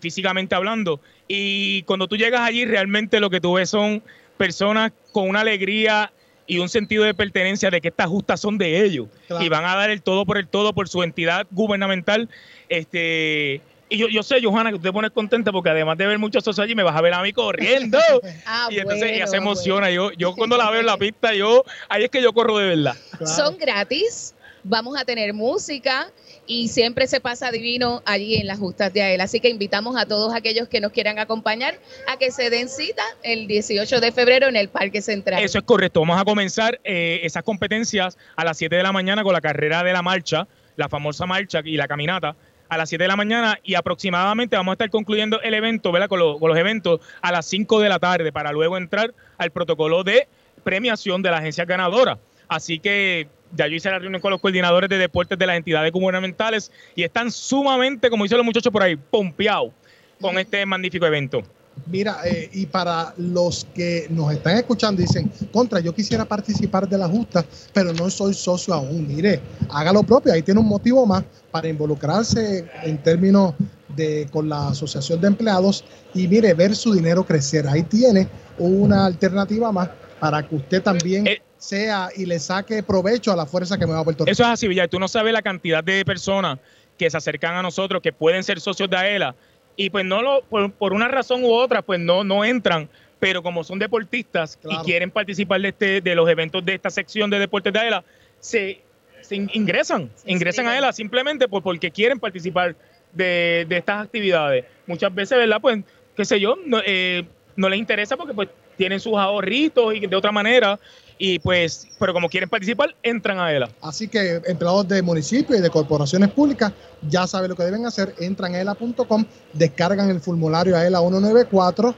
físicamente 0.00 0.54
hablando. 0.54 1.00
Y 1.28 1.82
cuando 1.82 2.08
tú 2.08 2.16
llegas 2.16 2.40
allí, 2.40 2.64
realmente 2.64 3.20
lo 3.20 3.30
que 3.30 3.40
tú 3.40 3.54
ves 3.54 3.70
son 3.70 4.02
personas 4.36 4.92
con 5.12 5.28
una 5.28 5.40
alegría 5.40 6.12
y 6.46 6.58
un 6.58 6.68
sentido 6.68 7.04
de 7.04 7.14
pertenencia 7.14 7.70
de 7.70 7.80
que 7.80 7.88
estas 7.88 8.06
justas 8.06 8.40
son 8.40 8.58
de 8.58 8.84
ellos 8.84 9.08
y 9.40 9.48
van 9.48 9.64
a 9.64 9.74
dar 9.74 9.90
el 9.90 10.02
todo 10.02 10.24
por 10.24 10.38
el 10.38 10.48
todo 10.48 10.72
por 10.72 10.88
su 10.88 11.02
entidad 11.02 11.46
gubernamental. 11.50 12.28
Este, 12.68 13.60
y 13.88 13.98
yo, 13.98 14.08
yo 14.08 14.22
sé, 14.22 14.42
Johanna, 14.42 14.70
que 14.70 14.76
usted 14.76 14.92
pone 14.92 15.10
contenta 15.10 15.52
porque 15.52 15.70
además 15.70 15.96
de 15.98 16.06
ver 16.06 16.18
muchos 16.18 16.42
socios 16.42 16.64
allí, 16.64 16.74
me 16.74 16.82
vas 16.82 16.96
a 16.96 17.00
ver 17.00 17.14
a 17.14 17.22
mí 17.22 17.32
corriendo. 17.32 17.98
ah, 18.46 18.68
y 18.70 18.78
entonces 18.78 19.12
ella 19.12 19.26
se 19.26 19.36
emociona. 19.36 19.90
Yo, 19.90 20.12
yo 20.12 20.34
cuando 20.34 20.56
la 20.56 20.70
veo 20.70 20.80
en 20.80 20.86
la 20.86 20.96
pista, 20.98 21.34
yo, 21.34 21.64
ahí 21.88 22.04
es 22.04 22.10
que 22.10 22.22
yo 22.22 22.32
corro 22.32 22.58
de 22.58 22.68
verdad. 22.68 22.96
Son 23.24 23.56
gratis, 23.56 24.34
vamos 24.64 24.98
a 24.98 25.04
tener 25.04 25.32
música 25.34 26.10
y 26.46 26.68
siempre 26.68 27.06
se 27.06 27.20
pasa 27.20 27.50
divino 27.50 28.02
allí 28.04 28.36
en 28.36 28.46
las 28.46 28.58
justas 28.58 28.92
de 28.92 29.02
AEL. 29.02 29.20
Así 29.20 29.40
que 29.40 29.48
invitamos 29.48 29.96
a 29.96 30.06
todos 30.06 30.34
aquellos 30.34 30.68
que 30.68 30.80
nos 30.80 30.92
quieran 30.92 31.18
acompañar 31.18 31.78
a 32.08 32.16
que 32.18 32.30
se 32.30 32.50
den 32.50 32.68
cita 32.68 33.02
el 33.22 33.46
18 33.46 34.00
de 34.00 34.12
febrero 34.12 34.46
en 34.46 34.56
el 34.56 34.68
Parque 34.68 35.02
Central. 35.02 35.42
Eso 35.42 35.58
es 35.58 35.64
correcto. 35.64 36.00
Vamos 36.00 36.20
a 36.20 36.24
comenzar 36.24 36.80
eh, 36.84 37.20
esas 37.22 37.42
competencias 37.42 38.16
a 38.36 38.44
las 38.44 38.56
7 38.58 38.76
de 38.76 38.82
la 38.82 38.92
mañana 38.92 39.22
con 39.22 39.32
la 39.32 39.40
carrera 39.40 39.82
de 39.82 39.92
la 39.92 40.02
marcha, 40.02 40.46
la 40.76 40.88
famosa 40.88 41.26
marcha 41.26 41.60
y 41.64 41.76
la 41.76 41.88
caminata 41.88 42.36
a 42.68 42.76
las 42.76 42.88
7 42.88 43.04
de 43.04 43.08
la 43.08 43.16
mañana 43.16 43.58
y 43.62 43.74
aproximadamente 43.74 44.56
vamos 44.56 44.72
a 44.72 44.74
estar 44.74 44.90
concluyendo 44.90 45.40
el 45.40 45.54
evento, 45.54 45.92
¿verdad? 45.92 46.08
Con, 46.08 46.38
con 46.38 46.48
los 46.48 46.58
eventos 46.58 47.00
a 47.22 47.32
las 47.32 47.46
5 47.46 47.80
de 47.80 47.88
la 47.88 47.98
tarde 47.98 48.32
para 48.32 48.52
luego 48.52 48.76
entrar 48.76 49.14
al 49.38 49.50
protocolo 49.50 50.02
de 50.02 50.28
premiación 50.64 51.22
de 51.22 51.30
la 51.30 51.38
agencia 51.38 51.64
ganadora. 51.64 52.18
Así 52.48 52.78
que 52.78 53.28
ya 53.56 53.66
yo 53.66 53.74
hice 53.74 53.90
la 53.90 53.98
reunión 53.98 54.20
con 54.20 54.30
los 54.30 54.40
coordinadores 54.40 54.88
de 54.90 54.98
deportes 54.98 55.38
de 55.38 55.46
las 55.46 55.56
entidades 55.56 55.92
gubernamentales 55.92 56.70
y 56.94 57.02
están 57.02 57.30
sumamente, 57.30 58.10
como 58.10 58.24
dicen 58.24 58.38
los 58.38 58.44
muchachos 58.44 58.72
por 58.72 58.82
ahí, 58.82 58.96
pompeados 58.96 59.72
con 60.20 60.38
este 60.38 60.64
magnífico 60.64 61.06
evento. 61.06 61.42
Mira, 61.84 62.20
eh, 62.24 62.48
y 62.54 62.66
para 62.66 63.12
los 63.18 63.66
que 63.74 64.06
nos 64.08 64.32
están 64.32 64.56
escuchando, 64.56 65.02
dicen, 65.02 65.30
contra, 65.52 65.78
yo 65.80 65.94
quisiera 65.94 66.24
participar 66.24 66.88
de 66.88 66.96
la 66.96 67.06
justa, 67.06 67.44
pero 67.74 67.92
no 67.92 68.08
soy 68.08 68.32
socio 68.32 68.72
aún. 68.72 69.06
Mire, 69.06 69.40
haga 69.68 69.92
lo 69.92 70.02
propio, 70.02 70.32
ahí 70.32 70.42
tiene 70.42 70.60
un 70.60 70.68
motivo 70.68 71.04
más 71.04 71.22
para 71.50 71.68
involucrarse 71.68 72.64
en 72.82 72.98
términos 73.02 73.54
de 73.94 74.26
con 74.32 74.48
la 74.48 74.68
Asociación 74.68 75.20
de 75.20 75.28
Empleados 75.28 75.84
y 76.14 76.26
mire, 76.26 76.54
ver 76.54 76.74
su 76.74 76.94
dinero 76.94 77.24
crecer. 77.24 77.68
Ahí 77.68 77.82
tiene 77.82 78.26
una 78.58 79.06
alternativa 79.06 79.70
más 79.70 79.90
para 80.18 80.46
que 80.46 80.56
usted 80.56 80.82
también 80.82 81.26
Eh, 81.26 81.42
sea 81.66 82.08
y 82.16 82.26
le 82.26 82.38
saque 82.38 82.82
provecho 82.82 83.32
a 83.32 83.36
la 83.36 83.46
fuerza 83.46 83.76
que 83.78 83.86
me 83.86 83.92
va 83.92 84.00
a 84.00 84.04
Puerto 84.04 84.24
Rico. 84.24 84.32
Eso 84.32 84.42
es 84.44 84.48
así, 84.48 84.68
Villar. 84.68 84.88
Tú 84.88 84.98
no 85.00 85.08
sabes 85.08 85.32
la 85.32 85.42
cantidad 85.42 85.82
de 85.82 86.04
personas 86.04 86.58
que 86.98 87.10
se 87.10 87.16
acercan 87.16 87.54
a 87.56 87.62
nosotros, 87.62 88.00
que 88.02 88.12
pueden 88.12 88.42
ser 88.44 88.60
socios 88.60 88.88
de 88.88 88.96
AELA, 88.96 89.34
y 89.76 89.90
pues 89.90 90.04
no 90.04 90.22
lo, 90.22 90.42
por, 90.42 90.72
por 90.72 90.92
una 90.94 91.08
razón 91.08 91.44
u 91.44 91.52
otra, 91.52 91.82
pues 91.82 92.00
no, 92.00 92.24
no 92.24 92.44
entran, 92.44 92.88
pero 93.20 93.42
como 93.42 93.62
son 93.64 93.78
deportistas 93.78 94.56
Claro. 94.56 94.80
y 94.80 94.84
quieren 94.84 95.10
participar 95.10 95.60
de, 95.60 95.68
este, 95.68 96.00
de 96.00 96.14
los 96.14 96.28
eventos 96.28 96.64
de 96.64 96.74
esta 96.74 96.88
sección 96.88 97.28
de 97.28 97.38
deportes 97.38 97.72
de 97.72 97.78
AELA, 97.80 98.04
se, 98.40 98.80
se 99.20 99.36
in- 99.36 99.50
ingresan, 99.52 100.10
ingresan 100.24 100.66
a 100.66 100.72
AELA 100.72 100.92
simplemente 100.92 101.46
por, 101.48 101.62
porque 101.62 101.90
quieren 101.90 102.18
participar 102.18 102.74
de, 103.12 103.66
de 103.68 103.76
estas 103.76 104.04
actividades. 104.04 104.64
Muchas 104.86 105.14
veces, 105.14 105.36
¿verdad? 105.36 105.58
Pues, 105.60 105.80
qué 106.16 106.24
sé 106.24 106.40
yo, 106.40 106.56
no, 106.64 106.80
eh, 106.86 107.24
no 107.56 107.68
les 107.68 107.78
interesa 107.78 108.16
porque 108.16 108.32
pues 108.32 108.48
tienen 108.78 109.00
sus 109.00 109.14
ahorritos 109.16 109.94
y 109.94 110.00
de 110.06 110.16
otra 110.16 110.32
manera, 110.32 110.78
y 111.18 111.38
pues, 111.38 111.88
pero 111.98 112.12
como 112.12 112.28
quieren 112.28 112.48
participar, 112.48 112.94
entran 113.02 113.38
a 113.38 113.46
AELA. 113.46 113.70
Así 113.80 114.08
que 114.08 114.40
empleados 114.46 114.86
de 114.88 115.02
municipios 115.02 115.58
y 115.58 115.62
de 115.62 115.70
corporaciones 115.70 116.30
públicas 116.30 116.72
ya 117.08 117.26
saben 117.26 117.50
lo 117.50 117.56
que 117.56 117.62
deben 117.62 117.86
hacer. 117.86 118.14
Entran 118.18 118.54
a 118.54 118.60
ELA.com, 118.60 119.24
descargan 119.52 120.10
el 120.10 120.20
formulario 120.20 120.76
a 120.76 120.86
ELA 120.86 121.00
194 121.00 121.94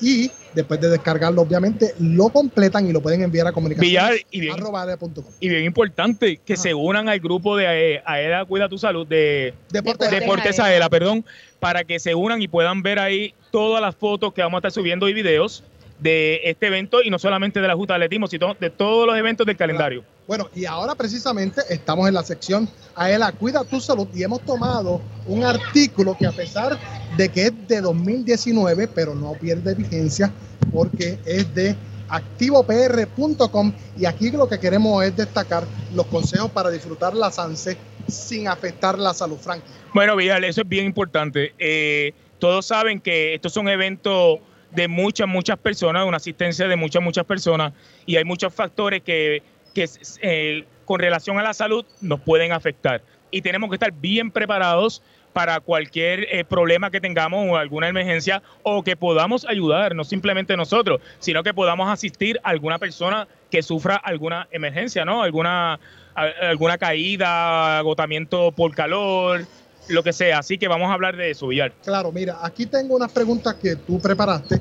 y 0.00 0.30
después 0.54 0.80
de 0.80 0.88
descargarlo, 0.88 1.42
obviamente, 1.42 1.94
lo 1.98 2.28
completan 2.30 2.86
y 2.88 2.92
lo 2.92 3.00
pueden 3.00 3.22
enviar 3.22 3.46
a 3.46 3.50
Villar, 3.50 3.54
comunicaciones 3.54 4.26
y 4.30 4.40
bien, 4.40 4.56
ELA.com. 4.58 5.24
y 5.40 5.48
bien 5.48 5.64
importante 5.64 6.40
que 6.44 6.54
Ajá. 6.54 6.62
se 6.62 6.74
unan 6.74 7.08
al 7.08 7.20
grupo 7.20 7.56
de 7.56 7.94
eh, 7.94 8.02
AELA 8.04 8.44
Cuida 8.44 8.68
tu 8.68 8.78
Salud, 8.78 9.06
de 9.06 9.54
Deportes 9.70 10.10
Deportes. 10.10 10.58
AELA, 10.58 10.88
perdón, 10.88 11.24
para 11.60 11.84
que 11.84 11.98
se 12.00 12.14
unan 12.14 12.42
y 12.42 12.48
puedan 12.48 12.82
ver 12.82 12.98
ahí 12.98 13.34
todas 13.50 13.80
las 13.80 13.94
fotos 13.94 14.32
que 14.32 14.42
vamos 14.42 14.58
a 14.58 14.60
estar 14.60 14.72
subiendo 14.72 15.08
y 15.08 15.12
videos 15.12 15.62
de 16.02 16.40
este 16.44 16.66
evento 16.66 17.02
y 17.02 17.10
no 17.10 17.18
solamente 17.18 17.60
de 17.60 17.68
la 17.68 17.74
Junta 17.74 17.94
de 17.94 17.98
Atletismo, 17.98 18.26
sino 18.26 18.54
de 18.54 18.70
todos 18.70 19.06
los 19.06 19.16
eventos 19.16 19.46
del 19.46 19.56
calendario. 19.56 20.04
Bueno, 20.26 20.48
y 20.54 20.64
ahora 20.64 20.94
precisamente 20.94 21.60
estamos 21.68 22.08
en 22.08 22.14
la 22.14 22.22
sección 22.22 22.68
AELA 22.94 23.32
Cuida 23.32 23.64
tu 23.64 23.80
Salud 23.80 24.08
y 24.14 24.22
hemos 24.22 24.40
tomado 24.42 25.00
un 25.26 25.44
artículo 25.44 26.16
que 26.18 26.26
a 26.26 26.32
pesar 26.32 26.78
de 27.16 27.28
que 27.28 27.46
es 27.46 27.68
de 27.68 27.80
2019, 27.80 28.88
pero 28.88 29.14
no 29.14 29.32
pierde 29.34 29.74
vigencia 29.74 30.32
porque 30.72 31.18
es 31.24 31.54
de 31.54 31.76
activopr.com 32.08 33.72
y 33.98 34.04
aquí 34.04 34.30
lo 34.30 34.48
que 34.48 34.58
queremos 34.58 35.04
es 35.04 35.16
destacar 35.16 35.64
los 35.94 36.06
consejos 36.06 36.50
para 36.50 36.70
disfrutar 36.70 37.14
la 37.14 37.30
SANSE 37.30 37.76
sin 38.08 38.48
afectar 38.48 38.98
la 38.98 39.14
salud, 39.14 39.38
Frankie. 39.38 39.66
Bueno, 39.94 40.16
Villar, 40.16 40.44
eso 40.44 40.62
es 40.62 40.68
bien 40.68 40.84
importante. 40.84 41.54
Eh, 41.58 42.12
todos 42.38 42.66
saben 42.66 43.00
que 43.00 43.34
estos 43.34 43.52
son 43.52 43.68
eventos 43.68 44.40
de 44.74 44.88
muchas, 44.88 45.28
muchas 45.28 45.58
personas, 45.58 46.06
una 46.06 46.16
asistencia 46.16 46.68
de 46.68 46.76
muchas, 46.76 47.02
muchas 47.02 47.24
personas, 47.24 47.72
y 48.06 48.16
hay 48.16 48.24
muchos 48.24 48.54
factores 48.54 49.02
que, 49.02 49.42
que 49.74 49.88
eh, 50.22 50.64
con 50.84 51.00
relación 51.00 51.38
a 51.38 51.42
la 51.42 51.54
salud 51.54 51.84
nos 52.00 52.20
pueden 52.20 52.52
afectar. 52.52 53.02
Y 53.30 53.42
tenemos 53.42 53.70
que 53.70 53.76
estar 53.76 53.92
bien 53.92 54.30
preparados 54.30 55.02
para 55.32 55.60
cualquier 55.60 56.26
eh, 56.30 56.44
problema 56.44 56.90
que 56.90 57.00
tengamos 57.00 57.46
o 57.48 57.56
alguna 57.56 57.88
emergencia 57.88 58.42
o 58.62 58.82
que 58.82 58.96
podamos 58.96 59.46
ayudar, 59.46 59.94
no 59.94 60.04
simplemente 60.04 60.56
nosotros, 60.56 61.00
sino 61.18 61.42
que 61.42 61.54
podamos 61.54 61.88
asistir 61.88 62.38
a 62.42 62.50
alguna 62.50 62.78
persona 62.78 63.26
que 63.50 63.62
sufra 63.62 63.96
alguna 63.96 64.48
emergencia, 64.50 65.04
¿no? 65.04 65.22
Alguna, 65.22 65.80
alguna 66.14 66.78
caída, 66.78 67.78
agotamiento 67.78 68.52
por 68.52 68.74
calor, 68.74 69.46
lo 69.88 70.02
que 70.02 70.12
sea. 70.12 70.38
Así 70.38 70.58
que 70.58 70.68
vamos 70.68 70.90
a 70.90 70.94
hablar 70.94 71.16
de 71.16 71.30
eso, 71.30 71.48
Villar. 71.48 71.72
Claro, 71.84 72.12
mira, 72.12 72.38
aquí 72.42 72.66
tengo 72.66 72.96
unas 72.96 73.12
preguntas 73.12 73.54
que 73.54 73.76
tú 73.76 74.00
preparaste. 74.00 74.60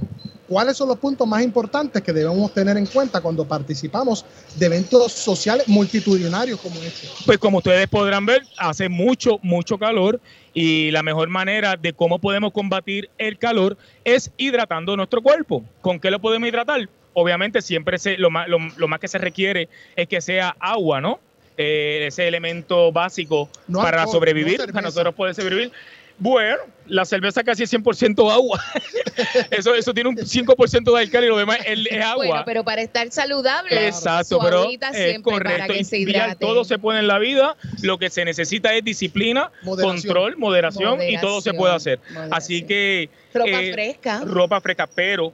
¿Cuáles 0.52 0.76
son 0.76 0.90
los 0.90 0.98
puntos 0.98 1.26
más 1.26 1.42
importantes 1.44 2.02
que 2.02 2.12
debemos 2.12 2.54
tener 2.54 2.76
en 2.76 2.86
cuenta 2.86 3.22
cuando 3.22 3.48
participamos 3.48 4.26
de 4.58 4.66
eventos 4.66 5.14
sociales 5.14 5.66
multitudinarios 5.70 6.60
como 6.60 6.76
este? 6.82 7.08
Pues 7.26 7.38
como 7.38 7.60
ustedes 7.60 7.88
podrán 7.88 8.26
ver, 8.26 8.44
hace 8.58 8.90
mucho, 8.90 9.40
mucho 9.44 9.78
calor 9.78 10.20
y 10.54 10.92
la 10.92 11.04
mejor 11.04 11.30
manera 11.30 11.78
de 11.78 11.94
cómo 11.94 12.20
podemos 12.20 12.52
combatir 12.52 13.10
el 13.18 13.38
calor 13.38 13.78
es 14.04 14.30
hidratando 14.36 14.98
nuestro 14.98 15.22
cuerpo. 15.22 15.64
¿Con 15.80 16.02
qué 16.02 16.12
lo 16.12 16.20
podemos 16.20 16.50
hidratar? 16.50 16.90
Obviamente 17.14 17.62
siempre 17.62 17.98
se, 17.98 18.18
lo, 18.18 18.30
más, 18.30 18.50
lo, 18.50 18.58
lo 18.76 18.90
más 18.90 19.00
que 19.00 19.08
se 19.08 19.20
requiere 19.20 19.70
es 19.96 20.10
que 20.10 20.20
sea 20.20 20.58
agua, 20.60 21.00
¿no? 21.00 21.22
Eh, 21.58 22.06
ese 22.08 22.28
elemento 22.28 22.92
básico 22.92 23.50
No 23.68 23.80
para 23.82 24.00
alcohol, 24.02 24.16
sobrevivir, 24.18 24.60
no 24.60 24.68
para 24.74 24.82
nosotros 24.88 25.14
poder 25.14 25.36
sobrevivir. 25.36 25.72
Bueno, 26.18 26.58
la 26.86 27.04
cerveza 27.04 27.44
casi 27.44 27.64
es 27.64 27.74
100% 27.74 28.32
agua. 28.32 28.64
eso, 29.52 29.74
eso 29.74 29.92
tiene 29.94 30.10
un 30.12 30.18
5% 30.18 30.94
de 30.94 31.00
alcohol 31.00 31.24
y 31.24 31.28
lo 31.28 31.38
demás 31.38 31.58
es, 31.66 31.80
es 31.90 32.04
agua. 32.06 32.26
Bueno, 32.28 32.44
pero 32.46 32.64
para 32.64 32.82
estar 32.84 33.10
saludable, 33.12 33.88
Exacto, 33.88 34.38
su 34.38 34.40
pero 34.44 34.62
agüita 34.62 34.90
es 34.90 34.98
siempre 34.98 35.34
correcto. 35.34 35.62
para 35.62 35.74
que 35.74 35.84
se 35.84 35.98
Y 35.98 36.06
Villar, 36.06 36.28
hidrate. 36.30 36.46
todo 36.46 36.64
se 36.64 36.78
puede 36.78 37.00
en 37.00 37.08
la 37.08 37.18
vida. 37.18 37.56
Lo 37.82 37.98
que 37.98 38.10
se 38.12 38.24
necesita 38.24 38.72
es 38.76 38.84
disciplina, 38.84 39.52
Moderación. 39.64 39.96
control, 40.02 40.38
moderación, 40.38 41.02
y 41.02 41.18
todo 41.20 41.42
se 41.42 41.54
puede 41.54 41.74
hacer. 41.74 42.00
Moderación. 42.10 42.34
Así 42.34 42.62
que 42.64 43.10
Ropa 43.34 43.50
eh, 43.50 43.74
fresca. 43.74 44.22
ropa 44.24 44.62
fresca, 44.62 44.88
pero 44.94 45.28
eh, 45.30 45.32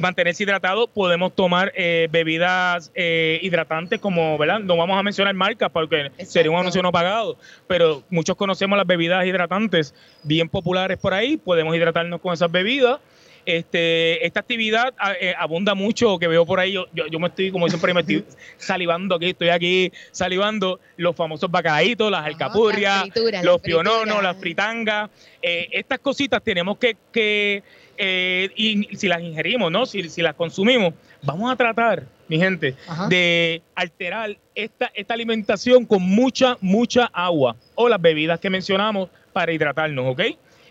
mantenerse 0.00 0.42
hidratado, 0.42 0.88
podemos 0.88 1.34
tomar 1.34 1.72
eh, 1.74 2.08
bebidas 2.10 2.92
eh, 2.94 3.38
hidratantes 3.42 3.98
como, 4.00 4.36
¿verdad? 4.36 4.60
No 4.60 4.76
vamos 4.76 4.98
a 4.98 5.02
mencionar 5.02 5.34
marcas 5.34 5.70
porque 5.72 6.10
sería 6.24 6.50
un 6.50 6.58
anuncio 6.58 6.82
no 6.82 6.92
pagado, 6.92 7.38
pero 7.66 8.02
muchos 8.10 8.36
conocemos 8.36 8.76
las 8.76 8.86
bebidas 8.86 9.24
hidratantes 9.26 9.94
bien 10.22 10.48
populares 10.48 10.98
por 10.98 11.14
ahí, 11.14 11.36
podemos 11.36 11.74
hidratarnos 11.76 12.20
con 12.20 12.34
esas 12.34 12.50
bebidas. 12.50 12.98
Este, 13.46 14.26
esta 14.26 14.40
actividad 14.40 14.92
a- 14.98 15.12
eh, 15.12 15.32
abunda 15.38 15.76
mucho, 15.76 16.18
que 16.18 16.26
veo 16.26 16.44
por 16.44 16.58
ahí, 16.58 16.72
yo, 16.72 16.86
yo, 16.92 17.06
yo 17.06 17.20
me 17.20 17.28
estoy, 17.28 17.52
como 17.52 17.68
siempre, 17.68 17.94
me 17.94 18.00
estoy 18.00 18.24
salivando 18.56 19.14
aquí, 19.14 19.26
estoy 19.30 19.50
aquí 19.50 19.92
salivando 20.10 20.80
los 20.96 21.14
famosos 21.14 21.48
bacalaitos, 21.48 22.10
las 22.10 22.26
alcapurrias, 22.26 22.96
Las 22.96 23.02
frituras, 23.12 23.44
los 23.44 23.52
las 23.54 23.62
piononos, 23.62 24.20
las 24.20 24.36
fritangas. 24.36 25.10
Eh, 25.40 25.68
estas 25.70 26.00
cositas 26.00 26.42
tenemos 26.42 26.76
que, 26.78 26.96
que 27.12 27.62
eh, 27.96 28.50
y 28.56 28.96
si 28.96 29.08
las 29.08 29.22
ingerimos, 29.22 29.70
¿no? 29.70 29.86
Si, 29.86 30.08
si 30.08 30.22
las 30.22 30.34
consumimos, 30.34 30.94
vamos 31.22 31.50
a 31.50 31.56
tratar, 31.56 32.04
mi 32.28 32.38
gente, 32.38 32.74
Ajá. 32.88 33.08
de 33.08 33.62
alterar 33.74 34.36
esta, 34.54 34.90
esta 34.94 35.14
alimentación 35.14 35.84
con 35.84 36.02
mucha, 36.02 36.56
mucha 36.60 37.06
agua 37.06 37.56
o 37.74 37.88
las 37.88 38.00
bebidas 38.00 38.40
que 38.40 38.50
mencionamos 38.50 39.08
para 39.32 39.52
hidratarnos, 39.52 40.06
¿ok? 40.06 40.22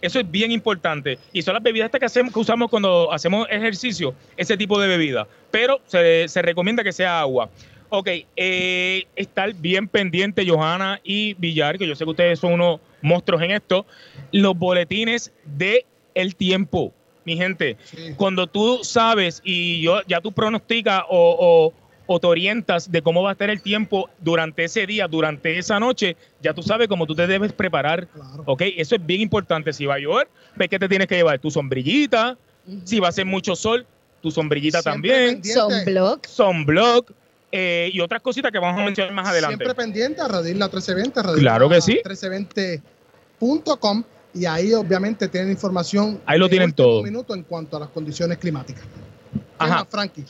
Eso 0.01 0.19
es 0.19 0.30
bien 0.30 0.51
importante. 0.51 1.17
Y 1.34 1.41
son 1.41 1.53
las 1.55 1.63
bebidas 1.63 1.88
estas 1.88 1.99
que, 1.99 2.05
hacemos, 2.05 2.34
que 2.34 2.39
usamos 2.39 2.69
cuando 2.69 3.11
hacemos 3.11 3.47
ejercicio, 3.49 4.13
ese 4.38 4.57
tipo 4.57 4.80
de 4.80 4.88
bebida. 4.88 5.28
Pero 5.51 5.82
se, 5.86 6.28
se 6.28 6.41
recomienda 6.41 6.84
que 6.84 6.91
sea 6.91 7.21
agua. 7.21 7.49
Ok, 7.89 8.09
eh, 8.36 9.05
estar 9.15 9.53
bien 9.53 9.88
pendiente, 9.88 10.47
Johanna 10.47 10.99
y 11.03 11.34
Villar, 11.36 11.78
que 11.78 11.88
yo 11.88 11.95
sé 11.95 12.03
que 12.03 12.09
ustedes 12.09 12.39
son 12.39 12.53
unos 12.53 12.80
monstruos 13.01 13.41
en 13.41 13.51
esto, 13.51 13.86
los 14.32 14.57
boletines 14.57 15.32
de 15.45 15.86
el 16.15 16.36
tiempo, 16.36 16.93
mi 17.26 17.36
gente. 17.36 17.76
Cuando 18.17 18.45
tú 18.47 18.80
sabes 18.84 19.41
y 19.43 19.82
yo 19.82 20.01
ya 20.07 20.21
tú 20.21 20.32
pronosticas 20.32 21.01
o, 21.09 21.36
o- 21.39 21.73
o 22.07 22.19
te 22.19 22.28
orientas 22.28 22.91
de 22.91 23.01
cómo 23.01 23.23
va 23.23 23.30
a 23.30 23.32
estar 23.32 23.49
el 23.49 23.61
tiempo 23.61 24.11
durante 24.19 24.63
ese 24.65 24.86
día, 24.86 25.07
durante 25.07 25.57
esa 25.57 25.80
noche, 25.80 26.15
ya 26.39 26.53
tú 26.53 26.61
sabes 26.61 26.88
cómo 26.88 27.07
tú 27.07 27.15
te 27.15 27.26
debes 27.26 27.51
preparar. 27.51 28.07
¿Ok? 28.45 28.61
Eso 28.78 28.95
es 28.95 29.03
bien 29.03 29.21
importante. 29.21 29.73
Si 29.73 29.88
va 29.88 29.95
a 29.95 29.99
llover, 29.99 30.28
ves 30.55 30.69
que 30.69 30.78
te 30.78 30.88
tienes 30.88 31.07
que 31.07 31.15
llevar 31.15 31.39
tu 31.39 31.49
sombrillita. 31.49 32.38
Si 32.84 32.99
va 32.99 33.07
a 33.07 33.09
hacer 33.09 33.26
mucho 33.26 33.55
sol, 33.55 33.88
tu 34.21 34.30
sombrillita 34.30 34.84
Siempre 34.84 35.09
también. 35.41 35.43
Sunblock. 35.43 36.28
Sunblock. 36.28 37.11
eh, 37.51 37.89
y 37.91 37.99
otras 38.01 38.21
cositas 38.21 38.51
que 38.51 38.59
vamos 38.59 38.80
a 38.82 38.86
mencionar 38.86 39.11
más 39.13 39.28
adelante. 39.28 39.55
Siempre 39.65 39.73
pendiente 39.76 40.21
a 40.21 40.28
Radisla 40.28 40.65
1320, 40.65 41.21
Radisla 41.23 41.41
Claro 41.41 41.69
que 41.69 41.82
sí. 41.82 41.93
1320.com 42.03 44.03
y 44.36 44.45
ahí 44.45 44.73
obviamente 44.73 45.27
tienen 45.29 45.51
información. 45.51 46.21
Ahí 46.25 46.38
lo 46.38 46.49
tienen 46.49 46.73
todo. 46.73 47.01
minuto 47.01 47.33
en 47.33 47.43
cuanto 47.43 47.77
a 47.77 47.79
las 47.79 47.89
condiciones 47.89 48.38
climáticas. 48.38 48.83
¿Qué 48.83 49.39
Ajá. 49.57 49.86
Frankie? 49.86 50.25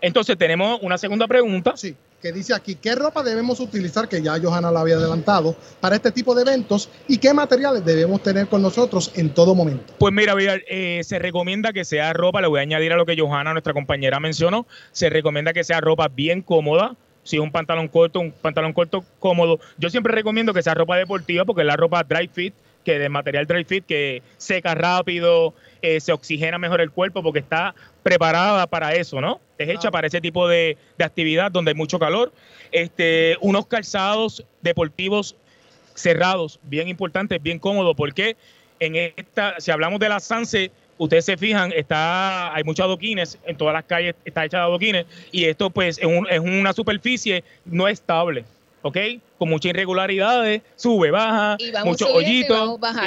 Entonces 0.00 0.38
tenemos 0.38 0.80
una 0.82 0.96
segunda 0.96 1.26
pregunta. 1.26 1.76
Sí, 1.76 1.96
que 2.22 2.32
dice 2.32 2.54
aquí, 2.54 2.76
¿qué 2.76 2.94
ropa 2.94 3.24
debemos 3.24 3.58
utilizar, 3.58 4.08
que 4.08 4.22
ya 4.22 4.38
Johanna 4.40 4.70
la 4.70 4.80
había 4.80 4.94
adelantado, 4.94 5.56
para 5.80 5.96
este 5.96 6.12
tipo 6.12 6.34
de 6.36 6.42
eventos 6.42 6.88
y 7.08 7.18
qué 7.18 7.34
materiales 7.34 7.84
debemos 7.84 8.22
tener 8.22 8.46
con 8.46 8.62
nosotros 8.62 9.10
en 9.16 9.34
todo 9.34 9.56
momento? 9.56 9.92
Pues 9.98 10.14
mira, 10.14 10.34
eh, 10.68 11.00
se 11.02 11.18
recomienda 11.18 11.72
que 11.72 11.84
sea 11.84 12.12
ropa, 12.12 12.40
le 12.40 12.46
voy 12.46 12.60
a 12.60 12.62
añadir 12.62 12.92
a 12.92 12.96
lo 12.96 13.06
que 13.06 13.18
Johanna, 13.18 13.52
nuestra 13.52 13.74
compañera, 13.74 14.20
mencionó, 14.20 14.66
se 14.92 15.10
recomienda 15.10 15.52
que 15.52 15.64
sea 15.64 15.80
ropa 15.80 16.06
bien 16.08 16.42
cómoda, 16.42 16.96
si 17.24 17.36
es 17.36 17.42
un 17.42 17.50
pantalón 17.50 17.88
corto, 17.88 18.20
un 18.20 18.32
pantalón 18.32 18.72
corto 18.72 19.04
cómodo. 19.18 19.58
Yo 19.78 19.90
siempre 19.90 20.14
recomiendo 20.14 20.54
que 20.54 20.62
sea 20.62 20.74
ropa 20.74 20.96
deportiva 20.96 21.44
porque 21.44 21.62
es 21.62 21.66
la 21.66 21.76
ropa 21.76 22.04
dry 22.04 22.28
fit, 22.28 22.54
que 22.84 22.98
de 22.98 23.08
material 23.08 23.46
dry 23.46 23.64
fit, 23.64 23.84
que 23.86 24.22
seca 24.36 24.74
rápido, 24.74 25.54
eh, 25.82 26.00
se 26.00 26.12
oxigena 26.12 26.58
mejor 26.58 26.80
el 26.80 26.90
cuerpo 26.90 27.22
porque 27.22 27.38
está 27.40 27.74
preparada 28.02 28.66
para 28.66 28.94
eso, 28.94 29.20
¿no? 29.20 29.40
Es 29.58 29.68
hecha 29.68 29.90
para 29.90 30.06
ese 30.06 30.20
tipo 30.20 30.48
de, 30.48 30.76
de 30.98 31.04
actividad 31.04 31.50
donde 31.50 31.70
hay 31.70 31.74
mucho 31.76 31.98
calor. 31.98 32.32
Este, 32.72 33.36
unos 33.40 33.66
calzados 33.66 34.44
deportivos 34.60 35.36
cerrados, 35.94 36.58
bien 36.62 36.88
importantes, 36.88 37.42
bien 37.42 37.58
cómodos, 37.58 37.94
porque 37.96 38.36
en 38.80 38.96
esta, 38.96 39.60
si 39.60 39.70
hablamos 39.70 40.00
de 40.00 40.08
la 40.08 40.18
Sanse, 40.20 40.70
ustedes 40.98 41.24
se 41.24 41.36
fijan, 41.36 41.70
está, 41.72 42.54
hay 42.54 42.64
muchos 42.64 42.84
adoquines, 42.84 43.38
en 43.46 43.56
todas 43.56 43.74
las 43.74 43.84
calles 43.84 44.14
está 44.24 44.44
hecha 44.44 44.58
de 44.58 44.62
adoquines, 44.64 45.06
y 45.30 45.44
esto 45.44 45.70
pues 45.70 45.98
es, 45.98 46.04
un- 46.06 46.26
es 46.30 46.40
una 46.40 46.72
superficie 46.72 47.44
no 47.64 47.88
estable, 47.88 48.44
¿ok? 48.82 48.96
Con 49.38 49.48
muchas 49.48 49.70
irregularidades, 49.70 50.62
sube, 50.76 51.10
baja, 51.10 51.56
muchos 51.90 52.08
hoyitos, 52.16 52.58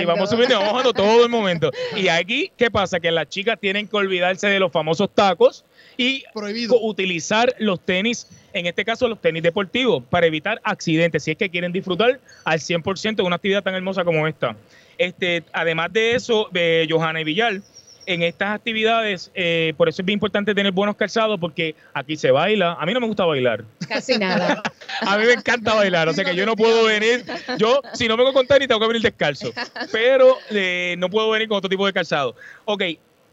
y 0.02 0.06
vamos 0.06 0.30
subiendo 0.30 0.54
y 0.56 0.58
vamos 0.58 0.74
bajando 0.74 0.94
todo 0.94 1.24
el 1.24 1.30
momento. 1.30 1.72
Y 1.96 2.08
aquí, 2.08 2.52
¿qué 2.58 2.72
pasa? 2.72 3.00
Que 3.00 3.12
las 3.12 3.28
chicas 3.30 3.60
tienen 3.60 3.88
que 3.88 3.96
olvidarse 3.96 4.48
de 4.48 4.60
los 4.60 4.72
famosos 4.72 5.10
tacos 5.14 5.64
y 5.98 6.24
co- 6.70 6.80
utilizar 6.82 7.56
los 7.60 7.80
tenis, 7.80 8.28
en 8.54 8.66
este 8.66 8.84
caso 8.84 9.08
los 9.08 9.22
tenis 9.22 9.44
deportivos, 9.44 10.04
para 10.10 10.26
evitar 10.26 10.60
accidentes, 10.64 11.24
si 11.24 11.32
es 11.32 11.38
que 11.38 11.50
quieren 11.50 11.72
disfrutar 11.72 12.20
al 12.44 12.60
100% 12.60 13.16
de 13.18 13.24
una 13.24 13.36
actividad 13.38 13.64
tan 13.64 13.76
hermosa 13.76 14.04
como 14.04 14.28
esta. 14.28 14.56
Este, 14.98 15.44
además 15.54 15.92
de 15.92 16.16
eso, 16.16 16.48
de 16.52 16.88
Johanna 16.90 17.22
y 17.22 17.24
Villar, 17.26 17.62
en 18.06 18.22
estas 18.24 18.56
actividades, 18.56 19.32
eh, 19.34 19.74
por 19.78 19.90
eso 19.90 20.02
es 20.02 20.06
bien 20.06 20.18
importante 20.18 20.54
tener 20.54 20.72
buenos 20.72 20.96
calzados, 20.96 21.40
porque 21.40 21.76
aquí 21.94 22.16
se 22.16 22.32
baila. 22.32 22.74
A 22.74 22.86
mí 22.86 22.94
no 22.94 23.00
me 23.00 23.08
gusta 23.08 23.26
bailar. 23.26 23.64
Casi 23.88 24.18
nada. 24.18 24.62
A 25.02 25.18
mí 25.18 25.26
me 25.26 25.34
encanta 25.34 25.74
bailar, 25.74 26.08
o 26.08 26.14
sea 26.14 26.24
que 26.24 26.36
yo 26.36 26.46
no 26.46 26.56
puedo 26.56 26.86
venir, 26.86 27.26
yo 27.58 27.82
si 27.94 28.08
no 28.08 28.16
vengo 28.16 28.32
con 28.34 28.48
tenis 28.48 28.68
tengo 28.68 28.80
que 28.80 28.88
venir 28.88 29.02
descalzo, 29.02 29.52
pero 29.92 30.38
eh, 30.52 30.96
no 30.98 31.10
puedo 31.10 31.30
venir 31.30 31.48
con 31.48 31.58
otro 31.58 31.70
tipo 31.70 31.86
de 31.86 31.92
calzado. 31.92 32.36
Ok, 32.64 32.84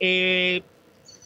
eh, 0.00 0.62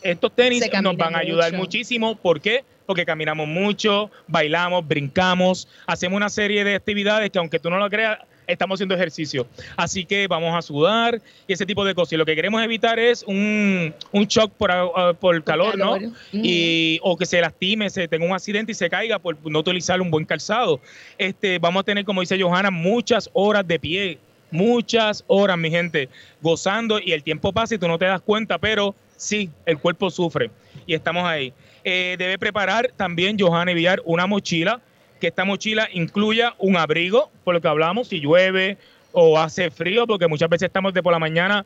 estos 0.03 0.33
tenis 0.35 0.69
nos 0.83 0.97
van 0.97 1.15
a 1.15 1.21
ayudar 1.21 1.53
mucho. 1.53 1.63
muchísimo, 1.63 2.17
¿por 2.17 2.41
qué? 2.41 2.65
Porque 2.85 3.07
caminamos 3.07 3.49
mucho, 3.49 4.11
bailamos, 4.29 4.87
brincamos, 4.87 5.69
hacemos 5.87 6.17
una 6.17 6.29
serie 6.29 6.65
de 6.65 6.75
actividades 6.75 7.31
que 7.31 7.39
aunque 7.39 7.59
tú 7.59 7.71
no 7.71 7.79
lo 7.79 7.89
creas, 7.89 8.19
estamos 8.47 8.77
haciendo 8.77 8.95
ejercicio. 8.95 9.47
Así 9.77 10.05
que 10.05 10.27
vamos 10.27 10.55
a 10.55 10.63
sudar 10.63 11.21
y 11.47 11.53
ese 11.53 11.67
tipo 11.67 11.85
de 11.85 11.95
cosas. 11.95 12.15
Y 12.15 12.17
lo 12.17 12.25
que 12.25 12.35
queremos 12.35 12.63
evitar 12.63 12.99
es 12.99 13.23
un, 13.25 13.95
un 14.13 14.25
shock 14.27 14.53
por, 14.53 14.71
ah, 14.71 15.13
por 15.19 15.43
calor, 15.45 15.77
¿no? 15.77 15.95
calor. 15.95 16.13
Y, 16.33 16.99
o 17.03 17.17
que 17.17 17.27
se 17.27 17.41
lastime, 17.41 17.91
se 17.91 18.09
tenga 18.09 18.27
un 18.27 18.33
accidente 18.33 18.73
y 18.73 18.75
se 18.75 18.89
caiga 18.89 19.19
por 19.19 19.37
no 19.51 19.59
utilizar 19.59 20.01
un 20.01 20.11
buen 20.11 20.25
calzado. 20.25 20.81
Este, 21.19 21.59
vamos 21.59 21.81
a 21.81 21.85
tener, 21.85 22.05
como 22.05 22.21
dice 22.21 22.41
Johanna, 22.41 22.71
muchas 22.71 23.31
horas 23.33 23.67
de 23.67 23.79
pie, 23.79 24.19
muchas 24.51 25.25
horas, 25.27 25.59
mi 25.59 25.71
gente, 25.71 26.09
gozando 26.41 26.99
y 27.01 27.13
el 27.13 27.23
tiempo 27.23 27.53
pasa 27.53 27.75
y 27.75 27.79
tú 27.79 27.89
no 27.89 27.99
te 27.99 28.05
das 28.05 28.21
cuenta, 28.21 28.59
pero 28.59 28.95
sí, 29.17 29.51
el 29.65 29.79
cuerpo 29.79 30.11
sufre 30.11 30.51
y 30.87 30.95
estamos 30.95 31.25
ahí. 31.25 31.53
Eh, 31.85 32.17
debe 32.19 32.39
preparar 32.39 32.91
también 32.97 33.39
Johanna 33.39 33.71
y 33.71 33.75
Villar 33.75 34.03
una 34.05 34.27
mochila, 34.27 34.81
que 35.21 35.29
esta 35.29 35.45
mochila 35.45 35.89
incluya 35.93 36.55
un 36.59 36.77
abrigo, 36.77 37.31
por 37.45 37.55
lo 37.55 37.61
que 37.61 37.69
hablamos, 37.69 38.09
si 38.09 38.21
llueve 38.21 38.79
o 39.13 39.39
hace 39.39 39.71
frío, 39.71 40.07
porque 40.07 40.27
muchas 40.29 40.49
veces 40.49 40.67
estamos 40.67 40.93
de 40.93 41.03
por 41.03 41.13
la 41.13 41.19
mañana 41.19 41.65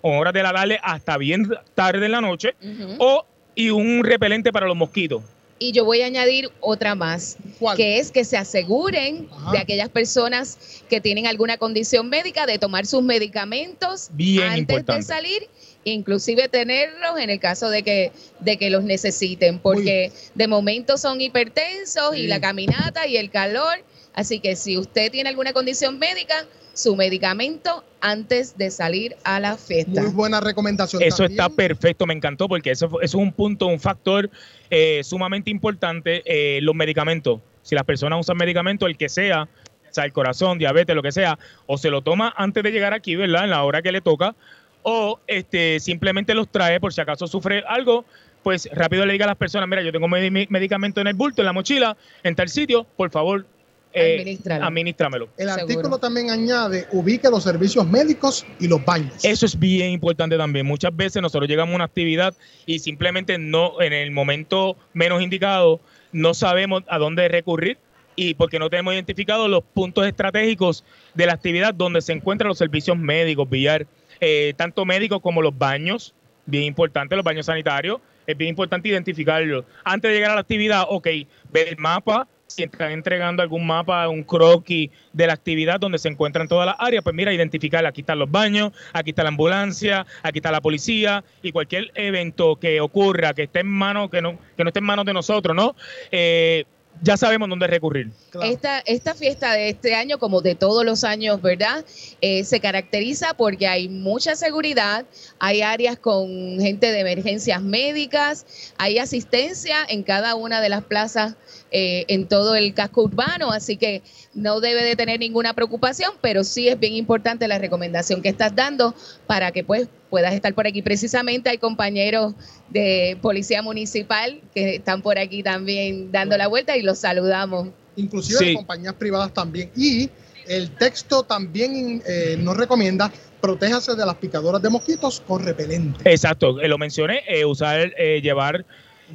o 0.00 0.16
horas 0.18 0.32
de 0.32 0.42
la 0.42 0.52
tarde 0.52 0.78
hasta 0.82 1.16
bien 1.18 1.48
tarde 1.74 2.06
en 2.06 2.12
la 2.12 2.20
noche, 2.20 2.54
o 2.98 3.24
y 3.54 3.70
un 3.70 4.04
repelente 4.04 4.52
para 4.52 4.66
los 4.66 4.76
mosquitos. 4.76 5.22
Y 5.58 5.72
yo 5.72 5.84
voy 5.84 6.02
a 6.02 6.06
añadir 6.06 6.50
otra 6.60 6.94
más, 6.94 7.36
que 7.76 7.98
es 7.98 8.12
que 8.12 8.24
se 8.24 8.36
aseguren 8.36 9.28
de 9.50 9.58
aquellas 9.58 9.88
personas 9.88 10.82
que 10.88 11.00
tienen 11.00 11.26
alguna 11.26 11.58
condición 11.58 12.08
médica 12.08 12.46
de 12.46 12.58
tomar 12.58 12.86
sus 12.86 13.02
medicamentos 13.02 14.08
Bien 14.12 14.44
antes 14.44 14.60
importante. 14.60 15.00
de 15.00 15.02
salir, 15.02 15.48
inclusive 15.84 16.48
tenerlos 16.48 17.18
en 17.18 17.30
el 17.30 17.40
caso 17.40 17.70
de 17.70 17.82
que, 17.82 18.12
de 18.40 18.56
que 18.56 18.70
los 18.70 18.84
necesiten, 18.84 19.58
porque 19.58 20.12
de 20.34 20.48
momento 20.48 20.98
son 20.98 21.20
hipertensos 21.20 22.16
y 22.16 22.26
la 22.26 22.40
caminata 22.40 23.06
y 23.06 23.16
el 23.16 23.30
calor. 23.30 23.78
Así 24.14 24.40
que 24.40 24.56
si 24.56 24.76
usted 24.76 25.10
tiene 25.12 25.28
alguna 25.30 25.52
condición 25.52 25.98
médica, 25.98 26.34
su 26.74 26.94
medicamento 26.94 27.82
antes 28.00 28.56
de 28.56 28.70
salir 28.70 29.16
a 29.24 29.40
la 29.40 29.56
fiesta. 29.56 30.00
Muy 30.00 30.12
buena 30.12 30.40
recomendación. 30.40 31.02
Eso 31.02 31.18
también. 31.24 31.40
está 31.40 31.48
perfecto, 31.54 32.06
me 32.06 32.14
encantó 32.14 32.46
porque 32.48 32.70
eso, 32.70 32.88
fue- 32.88 33.04
eso 33.04 33.18
es 33.18 33.22
un 33.22 33.32
punto, 33.32 33.66
un 33.66 33.80
factor 33.80 34.30
eh, 34.70 35.00
sumamente 35.02 35.50
importante. 35.50 36.22
eh, 36.24 36.60
los 36.62 36.74
medicamentos, 36.76 37.40
si 37.62 37.74
las 37.74 37.84
personas 37.84 38.20
usan 38.20 38.36
medicamentos, 38.36 38.88
el 38.88 38.96
que 38.96 39.08
sea, 39.08 39.42
o 39.90 39.94
sea, 39.94 40.04
el 40.04 40.12
corazón, 40.12 40.58
diabetes, 40.58 40.94
lo 40.94 41.02
que 41.02 41.10
sea, 41.12 41.38
o 41.66 41.78
se 41.78 41.90
lo 41.90 42.02
toma 42.02 42.32
antes 42.36 42.62
de 42.62 42.70
llegar 42.70 42.94
aquí, 42.94 43.16
¿verdad? 43.16 43.44
En 43.44 43.50
la 43.50 43.64
hora 43.64 43.82
que 43.82 43.90
le 43.90 44.00
toca, 44.00 44.36
o 44.82 45.18
este 45.26 45.80
simplemente 45.80 46.34
los 46.34 46.48
trae 46.48 46.80
por 46.80 46.92
si 46.92 47.00
acaso 47.00 47.26
sufre 47.26 47.62
algo, 47.68 48.04
pues 48.42 48.68
rápido 48.72 49.04
le 49.04 49.12
diga 49.12 49.24
a 49.24 49.28
las 49.28 49.36
personas, 49.36 49.68
mira, 49.68 49.82
yo 49.82 49.92
tengo 49.92 50.08
mi- 50.08 50.46
medicamento 50.48 51.00
en 51.00 51.08
el 51.08 51.14
bulto, 51.14 51.42
en 51.42 51.46
la 51.46 51.52
mochila, 51.52 51.96
en 52.22 52.34
tal 52.34 52.48
sitio, 52.48 52.86
por 52.96 53.10
favor, 53.10 53.44
eh, 53.92 54.16
Administralo. 54.18 54.64
administrámelo. 54.66 55.28
El 55.36 55.48
artículo 55.48 55.98
también 55.98 56.30
añade, 56.30 56.86
ubique 56.92 57.28
los 57.30 57.42
servicios 57.42 57.86
médicos 57.88 58.46
y 58.60 58.68
los 58.68 58.84
baños. 58.84 59.24
Eso 59.24 59.46
es 59.46 59.58
bien 59.58 59.90
importante 59.90 60.36
también. 60.36 60.66
Muchas 60.66 60.94
veces 60.94 61.20
nosotros 61.22 61.48
llegamos 61.48 61.72
a 61.72 61.76
una 61.76 61.84
actividad 61.84 62.34
y 62.66 62.78
simplemente 62.78 63.38
no, 63.38 63.80
en 63.80 63.92
el 63.92 64.10
momento 64.10 64.76
menos 64.92 65.22
indicado, 65.22 65.80
no 66.12 66.34
sabemos 66.34 66.84
a 66.88 66.98
dónde 66.98 67.28
recurrir 67.28 67.78
y 68.14 68.34
porque 68.34 68.58
no 68.58 68.68
tenemos 68.68 68.94
identificados 68.94 69.48
los 69.48 69.62
puntos 69.64 70.06
estratégicos 70.06 70.84
de 71.14 71.26
la 71.26 71.32
actividad 71.34 71.72
donde 71.74 72.00
se 72.02 72.12
encuentran 72.12 72.48
los 72.48 72.58
servicios 72.58 72.96
médicos, 72.96 73.48
billar, 73.48 73.86
eh, 74.20 74.54
tanto 74.56 74.84
médicos 74.84 75.20
como 75.20 75.42
los 75.42 75.56
baños, 75.56 76.14
bien 76.46 76.64
importante, 76.64 77.16
los 77.16 77.24
baños 77.24 77.46
sanitarios, 77.46 78.00
es 78.26 78.36
bien 78.36 78.50
importante 78.50 78.88
identificarlos. 78.88 79.64
Antes 79.84 80.10
de 80.10 80.14
llegar 80.14 80.32
a 80.32 80.34
la 80.34 80.40
actividad, 80.40 80.84
ok, 80.88 81.06
ver 81.50 81.68
el 81.68 81.78
mapa, 81.78 82.28
si 82.46 82.62
están 82.62 82.92
entregando 82.92 83.42
algún 83.42 83.66
mapa, 83.66 84.08
un 84.08 84.22
croquis 84.22 84.90
de 85.12 85.26
la 85.26 85.34
actividad 85.34 85.78
donde 85.78 85.98
se 85.98 86.08
encuentran 86.08 86.48
todas 86.48 86.66
las 86.66 86.76
áreas, 86.78 87.04
pues 87.04 87.14
mira, 87.14 87.32
identificar, 87.32 87.84
aquí 87.86 88.00
están 88.00 88.18
los 88.18 88.30
baños, 88.30 88.72
aquí 88.92 89.10
está 89.10 89.22
la 89.22 89.28
ambulancia, 89.28 90.06
aquí 90.22 90.38
está 90.38 90.50
la 90.50 90.60
policía 90.60 91.24
y 91.42 91.52
cualquier 91.52 91.90
evento 91.94 92.56
que 92.56 92.80
ocurra, 92.80 93.34
que 93.34 93.44
esté 93.44 93.60
en 93.60 93.68
manos, 93.68 94.10
que 94.10 94.20
no, 94.20 94.38
que 94.56 94.64
no 94.64 94.68
esté 94.68 94.80
en 94.80 94.86
manos 94.86 95.04
de 95.04 95.12
nosotros, 95.12 95.54
¿no? 95.54 95.76
Eh, 96.10 96.64
ya 97.02 97.16
sabemos 97.16 97.48
dónde 97.48 97.66
recurrir. 97.66 98.10
Esta, 98.42 98.80
esta 98.80 99.14
fiesta 99.14 99.52
de 99.52 99.70
este 99.70 99.94
año, 99.94 100.18
como 100.18 100.40
de 100.40 100.54
todos 100.54 100.84
los 100.84 101.04
años, 101.04 101.40
¿verdad? 101.42 101.84
Eh, 102.20 102.44
se 102.44 102.60
caracteriza 102.60 103.34
porque 103.34 103.66
hay 103.66 103.88
mucha 103.88 104.36
seguridad, 104.36 105.06
hay 105.38 105.62
áreas 105.62 105.98
con 105.98 106.58
gente 106.60 106.92
de 106.92 107.00
emergencias 107.00 107.62
médicas, 107.62 108.46
hay 108.78 108.98
asistencia 108.98 109.76
en 109.88 110.02
cada 110.02 110.34
una 110.34 110.60
de 110.60 110.68
las 110.68 110.84
plazas 110.84 111.34
eh, 111.70 112.04
en 112.08 112.26
todo 112.26 112.54
el 112.54 112.74
casco 112.74 113.02
urbano, 113.02 113.52
así 113.52 113.76
que 113.76 114.02
no 114.34 114.60
debe 114.60 114.82
de 114.82 114.96
tener 114.96 115.20
ninguna 115.20 115.54
preocupación, 115.54 116.12
pero 116.20 116.44
sí 116.44 116.68
es 116.68 116.78
bien 116.78 116.94
importante 116.94 117.46
la 117.48 117.58
recomendación 117.58 118.22
que 118.22 118.28
estás 118.28 118.54
dando 118.54 118.94
para 119.26 119.52
que 119.52 119.64
pues 119.64 119.88
puedas 120.10 120.32
estar 120.34 120.54
por 120.54 120.66
aquí. 120.66 120.82
Precisamente 120.82 121.50
hay 121.50 121.58
compañeros 121.58 122.34
de 122.70 123.18
Policía 123.20 123.62
Municipal 123.62 124.40
que 124.54 124.76
están 124.76 125.02
por 125.02 125.18
aquí 125.18 125.42
también 125.42 126.10
dando 126.12 126.36
la 126.36 126.48
vuelta 126.48 126.76
y 126.76 126.82
los 126.82 126.98
saludamos. 126.98 127.68
inclusive 127.96 128.38
Sí. 128.38 128.44
de 128.46 128.54
compañías 128.54 128.94
privadas 128.94 129.34
también. 129.34 129.70
Y 129.76 130.08
el 130.46 130.70
texto 130.70 131.24
también 131.24 132.00
eh, 132.06 132.36
nos 132.38 132.56
recomienda 132.56 133.10
protéjase 133.40 133.94
de 133.94 134.04
las 134.04 134.16
picadoras 134.16 134.60
de 134.62 134.70
mosquitos 134.70 135.22
con 135.26 135.44
repelente. 135.44 136.10
Exacto, 136.10 136.60
eh, 136.60 136.68
lo 136.68 136.78
mencioné, 136.78 137.22
eh, 137.28 137.44
usar, 137.44 137.92
eh, 137.98 138.20
llevar 138.20 138.64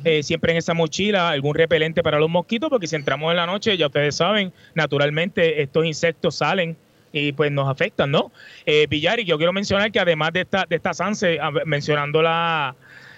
eh, 0.03 0.23
siempre 0.23 0.51
en 0.51 0.57
esa 0.57 0.73
mochila 0.73 1.29
algún 1.29 1.55
repelente 1.55 2.01
para 2.03 2.19
los 2.19 2.29
mosquitos, 2.29 2.69
porque 2.69 2.87
si 2.87 2.95
entramos 2.95 3.31
en 3.31 3.37
la 3.37 3.45
noche, 3.45 3.77
ya 3.77 3.87
ustedes 3.87 4.15
saben, 4.15 4.51
naturalmente 4.75 5.61
estos 5.61 5.85
insectos 5.85 6.35
salen 6.35 6.75
y 7.11 7.31
pues 7.31 7.51
nos 7.51 7.69
afectan, 7.69 8.09
¿no? 8.11 8.31
Eh, 8.65 8.87
Villar, 8.89 9.19
y 9.19 9.25
yo 9.25 9.37
quiero 9.37 9.53
mencionar 9.53 9.91
que 9.91 9.99
además 9.99 10.33
de 10.33 10.41
esta, 10.41 10.65
de 10.67 10.75
esta 10.75 10.93
SANSE, 10.93 11.39
a- 11.39 11.51
mencionando 11.65 12.21
la 12.21 12.75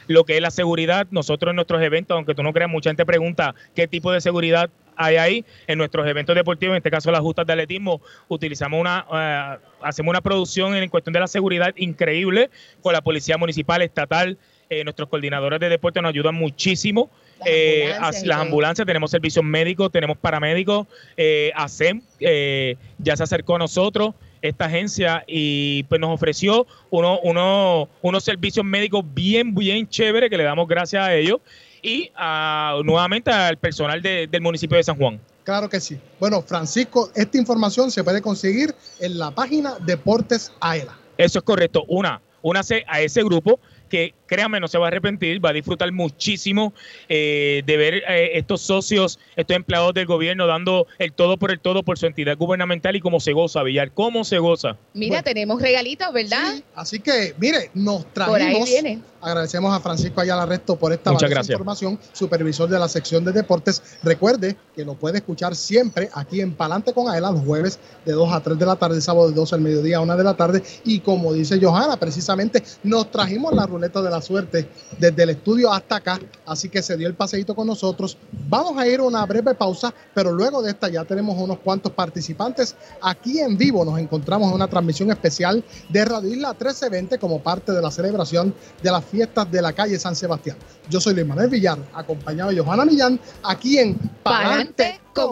lo 0.07 0.23
que 0.23 0.35
es 0.35 0.41
la 0.41 0.51
seguridad, 0.51 1.07
nosotros 1.09 1.49
en 1.49 1.55
nuestros 1.55 1.81
eventos, 1.81 2.13
aunque 2.15 2.35
tú 2.35 2.43
no 2.43 2.53
creas, 2.53 2.69
mucha 2.69 2.91
gente 2.91 3.07
pregunta 3.07 3.55
qué 3.73 3.87
tipo 3.87 4.11
de 4.11 4.21
seguridad 4.21 4.69
hay 4.95 5.15
ahí. 5.15 5.45
En 5.65 5.79
nuestros 5.79 6.05
eventos 6.07 6.35
deportivos, 6.35 6.73
en 6.73 6.77
este 6.77 6.91
caso 6.91 7.09
las 7.11 7.21
justas 7.21 7.47
de 7.47 7.53
atletismo, 7.53 8.01
utilizamos 8.27 8.79
una, 8.79 9.03
eh, 9.11 9.57
hacemos 9.81 10.11
una 10.11 10.21
producción 10.21 10.75
en 10.75 10.89
cuestión 10.89 11.11
de 11.13 11.21
la 11.21 11.27
seguridad 11.27 11.73
increíble 11.75 12.51
con 12.83 12.93
la 12.93 13.01
policía 13.01 13.37
municipal, 13.39 13.81
estatal, 13.81 14.37
eh, 14.69 14.83
nuestros 14.83 15.09
coordinadores 15.09 15.59
de 15.59 15.69
deporte 15.69 16.01
nos 16.01 16.09
ayudan 16.09 16.35
muchísimo. 16.35 17.09
Las 17.39 17.47
Eh, 17.47 17.93
ambulancias 18.33 18.79
las 18.79 18.87
tenemos 18.87 19.11
servicios 19.11 19.43
médicos, 19.43 19.91
tenemos 19.91 20.17
paramédicos, 20.17 20.87
eh, 21.17 21.51
ASEM 21.55 22.01
eh, 22.19 22.77
ya 22.97 23.15
se 23.17 23.23
acercó 23.23 23.55
a 23.55 23.59
nosotros, 23.59 24.15
esta 24.41 24.65
agencia, 24.65 25.23
y 25.27 25.83
pues 25.83 25.99
nos 25.99 26.11
ofreció 26.11 26.65
uno, 26.91 27.19
uno, 27.23 27.89
unos 28.01 28.23
servicios 28.23 28.63
médicos 28.65 29.03
bien, 29.13 29.53
bien 29.55 29.87
chéveres 29.87 30.29
que 30.29 30.37
le 30.37 30.43
damos 30.43 30.67
gracias 30.67 31.03
a 31.05 31.13
ellos. 31.15 31.39
y 31.87 32.09
a- 32.15 32.79
nuevamente 32.83 33.29
al 33.29 33.57
personal 33.57 34.01
de- 34.01 34.25
del 34.25 34.41
municipio 34.41 34.75
de 34.75 34.81
San 34.83 34.97
Juan. 34.97 35.19
Claro 35.43 35.69
que 35.69 35.79
sí. 35.79 35.99
Bueno, 36.19 36.41
Francisco, 36.41 37.11
esta 37.13 37.37
información 37.37 37.91
se 37.91 38.03
puede 38.03 38.23
conseguir 38.23 38.73
en 38.99 39.19
la 39.19 39.29
página 39.29 39.75
Deportes 39.85 40.51
AELA. 40.59 40.97
Eso 41.15 41.37
es 41.37 41.45
correcto. 41.45 41.83
Una, 41.87 42.19
únase 42.41 42.83
a 42.87 43.01
ese 43.01 43.21
grupo 43.23 43.59
que 43.87 44.15
créanme 44.27 44.59
no 44.59 44.67
se 44.67 44.77
va 44.77 44.85
a 44.85 44.87
arrepentir, 44.87 45.43
va 45.43 45.49
a 45.49 45.53
disfrutar 45.53 45.91
muchísimo 45.91 46.73
eh, 47.09 47.63
de 47.65 47.77
ver 47.77 47.95
eh, 47.95 48.31
estos 48.33 48.61
socios, 48.61 49.19
estos 49.35 49.55
empleados 49.55 49.93
del 49.93 50.05
gobierno 50.05 50.47
dando 50.47 50.87
el 50.99 51.13
todo 51.13 51.37
por 51.37 51.51
el 51.51 51.59
todo 51.59 51.83
por 51.83 51.97
su 51.97 52.05
entidad 52.05 52.37
gubernamental 52.37 52.95
y 52.95 53.01
cómo 53.01 53.19
se 53.19 53.33
goza, 53.33 53.63
Villar, 53.63 53.91
cómo 53.91 54.23
se 54.23 54.39
goza. 54.39 54.77
Mira, 54.93 55.21
tenemos 55.21 55.61
regalitos, 55.61 56.11
¿verdad? 56.13 56.55
Así 56.75 56.99
que, 56.99 57.33
mire, 57.37 57.69
nos 57.73 58.05
Por 58.05 58.23
ahí 58.23 58.45
trajimos. 58.45 58.69
viene. 58.69 59.01
Agradecemos 59.25 59.75
a 59.75 59.79
Francisco 59.79 60.21
Ayala 60.21 60.45
Resto 60.45 60.75
por 60.75 60.93
esta 60.93 61.11
información, 61.11 61.99
supervisor 62.13 62.69
de 62.69 62.77
la 62.77 62.87
sección 62.87 63.25
de 63.25 63.31
deportes. 63.31 63.81
Recuerde 64.03 64.55
que 64.75 64.85
lo 64.85 64.93
puede 64.93 65.17
escuchar 65.17 65.55
siempre 65.55 66.09
aquí 66.13 66.41
en 66.41 66.53
Palante 66.53 66.93
con 66.93 67.09
Aela 67.09 67.31
los 67.31 67.43
jueves 67.43 67.79
de 68.05 68.13
2 68.13 68.31
a 68.31 68.41
3 68.41 68.59
de 68.59 68.65
la 68.67 68.75
tarde, 68.75 69.01
sábado 69.01 69.29
de 69.29 69.33
12 69.33 69.55
al 69.55 69.61
mediodía 69.61 69.97
a 69.97 70.01
1 70.01 70.15
de 70.15 70.23
la 70.23 70.35
tarde. 70.35 70.61
Y 70.83 70.99
como 70.99 71.33
dice 71.33 71.59
Johanna, 71.59 71.97
precisamente 71.97 72.61
nos 72.83 73.09
trajimos 73.09 73.51
la 73.55 73.65
ruleta 73.65 73.99
de 74.03 74.11
la 74.11 74.14
suerte 74.21 74.69
desde 74.97 75.23
el 75.23 75.31
estudio 75.31 75.71
hasta 75.71 75.97
acá, 75.97 76.19
así 76.45 76.69
que 76.69 76.81
se 76.81 76.97
dio 76.97 77.07
el 77.07 77.15
paseíto 77.15 77.55
con 77.55 77.67
nosotros. 77.67 78.17
Vamos 78.47 78.77
a 78.77 78.87
ir 78.87 78.99
a 78.99 79.03
una 79.03 79.25
breve 79.25 79.55
pausa, 79.55 79.93
pero 80.13 80.31
luego 80.31 80.61
de 80.61 80.71
esta 80.71 80.89
ya 80.89 81.03
tenemos 81.03 81.37
unos 81.37 81.59
cuantos 81.59 81.91
participantes 81.91 82.75
aquí 83.01 83.39
en 83.39 83.57
vivo. 83.57 83.83
Nos 83.85 83.99
encontramos 83.99 84.49
en 84.49 84.55
una 84.55 84.67
transmisión 84.67 85.11
especial 85.11 85.63
de 85.89 86.05
Radio 86.05 86.29
Isla 86.29 86.49
1320 86.49 87.17
como 87.17 87.41
parte 87.41 87.71
de 87.71 87.81
la 87.81 87.91
celebración 87.91 88.53
de 88.81 88.91
las 88.91 89.03
fiestas 89.03 89.51
de 89.51 89.61
la 89.61 89.73
calle 89.73 89.99
San 89.99 90.15
Sebastián. 90.15 90.57
Yo 90.89 90.99
soy 90.99 91.13
Luis 91.13 91.27
Manuel 91.27 91.49
Villar, 91.49 91.79
acompañado 91.93 92.51
de 92.51 92.59
Johanna 92.59 92.85
Millán, 92.85 93.19
aquí 93.43 93.77
en 93.77 93.95
Pa'lante 94.23 94.99
con. 95.13 95.31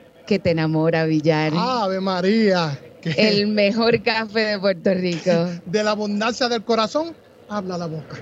que 0.31 0.39
te 0.39 0.51
enamora, 0.51 1.03
Villar. 1.03 1.51
Ave 1.53 1.99
María. 1.99 2.79
El 3.03 3.47
mejor 3.47 4.01
café 4.01 4.39
de 4.39 4.59
Puerto 4.59 4.93
Rico. 4.93 5.29
de 5.65 5.83
la 5.83 5.91
abundancia 5.91 6.47
del 6.47 6.63
corazón, 6.63 7.13
habla 7.49 7.77
la 7.77 7.87
boca. 7.87 8.17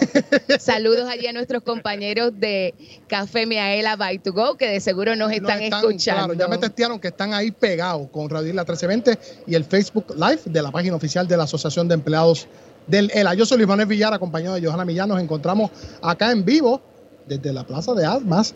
Saludos 0.58 1.06
allí 1.10 1.26
a 1.26 1.32
nuestros 1.34 1.62
compañeros 1.62 2.32
de 2.40 2.74
Café 3.06 3.44
Miaela 3.44 3.96
by 3.96 4.20
to 4.20 4.32
go, 4.32 4.56
que 4.56 4.66
de 4.66 4.80
seguro 4.80 5.14
nos 5.14 5.30
están, 5.30 5.60
escuchando. 5.60 6.28
Claro, 6.28 6.32
ya 6.32 6.48
me 6.48 6.56
testearon 6.56 6.98
que 6.98 7.08
están 7.08 7.34
ahí 7.34 7.50
pegados 7.50 8.08
con 8.10 8.30
Radio 8.30 8.48
Isla 8.48 8.62
1320 8.62 9.42
y 9.46 9.54
el 9.54 9.64
Facebook 9.64 10.06
Live 10.16 10.40
de 10.46 10.62
la 10.62 10.70
página 10.70 10.96
oficial 10.96 11.28
de 11.28 11.36
la 11.36 11.42
Asociación 11.42 11.86
de 11.86 11.92
Empleados 11.96 12.48
del 12.86 13.10
ELA. 13.12 13.34
Yo 13.34 13.44
soy 13.44 13.58
Luis 13.58 13.68
Manuel 13.68 13.88
Villar, 13.88 14.14
acompañado 14.14 14.54
de 14.54 14.66
Johanna 14.66 14.86
Millán. 14.86 15.10
Nos 15.10 15.20
encontramos 15.20 15.70
acá 16.00 16.32
en 16.32 16.46
vivo 16.46 16.80
desde 17.26 17.52
la 17.52 17.66
Plaza 17.66 17.92
de 17.92 18.06
Armas 18.06 18.54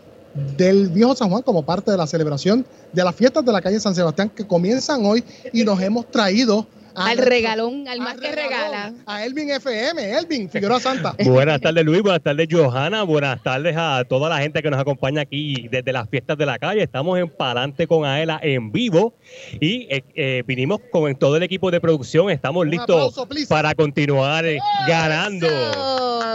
del 0.57 0.89
Viejo 0.89 1.15
San 1.15 1.29
Juan 1.29 1.41
como 1.43 1.63
parte 1.63 1.91
de 1.91 1.97
la 1.97 2.07
celebración 2.07 2.65
de 2.93 3.03
las 3.03 3.15
fiestas 3.15 3.43
de 3.45 3.51
la 3.51 3.61
calle 3.61 3.79
San 3.79 3.95
Sebastián 3.95 4.29
que 4.29 4.45
comienzan 4.45 5.05
hoy 5.05 5.23
y 5.53 5.63
nos 5.63 5.81
hemos 5.81 6.09
traído 6.11 6.67
a 6.95 7.09
Al 7.09 7.19
regalón, 7.19 7.87
al 7.87 7.99
más 7.99 8.15
que 8.15 8.31
regalón, 8.31 8.71
regala. 8.71 8.93
A 9.05 9.23
Elvin 9.23 9.51
FM, 9.51 10.17
Elvin 10.17 10.49
Figueroa 10.49 10.79
Santa. 10.79 11.15
Buenas 11.25 11.61
tardes 11.61 11.85
Luis, 11.85 12.01
buenas 12.01 12.23
tardes 12.23 12.47
Johanna, 12.49 13.03
buenas 13.03 13.43
tardes 13.43 13.75
a 13.77 14.03
toda 14.09 14.29
la 14.29 14.39
gente 14.39 14.63
que 14.63 14.71
nos 14.71 14.79
acompaña 14.79 15.21
aquí 15.21 15.67
desde 15.69 15.93
las 15.93 16.09
fiestas 16.09 16.39
de 16.39 16.47
la 16.47 16.57
calle. 16.57 16.81
Estamos 16.81 17.19
en 17.19 17.29
Palante 17.29 17.85
con 17.85 18.03
Aela 18.03 18.39
en 18.41 18.71
vivo 18.71 19.13
y 19.59 19.87
eh, 19.91 20.03
eh, 20.15 20.43
vinimos 20.47 20.79
con 20.91 21.15
todo 21.15 21.37
el 21.37 21.43
equipo 21.43 21.69
de 21.69 21.79
producción. 21.79 22.31
Estamos 22.31 22.65
listos 22.65 23.15
aplauso, 23.15 23.47
para 23.47 23.75
continuar 23.75 24.45
eh, 24.45 24.57
ganando. 24.87 25.47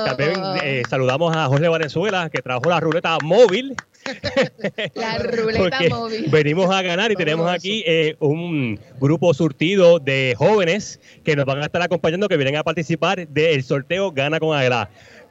También 0.04 0.32
eh, 0.62 0.82
saludamos 0.88 1.34
a 1.36 1.46
Jorge 1.46 1.68
Valenzuela 1.68 2.28
que 2.30 2.42
trajo 2.42 2.68
la 2.68 2.80
ruleta 2.80 3.18
móvil. 3.22 3.74
La 4.94 5.18
ruleta 5.18 5.58
porque 5.78 5.88
móvil. 5.90 6.26
venimos 6.28 6.70
a 6.74 6.82
ganar 6.82 7.12
y 7.12 7.16
tenemos 7.16 7.50
aquí 7.50 7.82
eh, 7.86 8.16
un 8.18 8.78
grupo 9.00 9.32
surtido 9.34 9.98
de 9.98 10.34
jóvenes 10.36 11.00
que 11.24 11.36
nos 11.36 11.44
van 11.44 11.58
a 11.62 11.66
estar 11.66 11.82
acompañando, 11.82 12.28
que 12.28 12.36
vienen 12.36 12.56
a 12.56 12.64
participar 12.64 13.26
del 13.28 13.62
sorteo 13.62 14.10
Gana 14.12 14.38
con. 14.40 14.52
Chicas, 14.58 14.88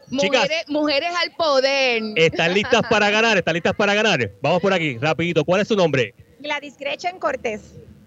Mujeres, 0.09 0.65
mujeres 0.67 1.09
al 1.23 1.31
poder. 1.35 2.03
¿están 2.17 2.53
listas 2.53 2.81
para 2.89 3.09
ganar? 3.11 3.37
¿Están 3.37 3.53
listas 3.53 3.73
para 3.75 3.93
ganar? 3.93 4.31
Vamos 4.41 4.61
por 4.61 4.73
aquí, 4.73 4.97
rapidito. 4.97 5.45
¿Cuál 5.45 5.61
es 5.61 5.67
su 5.67 5.75
nombre? 5.75 6.13
Gladys 6.39 6.77
Gretchen 6.77 7.19
Cortés, 7.19 7.61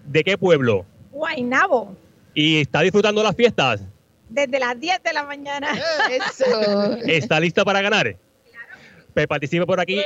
¿De 0.05 0.23
qué 0.23 0.37
pueblo? 0.37 0.85
Guainabo, 1.11 1.95
¿Y 2.33 2.61
está 2.61 2.81
disfrutando 2.81 3.23
las 3.23 3.35
fiestas? 3.35 3.81
desde 4.27 4.59
las 4.59 4.77
10 4.79 5.01
de 5.03 5.13
la 5.13 5.23
mañana. 5.23 5.69
Eso. 6.11 6.97
¿Está 7.05 7.39
lista 7.39 7.63
para 7.63 7.81
ganar? 7.81 8.17
Pues 9.15 9.25
participe 9.27 9.65
por 9.65 9.79
aquí. 9.79 9.99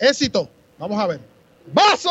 Éxito. 0.00 0.48
Vamos 0.78 0.98
a 0.98 1.06
ver. 1.08 1.20
¡Vaso! 1.66 2.10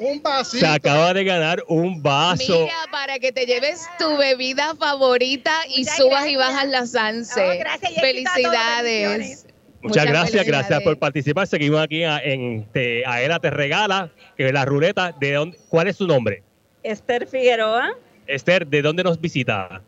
Un 0.00 0.22
vasito. 0.22 0.64
Se 0.64 0.66
acaba 0.66 1.12
de 1.14 1.22
ganar 1.24 1.62
un 1.68 2.02
vaso. 2.02 2.60
Mira, 2.62 2.74
para 2.90 3.18
que 3.18 3.30
te 3.32 3.44
lleves 3.46 3.86
tu 3.98 4.16
bebida 4.16 4.74
favorita 4.76 5.52
y 5.68 5.80
Muchas 5.80 5.96
subas 5.96 6.26
y 6.28 6.34
gracias. 6.34 6.38
bajas 6.38 6.68
la 6.68 6.86
Sanse. 6.86 7.40
No, 7.46 7.58
gracias 7.58 7.92
a 7.92 7.94
todos, 7.94 8.00
Felicidades. 8.00 9.46
Muchas, 9.82 10.06
gracias, 10.06 10.46
gracias 10.46 10.82
por 10.82 10.98
participar. 10.98 11.46
Seguimos 11.46 11.80
aquí 11.80 12.02
a- 12.02 12.18
en 12.18 12.66
te, 12.72 13.04
Aela 13.06 13.38
Te 13.38 13.50
Regala, 13.50 14.10
que 14.36 14.46
es 14.46 14.52
la 14.52 14.64
ruleta. 14.64 15.12
¿De 15.18 15.32
dónde, 15.32 15.58
¿Cuál 15.68 15.86
es 15.88 15.96
su 15.96 16.06
nombre? 16.06 16.42
Esther 16.82 17.26
Figueroa, 17.28 17.90
Esther, 18.26 18.66
¿de 18.66 18.82
dónde 18.82 19.02
nos 19.04 19.20
visita? 19.20 19.80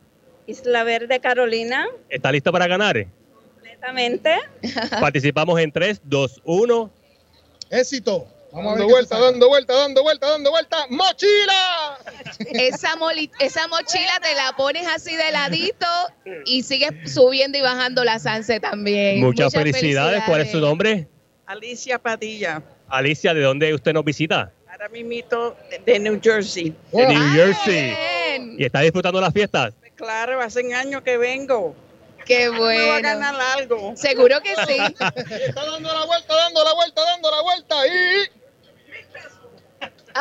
Isla 0.46 0.82
Verde, 0.84 1.20
Carolina, 1.20 1.86
¿Está 2.08 2.30
lista 2.32 2.50
para 2.52 2.66
ganar? 2.68 3.06
Completamente. 3.80 4.36
Participamos 5.00 5.58
en 5.60 5.72
3, 5.72 6.00
2, 6.04 6.42
1. 6.44 6.90
Éxito. 7.70 8.26
Vamos 8.52 8.72
a 8.72 8.74
ver 8.74 8.80
Dando 8.80 8.88
vuelta, 8.88 9.18
dando 9.18 9.48
vuelta, 9.48 9.74
dando 9.76 10.02
vuelta, 10.02 10.28
dando 10.28 10.50
vuelta. 10.50 10.76
¡Mochila! 10.90 11.98
Esa, 12.52 12.96
moli- 12.96 13.30
esa 13.38 13.68
mochila 13.68 14.18
te 14.20 14.34
la 14.34 14.56
pones 14.56 14.88
así 14.88 15.14
de 15.14 15.30
ladito 15.30 15.86
y 16.46 16.64
sigues 16.64 16.90
subiendo 17.12 17.58
y 17.58 17.60
bajando 17.60 18.02
la 18.02 18.18
Sanse 18.18 18.58
también. 18.58 19.20
Muchas, 19.20 19.52
felicidades. 19.52 20.24
¿Cuál 20.26 20.40
es 20.40 20.50
su 20.50 20.58
nombre? 20.58 21.06
Alicia 21.46 21.98
Padilla, 21.98 22.62
Alicia, 22.88 23.34
¿de 23.34 23.42
dónde 23.42 23.72
usted 23.74 23.92
nos 23.92 24.04
visita? 24.04 24.52
Ahora 24.68 24.88
mismito 24.88 25.56
de 25.84 25.98
New 25.98 26.18
Jersey. 26.22 26.74
De 26.92 27.06
New 27.06 27.32
Jersey. 27.34 27.94
¿Y 28.58 28.64
está 28.64 28.80
disfrutando 28.80 29.20
las 29.20 29.32
fiestas? 29.32 29.74
Claro, 29.96 30.40
hace 30.40 30.74
años 30.74 31.02
que 31.02 31.18
vengo. 31.18 31.76
Qué 32.30 32.48
Me 32.48 32.58
voy 32.58 32.76
a 32.76 32.86
bueno. 32.86 33.02
ganar 33.02 33.34
algo. 33.58 33.92
Seguro 33.96 34.40
que 34.40 34.54
sí. 34.54 34.76
Está 35.48 35.64
dando 35.66 35.92
la 35.92 36.04
vuelta, 36.04 36.36
dando 36.36 36.62
la 36.62 36.74
vuelta, 36.74 37.02
dando 37.04 37.28
la 37.28 37.42
vuelta 37.42 37.86
y. 37.88 37.90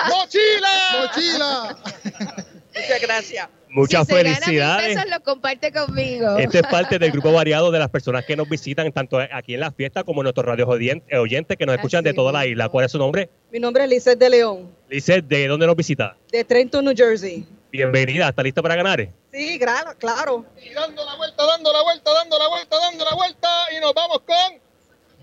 ¡Mochila! 0.10 0.70
¡Mochila! 1.02 1.78
Muchas 2.76 3.02
gracias. 3.02 3.50
Muchas 3.70 4.08
si 4.08 4.14
se 4.14 4.24
gana 4.24 4.30
mil 4.34 4.44
felicidades. 4.44 4.96
pesos, 4.96 5.10
lo 5.12 5.24
comparte 5.24 5.72
conmigo. 5.72 6.38
Este 6.40 6.58
es 6.62 6.68
parte 6.68 6.98
del 6.98 7.12
grupo 7.12 7.32
variado 7.32 7.70
de 7.70 7.78
las 7.78 7.90
personas 7.90 8.26
que 8.26 8.36
nos 8.36 8.50
visitan 8.50 8.92
tanto 8.92 9.20
aquí 9.32 9.54
en 9.54 9.60
las 9.60 9.76
fiestas 9.76 10.04
como 10.04 10.24
nuestros 10.24 10.48
radios 10.48 10.68
oyentes, 10.68 11.16
oyentes 11.20 11.58
que 11.58 11.68
nos 11.68 11.76
escuchan 11.76 12.04
de 12.04 12.16
toda 12.16 12.32
la 12.32 12.48
isla. 12.48 12.70
¿Cuál 12.70 12.86
es 12.86 12.92
su 12.92 12.98
nombre? 12.98 13.30
Mi 13.52 13.60
nombre 13.60 13.84
es 13.84 13.90
Lizeth 13.92 14.18
de 14.18 14.30
León, 14.32 14.72
Lizeth, 14.90 15.26
¿de 15.26 15.48
dónde 15.48 15.68
nos 15.68 15.76
visita? 15.76 16.18
de 16.32 16.44
Trenton, 16.44 16.84
New 16.86 16.96
Jersey. 16.98 17.46
Bienvenida, 17.72 18.30
¿está 18.30 18.42
lista 18.42 18.62
para 18.64 18.76
ganar? 18.76 19.08
Sí, 19.32 19.60
claro, 19.60 19.92
claro. 20.00 20.46
Y 20.60 20.74
dando 20.74 21.06
la 21.06 21.16
vuelta, 21.16 21.46
dando 21.46 21.72
la 21.72 21.84
vuelta, 21.84 22.12
dando 22.14 22.40
la 22.40 22.48
vuelta, 22.48 22.78
dando 22.80 23.06
la 23.06 23.16
vuelta 23.16 23.48
y 23.78 23.80
nos 23.80 23.94
vamos 23.94 24.22
con 24.26 24.60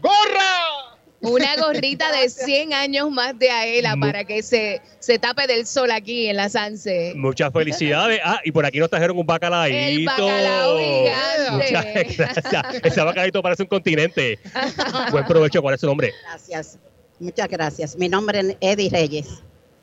gorra. 0.01 0.93
Una 1.23 1.57
gorrita 1.61 2.13
de 2.13 2.29
100 2.29 2.73
años 2.73 3.11
más 3.11 3.37
de 3.37 3.51
Aela 3.51 3.97
para 3.99 4.25
que 4.25 4.45
se, 4.45 4.81
se 5.01 5.19
tape 5.19 5.49
del 5.49 5.67
sol 5.67 5.91
aquí 5.91 6.29
en 6.29 6.37
la 6.37 6.49
Sanse. 6.49 7.15
Muchas 7.17 7.53
felicidades. 7.53 8.21
Ah, 8.23 8.39
y 8.45 8.53
por 8.53 8.65
aquí 8.65 8.79
nos 8.79 8.91
trajeron 8.91 9.19
un 9.19 9.27
bacalaíto. 9.27 9.77
El 9.77 10.05
bacalao 10.05 10.79
gigante. 10.79 11.51
Muchas 11.51 12.17
gracias. 12.17 12.85
Ese 12.85 13.01
bacalaíto 13.01 13.43
parece 13.43 13.63
un 13.65 13.69
continente. 13.69 14.39
Buen 15.11 15.25
provecho. 15.27 15.61
¿Cuál 15.63 15.75
es 15.75 15.81
su 15.81 15.87
nombre? 15.87 16.13
Gracias, 16.29 16.79
muchas 17.19 17.49
gracias. 17.49 17.97
Mi 17.97 18.09
nombre 18.09 18.39
es 18.39 18.57
Eddie 18.61 18.91
Reyes, 18.91 19.27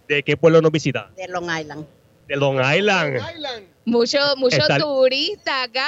¿De 0.07 0.23
qué 0.23 0.37
pueblo 0.37 0.61
nos 0.61 0.71
visita? 0.71 1.11
de 1.17 1.27
Long 1.27 1.49
Island. 1.59 1.85
De 2.27 2.35
Long 2.35 2.59
Island. 2.59 3.19
Muchos 3.85 4.37
mucho 4.37 4.57
turistas 4.79 5.67
acá 5.67 5.87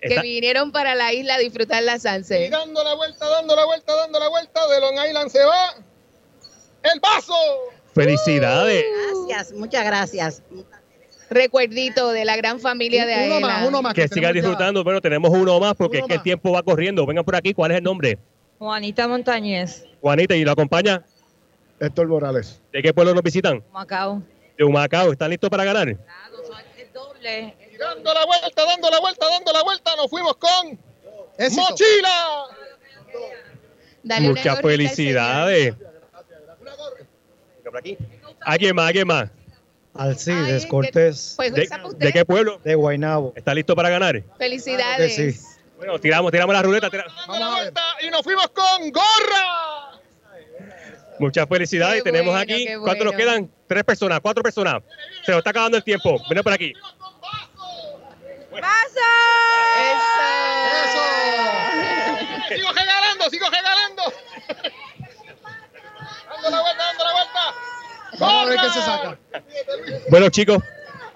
que 0.00 0.08
Está- 0.08 0.22
vinieron 0.22 0.70
para 0.72 0.94
la 0.94 1.12
isla 1.12 1.34
a 1.34 1.38
disfrutar 1.38 1.82
la 1.82 1.98
Sanse. 1.98 2.46
Y 2.46 2.50
dando 2.50 2.84
la 2.84 2.94
vuelta, 2.94 3.28
dando 3.28 3.56
la 3.56 3.64
vuelta, 3.64 3.94
dando 3.96 4.18
la 4.18 4.28
vuelta 4.28 4.60
de 4.68 4.80
Long 4.80 5.06
Island 5.08 5.30
se 5.30 5.44
va. 5.44 5.74
¡El 6.82 7.00
vaso! 7.00 7.34
Felicidades. 7.94 8.84
Gracias, 9.28 9.52
muchas 9.58 9.84
gracias. 9.84 10.42
Recuerdito 11.28 12.12
de 12.12 12.24
la 12.24 12.36
gran 12.36 12.60
familia 12.60 13.04
de 13.06 13.14
Aela. 13.14 13.92
que 13.94 14.06
siga 14.06 14.32
disfrutando. 14.32 14.84
Bueno, 14.84 15.00
tenemos 15.00 15.30
uno 15.30 15.58
más 15.58 15.74
porque 15.74 15.98
es 15.98 16.04
que 16.04 16.14
el 16.14 16.22
tiempo 16.22 16.52
va 16.52 16.62
corriendo. 16.62 17.04
Vengan 17.06 17.24
por 17.24 17.34
aquí. 17.34 17.52
¿Cuál 17.52 17.72
es 17.72 17.78
el 17.78 17.84
nombre? 17.84 18.18
Juanita 18.58 19.06
Montañez, 19.08 19.84
Juanita, 20.00 20.34
¿y 20.36 20.44
lo 20.44 20.52
acompaña? 20.52 21.04
Héctor 21.78 22.06
Morales. 22.06 22.62
¿De 22.72 22.82
qué 22.82 22.94
pueblo 22.94 23.12
nos 23.12 23.22
visitan? 23.22 23.62
Macao. 23.72 24.22
De 24.56 24.64
Humacao. 24.64 25.12
¿Están 25.12 25.30
listos 25.30 25.50
para 25.50 25.64
ganar? 25.64 25.96
Doble. 26.92 27.54
Y 27.72 27.76
dando 27.76 28.14
la 28.14 28.24
vuelta, 28.24 28.64
dando 28.64 28.90
la 28.90 29.00
vuelta, 29.00 29.28
dando 29.28 29.52
la 29.52 29.62
vuelta, 29.62 29.96
nos 29.96 30.08
fuimos 30.08 30.36
con 30.36 30.78
mochila. 31.38 32.46
Dale 34.02 34.28
Muchas 34.28 34.60
felicidades. 34.60 35.74
Aquí. 37.76 37.98
¿Alguien 38.40 38.74
más? 38.74 38.86
¿Alguien 38.86 39.06
más? 39.06 39.28
Alcides 39.92 40.66
Cortés. 40.66 41.34
Pues 41.36 41.52
¿De, 41.52 42.12
qué 42.12 42.24
pueblo? 42.24 42.58
De 42.64 42.74
Guaynabo. 42.74 43.32
¿Está 43.36 43.52
listo 43.54 43.74
para 43.74 43.90
ganar? 43.90 44.22
Felicidades. 44.38 45.58
Bueno, 45.76 45.98
tiramos, 45.98 46.32
tiramos 46.32 46.54
la 46.54 46.62
ruleta. 46.62 46.88
tira- 46.88 47.04
Dando 47.26 47.38
la 47.38 47.50
vuelta 47.50 47.82
y 48.00 48.10
nos 48.10 48.22
fuimos 48.22 48.48
con 48.48 48.90
gorra. 48.90 49.75
Muchas 51.18 51.48
felicidades. 51.48 52.02
Qué 52.02 52.10
Tenemos 52.10 52.34
bueno, 52.34 52.52
aquí. 52.52 52.66
qué 52.66 52.78
¿Cuántos 52.78 53.04
nos 53.04 53.14
bueno. 53.14 53.30
quedan? 53.30 53.50
Tres 53.66 53.84
personas, 53.84 54.20
cuatro 54.20 54.42
personas. 54.42 54.82
Se 55.24 55.32
nos 55.32 55.38
está 55.38 55.50
acabando 55.50 55.76
el 55.76 55.84
tiempo. 55.84 56.20
Ven 56.30 56.42
por 56.42 56.52
aquí. 56.52 56.72
Sigo 62.48 62.72
regalando, 62.72 63.30
sigo 63.30 63.46
regalando. 63.50 64.02
Dando 66.30 66.50
la 66.50 66.60
vuelta, 66.62 66.84
dando 66.84 67.04
la 67.04 67.12
vuelta. 67.12 67.54
Vamos 68.18 68.42
a 68.42 68.48
ver 68.48 68.58
qué 68.60 68.70
se 68.70 68.82
saca. 68.82 69.18
Bueno, 70.10 70.28
chicos, 70.30 70.58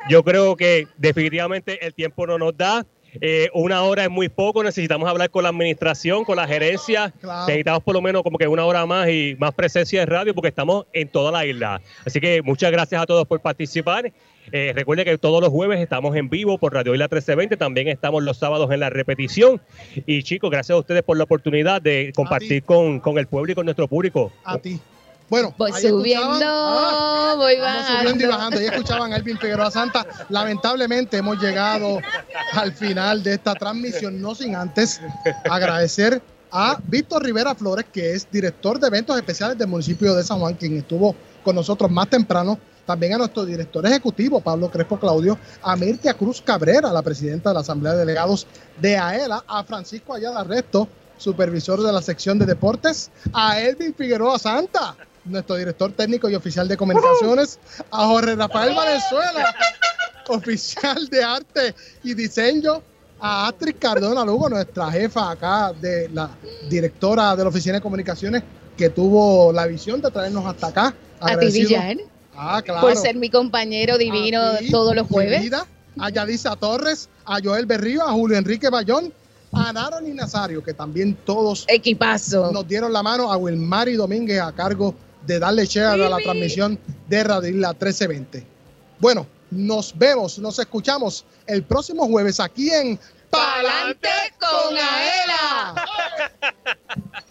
yo 0.08 0.22
creo 0.22 0.56
que 0.56 0.88
definitivamente 0.96 1.84
el 1.86 1.94
tiempo 1.94 2.26
no 2.26 2.38
nos 2.38 2.56
da. 2.56 2.84
Eh, 3.20 3.48
una 3.54 3.82
hora 3.82 4.04
es 4.04 4.10
muy 4.10 4.28
poco, 4.28 4.62
necesitamos 4.62 5.08
hablar 5.08 5.30
con 5.30 5.42
la 5.42 5.48
administración, 5.48 6.24
con 6.24 6.36
la 6.36 6.46
gerencia. 6.46 7.12
Claro. 7.20 7.46
Necesitamos 7.46 7.82
por 7.82 7.94
lo 7.94 8.02
menos 8.02 8.22
como 8.22 8.38
que 8.38 8.46
una 8.46 8.64
hora 8.64 8.86
más 8.86 9.08
y 9.08 9.36
más 9.38 9.54
presencia 9.54 10.00
de 10.00 10.06
radio 10.06 10.34
porque 10.34 10.48
estamos 10.48 10.86
en 10.92 11.08
toda 11.08 11.32
la 11.32 11.44
isla. 11.46 11.80
Así 12.04 12.20
que 12.20 12.42
muchas 12.42 12.70
gracias 12.70 13.02
a 13.02 13.06
todos 13.06 13.26
por 13.26 13.40
participar. 13.40 14.12
Eh, 14.52 14.72
recuerden 14.74 15.04
que 15.04 15.16
todos 15.18 15.40
los 15.40 15.50
jueves 15.50 15.80
estamos 15.80 16.16
en 16.16 16.28
vivo 16.28 16.58
por 16.58 16.74
Radio 16.74 16.92
Isla 16.92 17.04
1320, 17.04 17.56
también 17.56 17.88
estamos 17.88 18.22
los 18.22 18.38
sábados 18.38 18.70
en 18.70 18.80
la 18.80 18.90
repetición. 18.90 19.60
Y 20.06 20.22
chicos, 20.22 20.50
gracias 20.50 20.74
a 20.74 20.78
ustedes 20.78 21.02
por 21.02 21.16
la 21.16 21.24
oportunidad 21.24 21.80
de 21.82 22.12
compartir 22.14 22.62
con, 22.64 23.00
con 23.00 23.18
el 23.18 23.26
pueblo 23.26 23.52
y 23.52 23.54
con 23.54 23.64
nuestro 23.64 23.86
público. 23.86 24.32
A 24.44 24.58
ti. 24.58 24.80
Bueno, 25.30 25.54
Voy 25.56 25.72
subiendo, 25.72 26.44
Ah, 26.44 27.34
voy 27.36 27.56
Vamos 27.60 27.86
subiendo 27.86 28.24
y 28.24 28.26
bajando. 28.26 28.36
bajando. 28.36 28.58
Ahí 28.58 28.66
escuchaban 28.66 29.12
a 29.12 29.16
Elvin 29.16 29.38
Figueroa 29.38 29.70
Santa. 29.70 30.04
Lamentablemente 30.28 31.16
hemos 31.18 31.40
llegado 31.40 32.00
al 32.52 32.72
final 32.72 33.22
de 33.22 33.34
esta 33.34 33.54
transmisión, 33.54 34.20
no 34.20 34.34
sin 34.34 34.56
antes 34.56 35.00
agradecer 35.48 36.20
a 36.50 36.78
Víctor 36.82 37.22
Rivera 37.22 37.54
Flores, 37.54 37.86
que 37.92 38.12
es 38.12 38.28
director 38.28 38.80
de 38.80 38.88
eventos 38.88 39.16
especiales 39.16 39.56
del 39.56 39.68
municipio 39.68 40.16
de 40.16 40.24
San 40.24 40.40
Juan, 40.40 40.54
quien 40.54 40.76
estuvo 40.76 41.14
con 41.44 41.54
nosotros 41.54 41.88
más 41.90 42.08
temprano. 42.10 42.58
También 42.84 43.14
a 43.14 43.18
nuestro 43.18 43.44
director 43.44 43.86
ejecutivo, 43.86 44.40
Pablo 44.40 44.68
Crespo 44.68 44.98
Claudio, 44.98 45.38
a 45.62 45.76
Mirtia 45.76 46.12
Cruz 46.14 46.42
Cabrera, 46.42 46.92
la 46.92 47.02
presidenta 47.02 47.50
de 47.50 47.54
la 47.54 47.60
Asamblea 47.60 47.92
de 47.92 48.00
Delegados 48.00 48.48
de 48.80 48.98
AELA, 48.98 49.44
a 49.46 49.62
Francisco 49.62 50.12
Ayala 50.12 50.42
Resto, 50.42 50.88
supervisor 51.16 51.80
de 51.82 51.92
la 51.92 52.02
sección 52.02 52.36
de 52.40 52.46
deportes, 52.46 53.12
a 53.32 53.60
Elvin 53.60 53.94
Figueroa 53.94 54.40
Santa, 54.40 54.96
nuestro 55.24 55.56
director 55.56 55.92
técnico 55.92 56.28
y 56.28 56.34
oficial 56.34 56.66
de 56.68 56.76
comunicaciones, 56.76 57.58
a 57.90 58.06
Jorge 58.06 58.34
Rafael 58.36 58.74
Valenzuela, 58.74 59.54
oficial 60.28 61.08
de 61.08 61.22
arte 61.22 61.74
y 62.02 62.14
diseño, 62.14 62.82
a 63.20 63.48
Astrid 63.48 63.76
Cardona 63.78 64.24
Lugo, 64.24 64.48
nuestra 64.48 64.90
jefa 64.90 65.30
acá 65.30 65.72
de 65.78 66.08
la 66.08 66.30
directora 66.68 67.36
de 67.36 67.42
la 67.42 67.48
oficina 67.50 67.74
de 67.74 67.80
comunicaciones, 67.82 68.42
que 68.76 68.88
tuvo 68.88 69.52
la 69.52 69.66
visión 69.66 70.00
de 70.00 70.10
traernos 70.10 70.46
hasta 70.46 70.68
acá. 70.68 70.94
A 71.20 71.36
ti, 71.38 71.46
Villar, 71.50 71.96
Ah, 72.34 72.62
claro. 72.64 72.80
por 72.80 72.96
ser 72.96 73.16
mi 73.16 73.28
compañero 73.28 73.98
divino 73.98 74.40
A 74.40 74.58
ti, 74.58 74.70
todos 74.70 74.94
los 74.96 75.06
jueves. 75.06 75.36
querida, 75.38 75.66
a 75.98 76.08
Yadisa 76.08 76.56
Torres, 76.56 77.10
a 77.26 77.38
Joel 77.44 77.66
Berrío, 77.66 78.02
a 78.02 78.12
Julio 78.12 78.38
Enrique 78.38 78.70
Bayón, 78.70 79.12
a 79.52 79.70
Naron 79.72 80.06
y 80.06 80.12
Nazario, 80.14 80.62
que 80.64 80.72
también 80.72 81.14
todos 81.26 81.66
Equipazo. 81.68 82.50
nos 82.52 82.66
dieron 82.66 82.90
la 82.92 83.02
mano, 83.02 83.30
a 83.30 83.36
Wilmary 83.36 83.96
Domínguez 83.96 84.40
a 84.40 84.52
cargo 84.52 84.94
de 85.26 85.38
darle 85.38 85.66
share 85.66 86.02
a 86.02 86.08
la 86.08 86.18
transmisión 86.18 86.78
de 87.08 87.24
Radio 87.24 87.50
Isla 87.50 87.68
1320. 87.70 88.46
Bueno, 88.98 89.26
nos 89.50 89.96
vemos, 89.96 90.38
nos 90.38 90.58
escuchamos 90.58 91.24
el 91.46 91.62
próximo 91.62 92.06
jueves 92.06 92.40
aquí 92.40 92.70
en 92.70 92.98
¡Pa'lante 93.30 94.08
con 94.38 94.76
Aela! 94.76 95.86